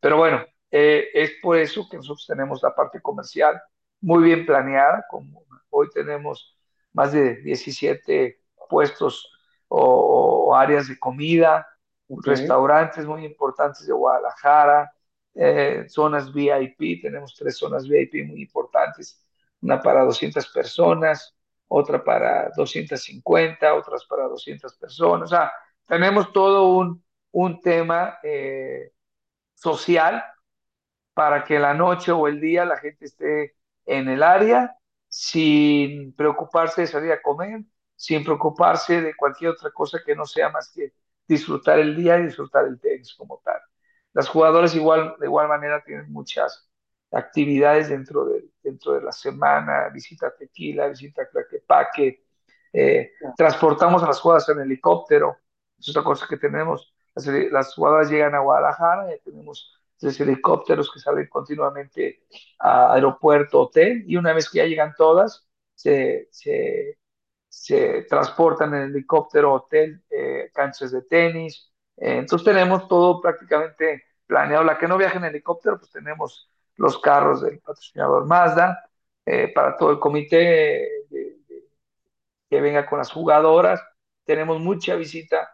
Pero 0.00 0.18
bueno, 0.18 0.44
eh, 0.70 1.08
es 1.14 1.34
por 1.40 1.56
eso 1.56 1.88
que 1.88 1.96
nosotros 1.96 2.26
tenemos 2.26 2.60
la 2.62 2.74
parte 2.74 3.00
comercial 3.00 3.62
muy 4.00 4.24
bien 4.24 4.44
planeada, 4.44 5.06
como 5.08 5.43
hoy 5.74 5.88
tenemos 5.92 6.56
más 6.92 7.12
de 7.12 7.36
17 7.36 8.40
puestos 8.68 9.30
o, 9.68 10.48
o 10.48 10.54
áreas 10.56 10.88
de 10.88 10.98
comida, 10.98 11.66
restaurantes 12.08 13.06
muy 13.06 13.24
importantes 13.24 13.86
de 13.86 13.92
Guadalajara, 13.92 14.92
eh, 15.34 15.86
zonas 15.88 16.32
VIP, 16.32 17.02
tenemos 17.02 17.34
tres 17.34 17.56
zonas 17.56 17.88
VIP 17.88 18.24
muy 18.26 18.42
importantes, 18.42 19.24
una 19.60 19.80
para 19.82 20.04
200 20.04 20.46
personas, 20.48 21.34
otra 21.68 22.04
para 22.04 22.50
250, 22.56 23.74
otras 23.74 24.04
para 24.06 24.24
200 24.28 24.76
personas, 24.76 25.32
o 25.32 25.34
sea, 25.34 25.52
tenemos 25.86 26.32
todo 26.32 26.68
un, 26.76 27.04
un 27.32 27.60
tema 27.60 28.18
eh, 28.22 28.92
social 29.54 30.22
para 31.14 31.44
que 31.44 31.58
la 31.58 31.74
noche 31.74 32.12
o 32.12 32.28
el 32.28 32.40
día 32.40 32.64
la 32.64 32.78
gente 32.78 33.06
esté 33.06 33.56
en 33.86 34.08
el 34.08 34.22
área 34.22 34.76
sin 35.14 36.12
preocuparse 36.12 36.80
de 36.80 36.86
salir 36.88 37.12
a 37.12 37.22
comer, 37.22 37.62
sin 37.94 38.24
preocuparse 38.24 39.00
de 39.00 39.14
cualquier 39.14 39.52
otra 39.52 39.70
cosa 39.70 40.00
que 40.04 40.16
no 40.16 40.26
sea 40.26 40.48
más 40.48 40.72
que 40.74 40.92
disfrutar 41.28 41.78
el 41.78 41.94
día 41.94 42.18
y 42.18 42.24
disfrutar 42.24 42.66
el 42.66 42.80
tenis 42.80 43.14
como 43.14 43.40
tal. 43.44 43.60
Las 44.12 44.28
jugadoras 44.28 44.74
igual, 44.74 45.14
de 45.20 45.26
igual 45.26 45.46
manera 45.46 45.84
tienen 45.84 46.10
muchas 46.10 46.68
actividades 47.12 47.90
dentro 47.90 48.24
de, 48.24 48.44
dentro 48.60 48.94
de 48.94 49.02
la 49.02 49.12
semana, 49.12 49.88
visita 49.90 50.34
Tequila, 50.36 50.88
visita 50.88 51.28
Claquepaque, 51.28 52.24
eh, 52.72 53.12
transportamos 53.36 54.02
a 54.02 54.08
las 54.08 54.18
jugadoras 54.18 54.48
en 54.48 54.62
helicóptero, 54.62 55.36
es 55.78 55.90
otra 55.90 56.02
cosa 56.02 56.26
que 56.28 56.38
tenemos. 56.38 56.92
Las, 57.14 57.26
las 57.52 57.74
jugadoras 57.74 58.10
llegan 58.10 58.34
a 58.34 58.40
Guadalajara, 58.40 59.14
y 59.14 59.20
tenemos 59.20 59.80
tres 59.98 60.20
helicópteros 60.20 60.90
que 60.92 61.00
salen 61.00 61.28
continuamente 61.28 62.24
a 62.58 62.94
aeropuerto, 62.94 63.62
hotel, 63.62 64.04
y 64.06 64.16
una 64.16 64.32
vez 64.32 64.50
que 64.50 64.58
ya 64.58 64.66
llegan 64.66 64.94
todas, 64.96 65.46
se, 65.74 66.28
se, 66.30 66.98
se 67.48 68.02
transportan 68.08 68.74
en 68.74 68.82
helicóptero, 68.90 69.52
hotel, 69.54 70.02
eh, 70.10 70.50
canchas 70.52 70.92
de 70.92 71.02
tenis. 71.02 71.72
Eh, 71.96 72.18
entonces 72.18 72.44
tenemos 72.44 72.88
todo 72.88 73.20
prácticamente 73.20 74.04
planeado. 74.26 74.64
La 74.64 74.78
que 74.78 74.88
no 74.88 74.98
viaja 74.98 75.18
en 75.18 75.24
helicóptero, 75.26 75.78
pues 75.78 75.90
tenemos 75.90 76.50
los 76.76 76.98
carros 76.98 77.42
del 77.42 77.60
patrocinador 77.60 78.26
Mazda 78.26 78.90
eh, 79.24 79.48
para 79.54 79.76
todo 79.76 79.90
el 79.92 80.00
comité 80.00 80.36
de, 81.08 81.36
de, 81.48 81.68
que 82.50 82.60
venga 82.60 82.86
con 82.86 82.98
las 82.98 83.10
jugadoras. 83.10 83.80
Tenemos 84.24 84.60
mucha 84.60 84.96
visita 84.96 85.48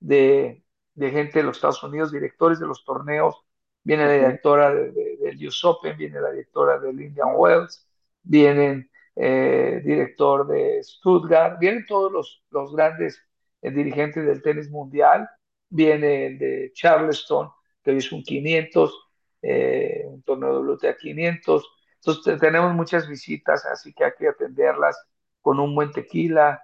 de, 0.00 0.64
de 0.94 1.10
gente 1.10 1.38
de 1.40 1.44
los 1.44 1.56
Estados 1.56 1.82
Unidos, 1.82 2.12
directores 2.12 2.58
de 2.60 2.66
los 2.66 2.84
torneos 2.84 3.44
viene 3.88 4.04
la 4.04 4.12
directora 4.12 4.74
de, 4.74 4.92
de, 4.92 5.16
del 5.16 5.46
US 5.48 5.64
Open, 5.64 5.96
viene 5.96 6.20
la 6.20 6.30
directora 6.30 6.78
del 6.78 7.00
Indian 7.00 7.30
Wells, 7.34 7.88
vienen 8.22 8.90
eh, 9.16 9.80
director 9.82 10.46
de 10.46 10.82
Stuttgart, 10.82 11.58
vienen 11.58 11.86
todos 11.86 12.12
los, 12.12 12.44
los 12.50 12.74
grandes 12.76 13.18
eh, 13.62 13.70
dirigentes 13.70 14.26
del 14.26 14.42
tenis 14.42 14.68
mundial, 14.70 15.26
viene 15.70 16.26
el 16.26 16.38
de 16.38 16.70
Charleston, 16.74 17.50
que 17.82 17.94
hizo 17.94 18.14
un 18.14 18.22
500, 18.22 18.92
eh, 19.40 20.02
un 20.06 20.22
torneo 20.22 20.62
de 20.62 20.70
WTA 20.72 20.94
500, 20.98 21.64
entonces 21.94 22.38
tenemos 22.38 22.74
muchas 22.74 23.08
visitas, 23.08 23.64
así 23.64 23.94
que 23.94 24.04
hay 24.04 24.12
que 24.18 24.28
atenderlas 24.28 24.98
con 25.40 25.58
un 25.60 25.74
buen 25.74 25.92
tequila, 25.92 26.62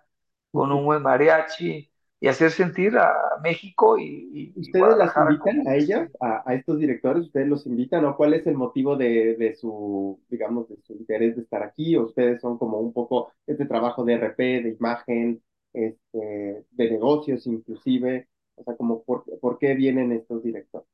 con 0.52 0.70
un 0.72 0.84
buen 0.84 1.02
mariachi, 1.02 1.90
y 2.20 2.28
hacer 2.28 2.50
sentir 2.50 2.96
a 2.96 3.12
México 3.42 3.98
y, 3.98 4.52
y 4.54 4.60
¿Ustedes 4.60 4.96
las 4.96 5.14
invitan 5.16 5.58
como... 5.58 5.70
a 5.70 5.76
ellas, 5.76 6.10
a, 6.20 6.42
a, 6.48 6.54
estos 6.54 6.78
directores? 6.78 7.24
¿Ustedes 7.24 7.48
los 7.48 7.66
invitan 7.66 8.04
o 8.06 8.16
cuál 8.16 8.34
es 8.34 8.46
el 8.46 8.54
motivo 8.54 8.96
de, 8.96 9.36
de, 9.36 9.54
su, 9.54 10.20
digamos, 10.28 10.68
de 10.68 10.76
su 10.82 10.94
interés 10.94 11.36
de 11.36 11.42
estar 11.42 11.62
aquí? 11.62 11.96
¿O 11.96 12.04
ustedes 12.04 12.40
son 12.40 12.56
como 12.56 12.78
un 12.78 12.92
poco 12.92 13.32
este 13.46 13.66
trabajo 13.66 14.04
de 14.04 14.14
RP, 14.14 14.38
de 14.38 14.76
imagen, 14.78 15.42
este, 15.72 16.64
de 16.70 16.90
negocios 16.90 17.46
inclusive? 17.46 18.28
O 18.56 18.62
sea, 18.64 18.76
como 18.76 19.02
por, 19.02 19.24
¿por 19.40 19.58
qué 19.58 19.74
vienen 19.74 20.12
estos 20.12 20.42
directores? 20.42 20.88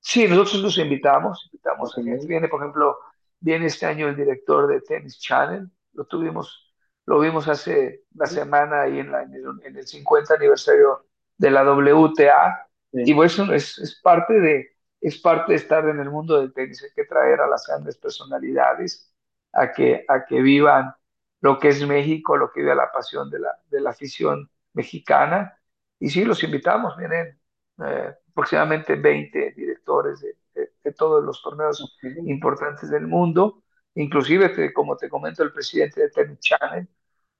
Sí, 0.00 0.26
nosotros 0.28 0.62
los 0.62 0.78
invitamos, 0.78 1.48
invitamos 1.52 1.96
a 1.96 2.02
gente. 2.02 2.26
Viene, 2.26 2.48
por 2.48 2.60
ejemplo, 2.60 2.96
viene 3.40 3.66
este 3.66 3.86
año 3.86 4.08
el 4.08 4.16
director 4.16 4.66
de 4.68 4.80
Tennis 4.80 5.18
Channel, 5.18 5.68
lo 5.94 6.04
tuvimos 6.04 6.65
lo 7.06 7.20
vimos 7.20 7.48
hace 7.48 8.04
una 8.14 8.26
semana 8.26 8.82
ahí 8.82 8.98
en, 8.98 9.12
la, 9.12 9.22
en, 9.22 9.34
el, 9.34 9.44
en 9.64 9.76
el, 9.76 9.86
50 9.86 10.34
aniversario 10.34 11.06
de 11.38 11.50
la 11.50 11.62
WTA, 11.64 12.68
sí. 12.92 13.02
y 13.06 13.12
bueno, 13.12 13.52
es, 13.52 13.78
es, 13.78 14.00
parte 14.02 14.40
de, 14.40 14.76
es 15.00 15.18
parte 15.18 15.52
de 15.52 15.56
estar 15.56 15.88
en 15.88 16.00
el 16.00 16.10
mundo 16.10 16.40
del 16.40 16.52
tenis, 16.52 16.82
hay 16.82 16.90
que 16.94 17.04
traer 17.04 17.40
a 17.40 17.46
las 17.46 17.66
grandes 17.66 17.96
personalidades 17.96 19.12
a 19.52 19.72
que, 19.72 20.04
a 20.08 20.24
que 20.24 20.42
vivan 20.42 20.94
lo 21.40 21.58
que 21.58 21.68
es 21.68 21.86
México, 21.86 22.36
lo 22.36 22.50
que 22.50 22.60
vive 22.60 22.74
la 22.74 22.90
pasión 22.90 23.30
de 23.30 23.38
la, 23.38 23.56
de 23.70 23.80
la 23.80 23.90
afición 23.90 24.50
mexicana, 24.72 25.58
y 25.98 26.10
sí, 26.10 26.24
los 26.24 26.42
invitamos, 26.42 26.96
vienen 26.96 27.40
eh, 27.84 28.14
aproximadamente 28.30 28.96
20 28.96 29.52
directores 29.52 30.20
de, 30.20 30.36
de, 30.54 30.72
de 30.82 30.92
todos 30.92 31.24
los 31.24 31.40
torneos 31.42 31.98
importantes 32.24 32.90
del 32.90 33.06
mundo, 33.06 33.62
inclusive, 33.96 34.50
te, 34.50 34.74
como 34.74 34.96
te 34.98 35.10
comento, 35.10 35.44
el 35.44 35.52
presidente 35.52 36.02
de 36.02 36.10
Tennis 36.10 36.40
Channel, 36.40 36.88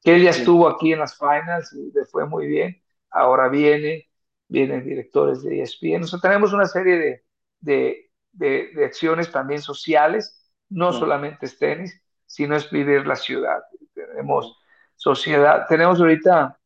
que 0.02 0.16
él 0.16 0.22
ya 0.24 0.30
estuvo 0.30 0.68
aquí 0.68 0.92
en 0.92 1.00
las 1.00 1.18
finals 1.18 1.72
y 1.74 1.92
le 1.92 2.04
fue 2.06 2.26
muy 2.26 2.46
bien, 2.48 2.82
ahora 3.10 3.48
viene, 3.48 4.10
vienen 4.48 4.84
directores 4.84 5.42
de 5.42 5.62
ESPN, 5.62 6.04
o 6.04 6.08
sea, 6.08 6.20
tenemos 6.20 6.52
una 6.52 6.66
serie 6.66 6.98
de, 6.98 7.24
de, 7.60 8.10
de, 8.32 8.70
de 8.74 8.84
acciones 8.84 9.30
también 9.32 9.62
sociales, 9.62 10.52
no 10.68 10.92
sí. 10.92 10.94
solamente 10.94 11.46
es 11.46 11.58
tenis, 11.58 12.00
sino 12.26 12.56
es 12.56 12.70
vivir 12.70 13.06
la 13.06 13.16
ciudad. 13.16 13.60
Tenemos 13.94 14.58
sociedad, 14.96 15.66
tenemos 15.68 16.00
ahorita 16.00 16.58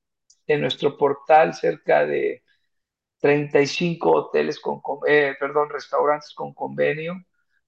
en 0.47 0.61
nuestro 0.63 0.97
portal 0.97 1.55
cerca 1.55 2.07
de 2.07 2.43
35 3.21 4.11
hoteles 4.13 4.61
con, 4.61 4.81
eh, 5.07 5.37
perdón, 5.39 5.71
restaurantes 5.71 6.35
con 6.35 6.55
convenio, 6.55 7.15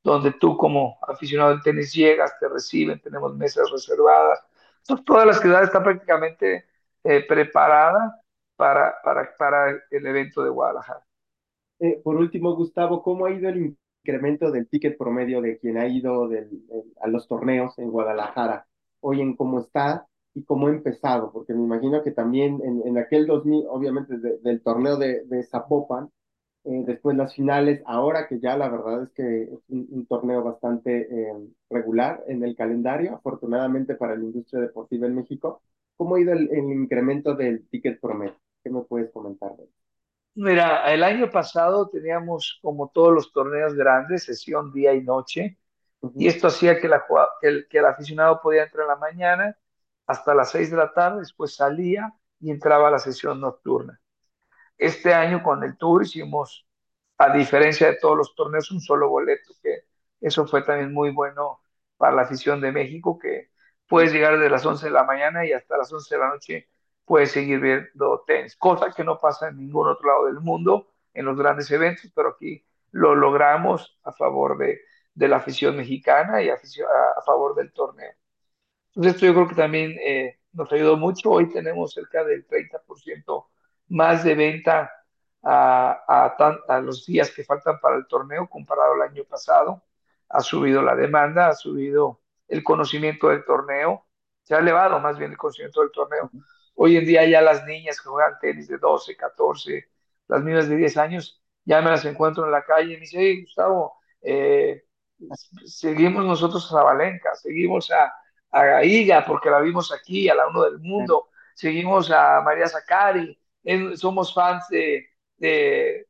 donde 0.02 0.32
tú 0.32 0.56
como 0.56 0.98
aficionado 1.06 1.50
del 1.50 1.62
tenis 1.62 1.92
llegas, 1.92 2.38
te 2.38 2.48
reciben, 2.48 3.00
tenemos 3.00 3.36
mesas 3.36 3.70
reservadas. 3.70 4.40
Entonces, 4.80 5.04
toda 5.06 5.26
la 5.26 5.34
ciudad 5.34 5.62
está 5.62 5.82
prácticamente 5.82 6.66
eh, 7.04 7.24
preparada 7.26 8.20
para, 8.56 8.94
para, 9.02 9.36
para, 9.36 9.70
el 9.90 10.06
evento 10.06 10.42
de 10.42 10.50
Guadalajara. 10.50 11.06
Eh, 11.78 12.00
por 12.02 12.16
último, 12.16 12.54
Gustavo, 12.56 13.02
¿cómo 13.02 13.26
ha 13.26 13.30
ido 13.30 13.48
el 13.48 13.76
incremento 14.04 14.50
del 14.50 14.68
ticket 14.68 14.98
promedio 14.98 15.40
de 15.40 15.58
quien 15.58 15.78
ha 15.78 15.86
ido 15.86 16.28
a 17.00 17.08
los 17.08 17.28
torneos 17.28 17.78
en 17.78 17.90
Guadalajara? 17.90 18.66
Hoy 19.00 19.20
en 19.20 19.36
cómo 19.36 19.60
está 19.60 20.06
y 20.34 20.44
cómo 20.44 20.68
ha 20.68 20.70
empezado, 20.70 21.32
porque 21.32 21.54
me 21.54 21.62
imagino 21.62 22.02
que 22.02 22.12
también 22.12 22.60
en, 22.64 22.82
en 22.86 22.98
aquel 22.98 23.26
2000, 23.26 23.66
obviamente 23.68 24.18
de, 24.18 24.38
del 24.38 24.62
torneo 24.62 24.96
de 24.96 25.42
Zapopan, 25.44 26.10
eh, 26.64 26.84
después 26.86 27.16
las 27.16 27.34
finales, 27.34 27.82
ahora 27.86 28.28
que 28.28 28.40
ya 28.40 28.56
la 28.56 28.68
verdad 28.68 29.04
es 29.04 29.10
que 29.12 29.42
es 29.44 29.50
un, 29.68 29.88
un 29.90 30.06
torneo 30.06 30.42
bastante 30.44 31.08
eh, 31.10 31.34
regular 31.70 32.22
en 32.28 32.44
el 32.44 32.56
calendario, 32.56 33.16
afortunadamente 33.16 33.94
para 33.96 34.16
la 34.16 34.24
industria 34.24 34.62
deportiva 34.62 35.06
en 35.06 35.16
México. 35.16 35.62
¿Cómo 35.96 36.16
ha 36.16 36.20
ido 36.20 36.32
el, 36.32 36.50
el 36.52 36.64
incremento 36.72 37.34
del 37.34 37.68
ticket 37.68 38.00
promedio? 38.00 38.36
¿Qué 38.62 38.70
me 38.70 38.82
puedes 38.82 39.10
comentar 39.12 39.56
de 39.56 39.64
eso? 39.64 39.74
Mira, 40.34 40.92
el 40.92 41.02
año 41.04 41.30
pasado 41.30 41.88
teníamos 41.90 42.58
como 42.62 42.88
todos 42.90 43.12
los 43.12 43.32
torneos 43.32 43.74
grandes, 43.74 44.24
sesión 44.24 44.72
día 44.72 44.94
y 44.94 45.02
noche, 45.02 45.58
uh 46.02 46.08
-huh. 46.08 46.12
y 46.18 46.28
esto 46.28 46.48
hacía 46.48 46.80
que, 46.80 46.88
la, 46.88 47.04
que, 47.40 47.48
el, 47.48 47.68
que 47.70 47.78
el 47.78 47.86
aficionado 47.86 48.40
podía 48.42 48.64
entrar 48.64 48.84
en 48.84 48.88
la 48.90 48.96
mañana 48.96 49.58
hasta 50.06 50.34
las 50.34 50.52
6 50.52 50.70
de 50.72 50.78
la 50.78 50.92
tarde, 50.94 51.20
después 51.20 51.56
salía 51.56 52.14
y 52.40 52.52
entraba 52.52 52.88
a 52.88 52.92
la 52.92 53.00
sesión 53.00 53.40
nocturna. 53.40 54.01
Este 54.78 55.14
año 55.14 55.42
con 55.42 55.62
el 55.64 55.76
Tour 55.76 56.02
hicimos, 56.02 56.66
a 57.18 57.32
diferencia 57.32 57.88
de 57.88 57.96
todos 57.98 58.16
los 58.16 58.34
torneos, 58.34 58.70
un 58.70 58.80
solo 58.80 59.08
boleto, 59.08 59.52
que 59.62 59.84
eso 60.20 60.46
fue 60.46 60.62
también 60.62 60.92
muy 60.92 61.10
bueno 61.10 61.60
para 61.96 62.16
la 62.16 62.22
afición 62.22 62.60
de 62.60 62.72
México, 62.72 63.18
que 63.18 63.50
puedes 63.86 64.12
llegar 64.12 64.34
desde 64.34 64.50
las 64.50 64.64
11 64.66 64.86
de 64.86 64.92
la 64.92 65.04
mañana 65.04 65.46
y 65.46 65.52
hasta 65.52 65.76
las 65.78 65.92
11 65.92 66.14
de 66.14 66.20
la 66.20 66.28
noche 66.30 66.68
puedes 67.04 67.30
seguir 67.32 67.60
viendo 67.60 68.24
tenis, 68.26 68.56
cosa 68.56 68.92
que 68.92 69.04
no 69.04 69.18
pasa 69.18 69.48
en 69.48 69.58
ningún 69.58 69.88
otro 69.88 70.06
lado 70.08 70.26
del 70.26 70.40
mundo 70.40 70.92
en 71.14 71.26
los 71.26 71.36
grandes 71.36 71.70
eventos, 71.70 72.10
pero 72.14 72.30
aquí 72.30 72.64
lo 72.90 73.14
logramos 73.14 73.98
a 74.04 74.12
favor 74.12 74.56
de, 74.58 74.80
de 75.14 75.28
la 75.28 75.36
afición 75.36 75.76
mexicana 75.76 76.42
y 76.42 76.48
a, 76.50 76.54
a, 76.54 77.22
favor 77.24 77.54
del 77.54 77.72
torneo. 77.72 78.12
Entonces 78.88 79.14
esto 79.14 79.26
yo 79.26 79.34
creo 79.34 79.48
que 79.48 79.54
también 79.54 79.96
eh, 80.00 80.38
nos 80.52 80.70
ayudó 80.72 80.96
mucho. 80.96 81.30
Hoy 81.30 81.50
tenemos 81.52 81.92
cerca 81.94 82.24
del 82.24 82.46
30% 82.46 83.50
más 83.92 84.24
de 84.24 84.34
venta 84.34 84.90
a, 85.42 86.04
a, 86.08 86.36
tan, 86.36 86.58
a, 86.68 86.80
los 86.80 87.04
días 87.06 87.30
que 87.30 87.44
faltan 87.44 87.78
para 87.80 87.96
el 87.96 88.06
torneo 88.06 88.48
comparado 88.48 88.94
al 88.94 89.02
año 89.02 89.24
pasado. 89.24 89.82
Ha 90.30 90.40
subido 90.40 90.82
la 90.82 90.96
demanda, 90.96 91.48
ha 91.48 91.54
subido 91.54 92.20
el 92.48 92.64
conocimiento 92.64 93.28
del 93.28 93.44
torneo, 93.44 94.06
se 94.44 94.54
ha 94.54 94.58
elevado 94.58 94.98
más 94.98 95.18
bien 95.18 95.32
el 95.32 95.36
conocimiento 95.36 95.82
del 95.82 95.90
torneo. 95.92 96.30
Hoy 96.74 96.96
en 96.96 97.04
día 97.04 97.26
ya 97.26 97.42
las 97.42 97.66
niñas 97.66 98.00
que 98.00 98.08
juegan 98.08 98.38
tenis 98.40 98.68
de 98.68 98.78
12, 98.78 99.16
14, 99.16 99.90
las 100.28 100.42
niñas 100.42 100.68
de 100.68 100.76
10 100.76 100.96
años, 100.96 101.42
ya 101.64 101.82
me 101.82 101.90
las 101.90 102.04
encuentro 102.06 102.46
en 102.46 102.50
la 102.50 102.64
calle 102.64 102.94
y 102.94 102.94
me 102.94 103.00
dicen, 103.00 103.20
hey, 103.20 103.42
Gustavo, 103.42 103.94
eh, 104.22 104.84
seguimos 105.66 106.24
nosotros 106.24 106.64
a 106.66 106.78
Zabalenka, 106.78 107.34
seguimos 107.34 107.90
a, 107.90 108.12
a 108.50 108.84
Iga 108.84 109.24
porque 109.26 109.50
la 109.50 109.60
vimos 109.60 109.92
aquí, 109.92 110.30
a 110.30 110.34
la 110.34 110.48
uno 110.48 110.64
del 110.64 110.78
mundo, 110.78 111.28
seguimos 111.54 112.10
a 112.10 112.40
María 112.40 112.66
Zacari, 112.68 113.38
somos 113.96 114.34
fans 114.34 114.64
de, 114.70 115.06
de 115.38 116.06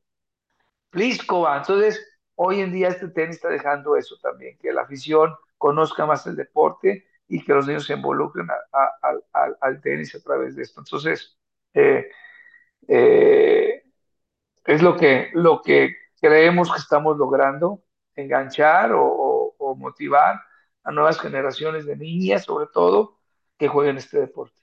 Pliskova. 0.90 1.58
Entonces, 1.58 2.00
hoy 2.34 2.60
en 2.60 2.72
día 2.72 2.88
este 2.88 3.08
tenis 3.08 3.36
está 3.36 3.48
dejando 3.48 3.96
eso 3.96 4.16
también, 4.22 4.58
que 4.58 4.72
la 4.72 4.82
afición 4.82 5.34
conozca 5.58 6.06
más 6.06 6.26
el 6.26 6.36
deporte 6.36 7.06
y 7.28 7.44
que 7.44 7.52
los 7.54 7.66
niños 7.66 7.86
se 7.86 7.94
involucren 7.94 8.48
al 9.60 9.80
tenis 9.80 10.14
a 10.14 10.20
través 10.22 10.56
de 10.56 10.62
esto. 10.62 10.80
Entonces, 10.80 11.38
eh, 11.74 12.08
eh, 12.88 13.82
Es 14.64 14.82
lo 14.82 14.96
que, 14.96 15.30
lo 15.34 15.62
que 15.62 15.96
creemos 16.20 16.70
que 16.72 16.78
estamos 16.78 17.16
logrando, 17.18 17.84
enganchar 18.16 18.92
o, 18.94 19.40
motivar 19.78 20.40
a 20.84 20.92
nuevas 20.92 21.20
generaciones 21.20 21.86
de 21.86 21.96
niñas, 21.96 22.44
sobre 22.44 22.66
todo, 22.68 23.18
que 23.58 23.68
jueguen 23.68 23.96
este 23.98 24.20
deporte. 24.20 24.60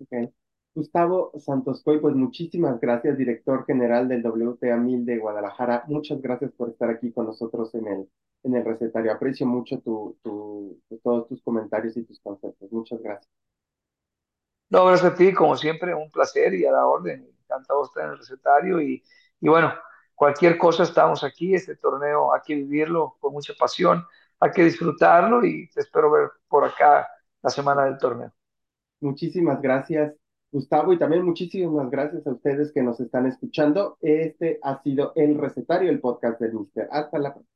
Ok. 0.00 0.32
Gustavo 0.76 1.32
Santos 1.38 1.82
Coy, 1.82 1.98
pues 2.00 2.14
muchísimas 2.14 2.78
gracias, 2.80 3.18
director 3.18 3.66
general 3.66 4.06
del 4.08 4.22
WTA 4.24 4.76
1000 4.76 5.04
de 5.04 5.18
Guadalajara. 5.18 5.82
Muchas 5.88 6.22
gracias 6.22 6.52
por 6.52 6.68
estar 6.70 6.88
aquí 6.90 7.10
con 7.12 7.26
nosotros 7.26 7.74
en 7.74 7.88
el, 7.88 8.08
en 8.44 8.54
el 8.54 8.64
recetario. 8.64 9.12
Aprecio 9.12 9.44
mucho 9.46 9.80
tu, 9.80 10.16
tu, 10.22 10.80
todos 11.02 11.26
tus 11.28 11.42
comentarios 11.42 11.96
y 11.96 12.04
tus 12.04 12.20
conceptos. 12.20 12.70
Muchas 12.70 13.02
gracias. 13.02 13.28
No, 14.68 14.84
gracias 14.86 15.12
a 15.12 15.14
ti, 15.16 15.32
como 15.32 15.56
siempre, 15.56 15.94
un 15.94 16.10
placer 16.10 16.54
y 16.54 16.66
a 16.66 16.72
la 16.72 16.86
orden. 16.86 17.28
Encantado 17.44 17.84
estar 17.84 18.04
en 18.04 18.10
el 18.12 18.18
recetario 18.18 18.80
y, 18.80 19.02
y 19.40 19.48
bueno, 19.48 19.72
cualquier 20.14 20.58
cosa 20.58 20.82
estamos 20.82 21.22
aquí, 21.24 21.54
este 21.54 21.76
torneo 21.76 22.34
hay 22.34 22.40
que 22.44 22.54
vivirlo 22.56 23.16
con 23.20 23.32
mucha 23.32 23.54
pasión, 23.58 24.04
hay 24.40 24.50
que 24.50 24.64
disfrutarlo 24.64 25.44
y 25.44 25.68
te 25.70 25.80
espero 25.80 26.10
ver 26.10 26.30
por 26.48 26.64
acá 26.64 27.08
la 27.42 27.50
semana 27.50 27.84
del 27.84 27.98
torneo. 27.98 28.32
Muchísimas 29.00 29.60
gracias, 29.62 30.14
Gustavo, 30.52 30.92
y 30.92 30.98
también 30.98 31.24
muchísimas 31.24 31.90
gracias 31.90 32.26
a 32.26 32.32
ustedes 32.32 32.72
que 32.72 32.82
nos 32.82 33.00
están 33.00 33.26
escuchando. 33.26 33.98
Este 34.00 34.58
ha 34.62 34.82
sido 34.82 35.12
el 35.16 35.38
recetario, 35.38 35.90
el 35.90 36.00
podcast 36.00 36.40
del 36.40 36.54
Mister. 36.54 36.88
Hasta 36.90 37.18
la 37.18 37.34
próxima. 37.34 37.55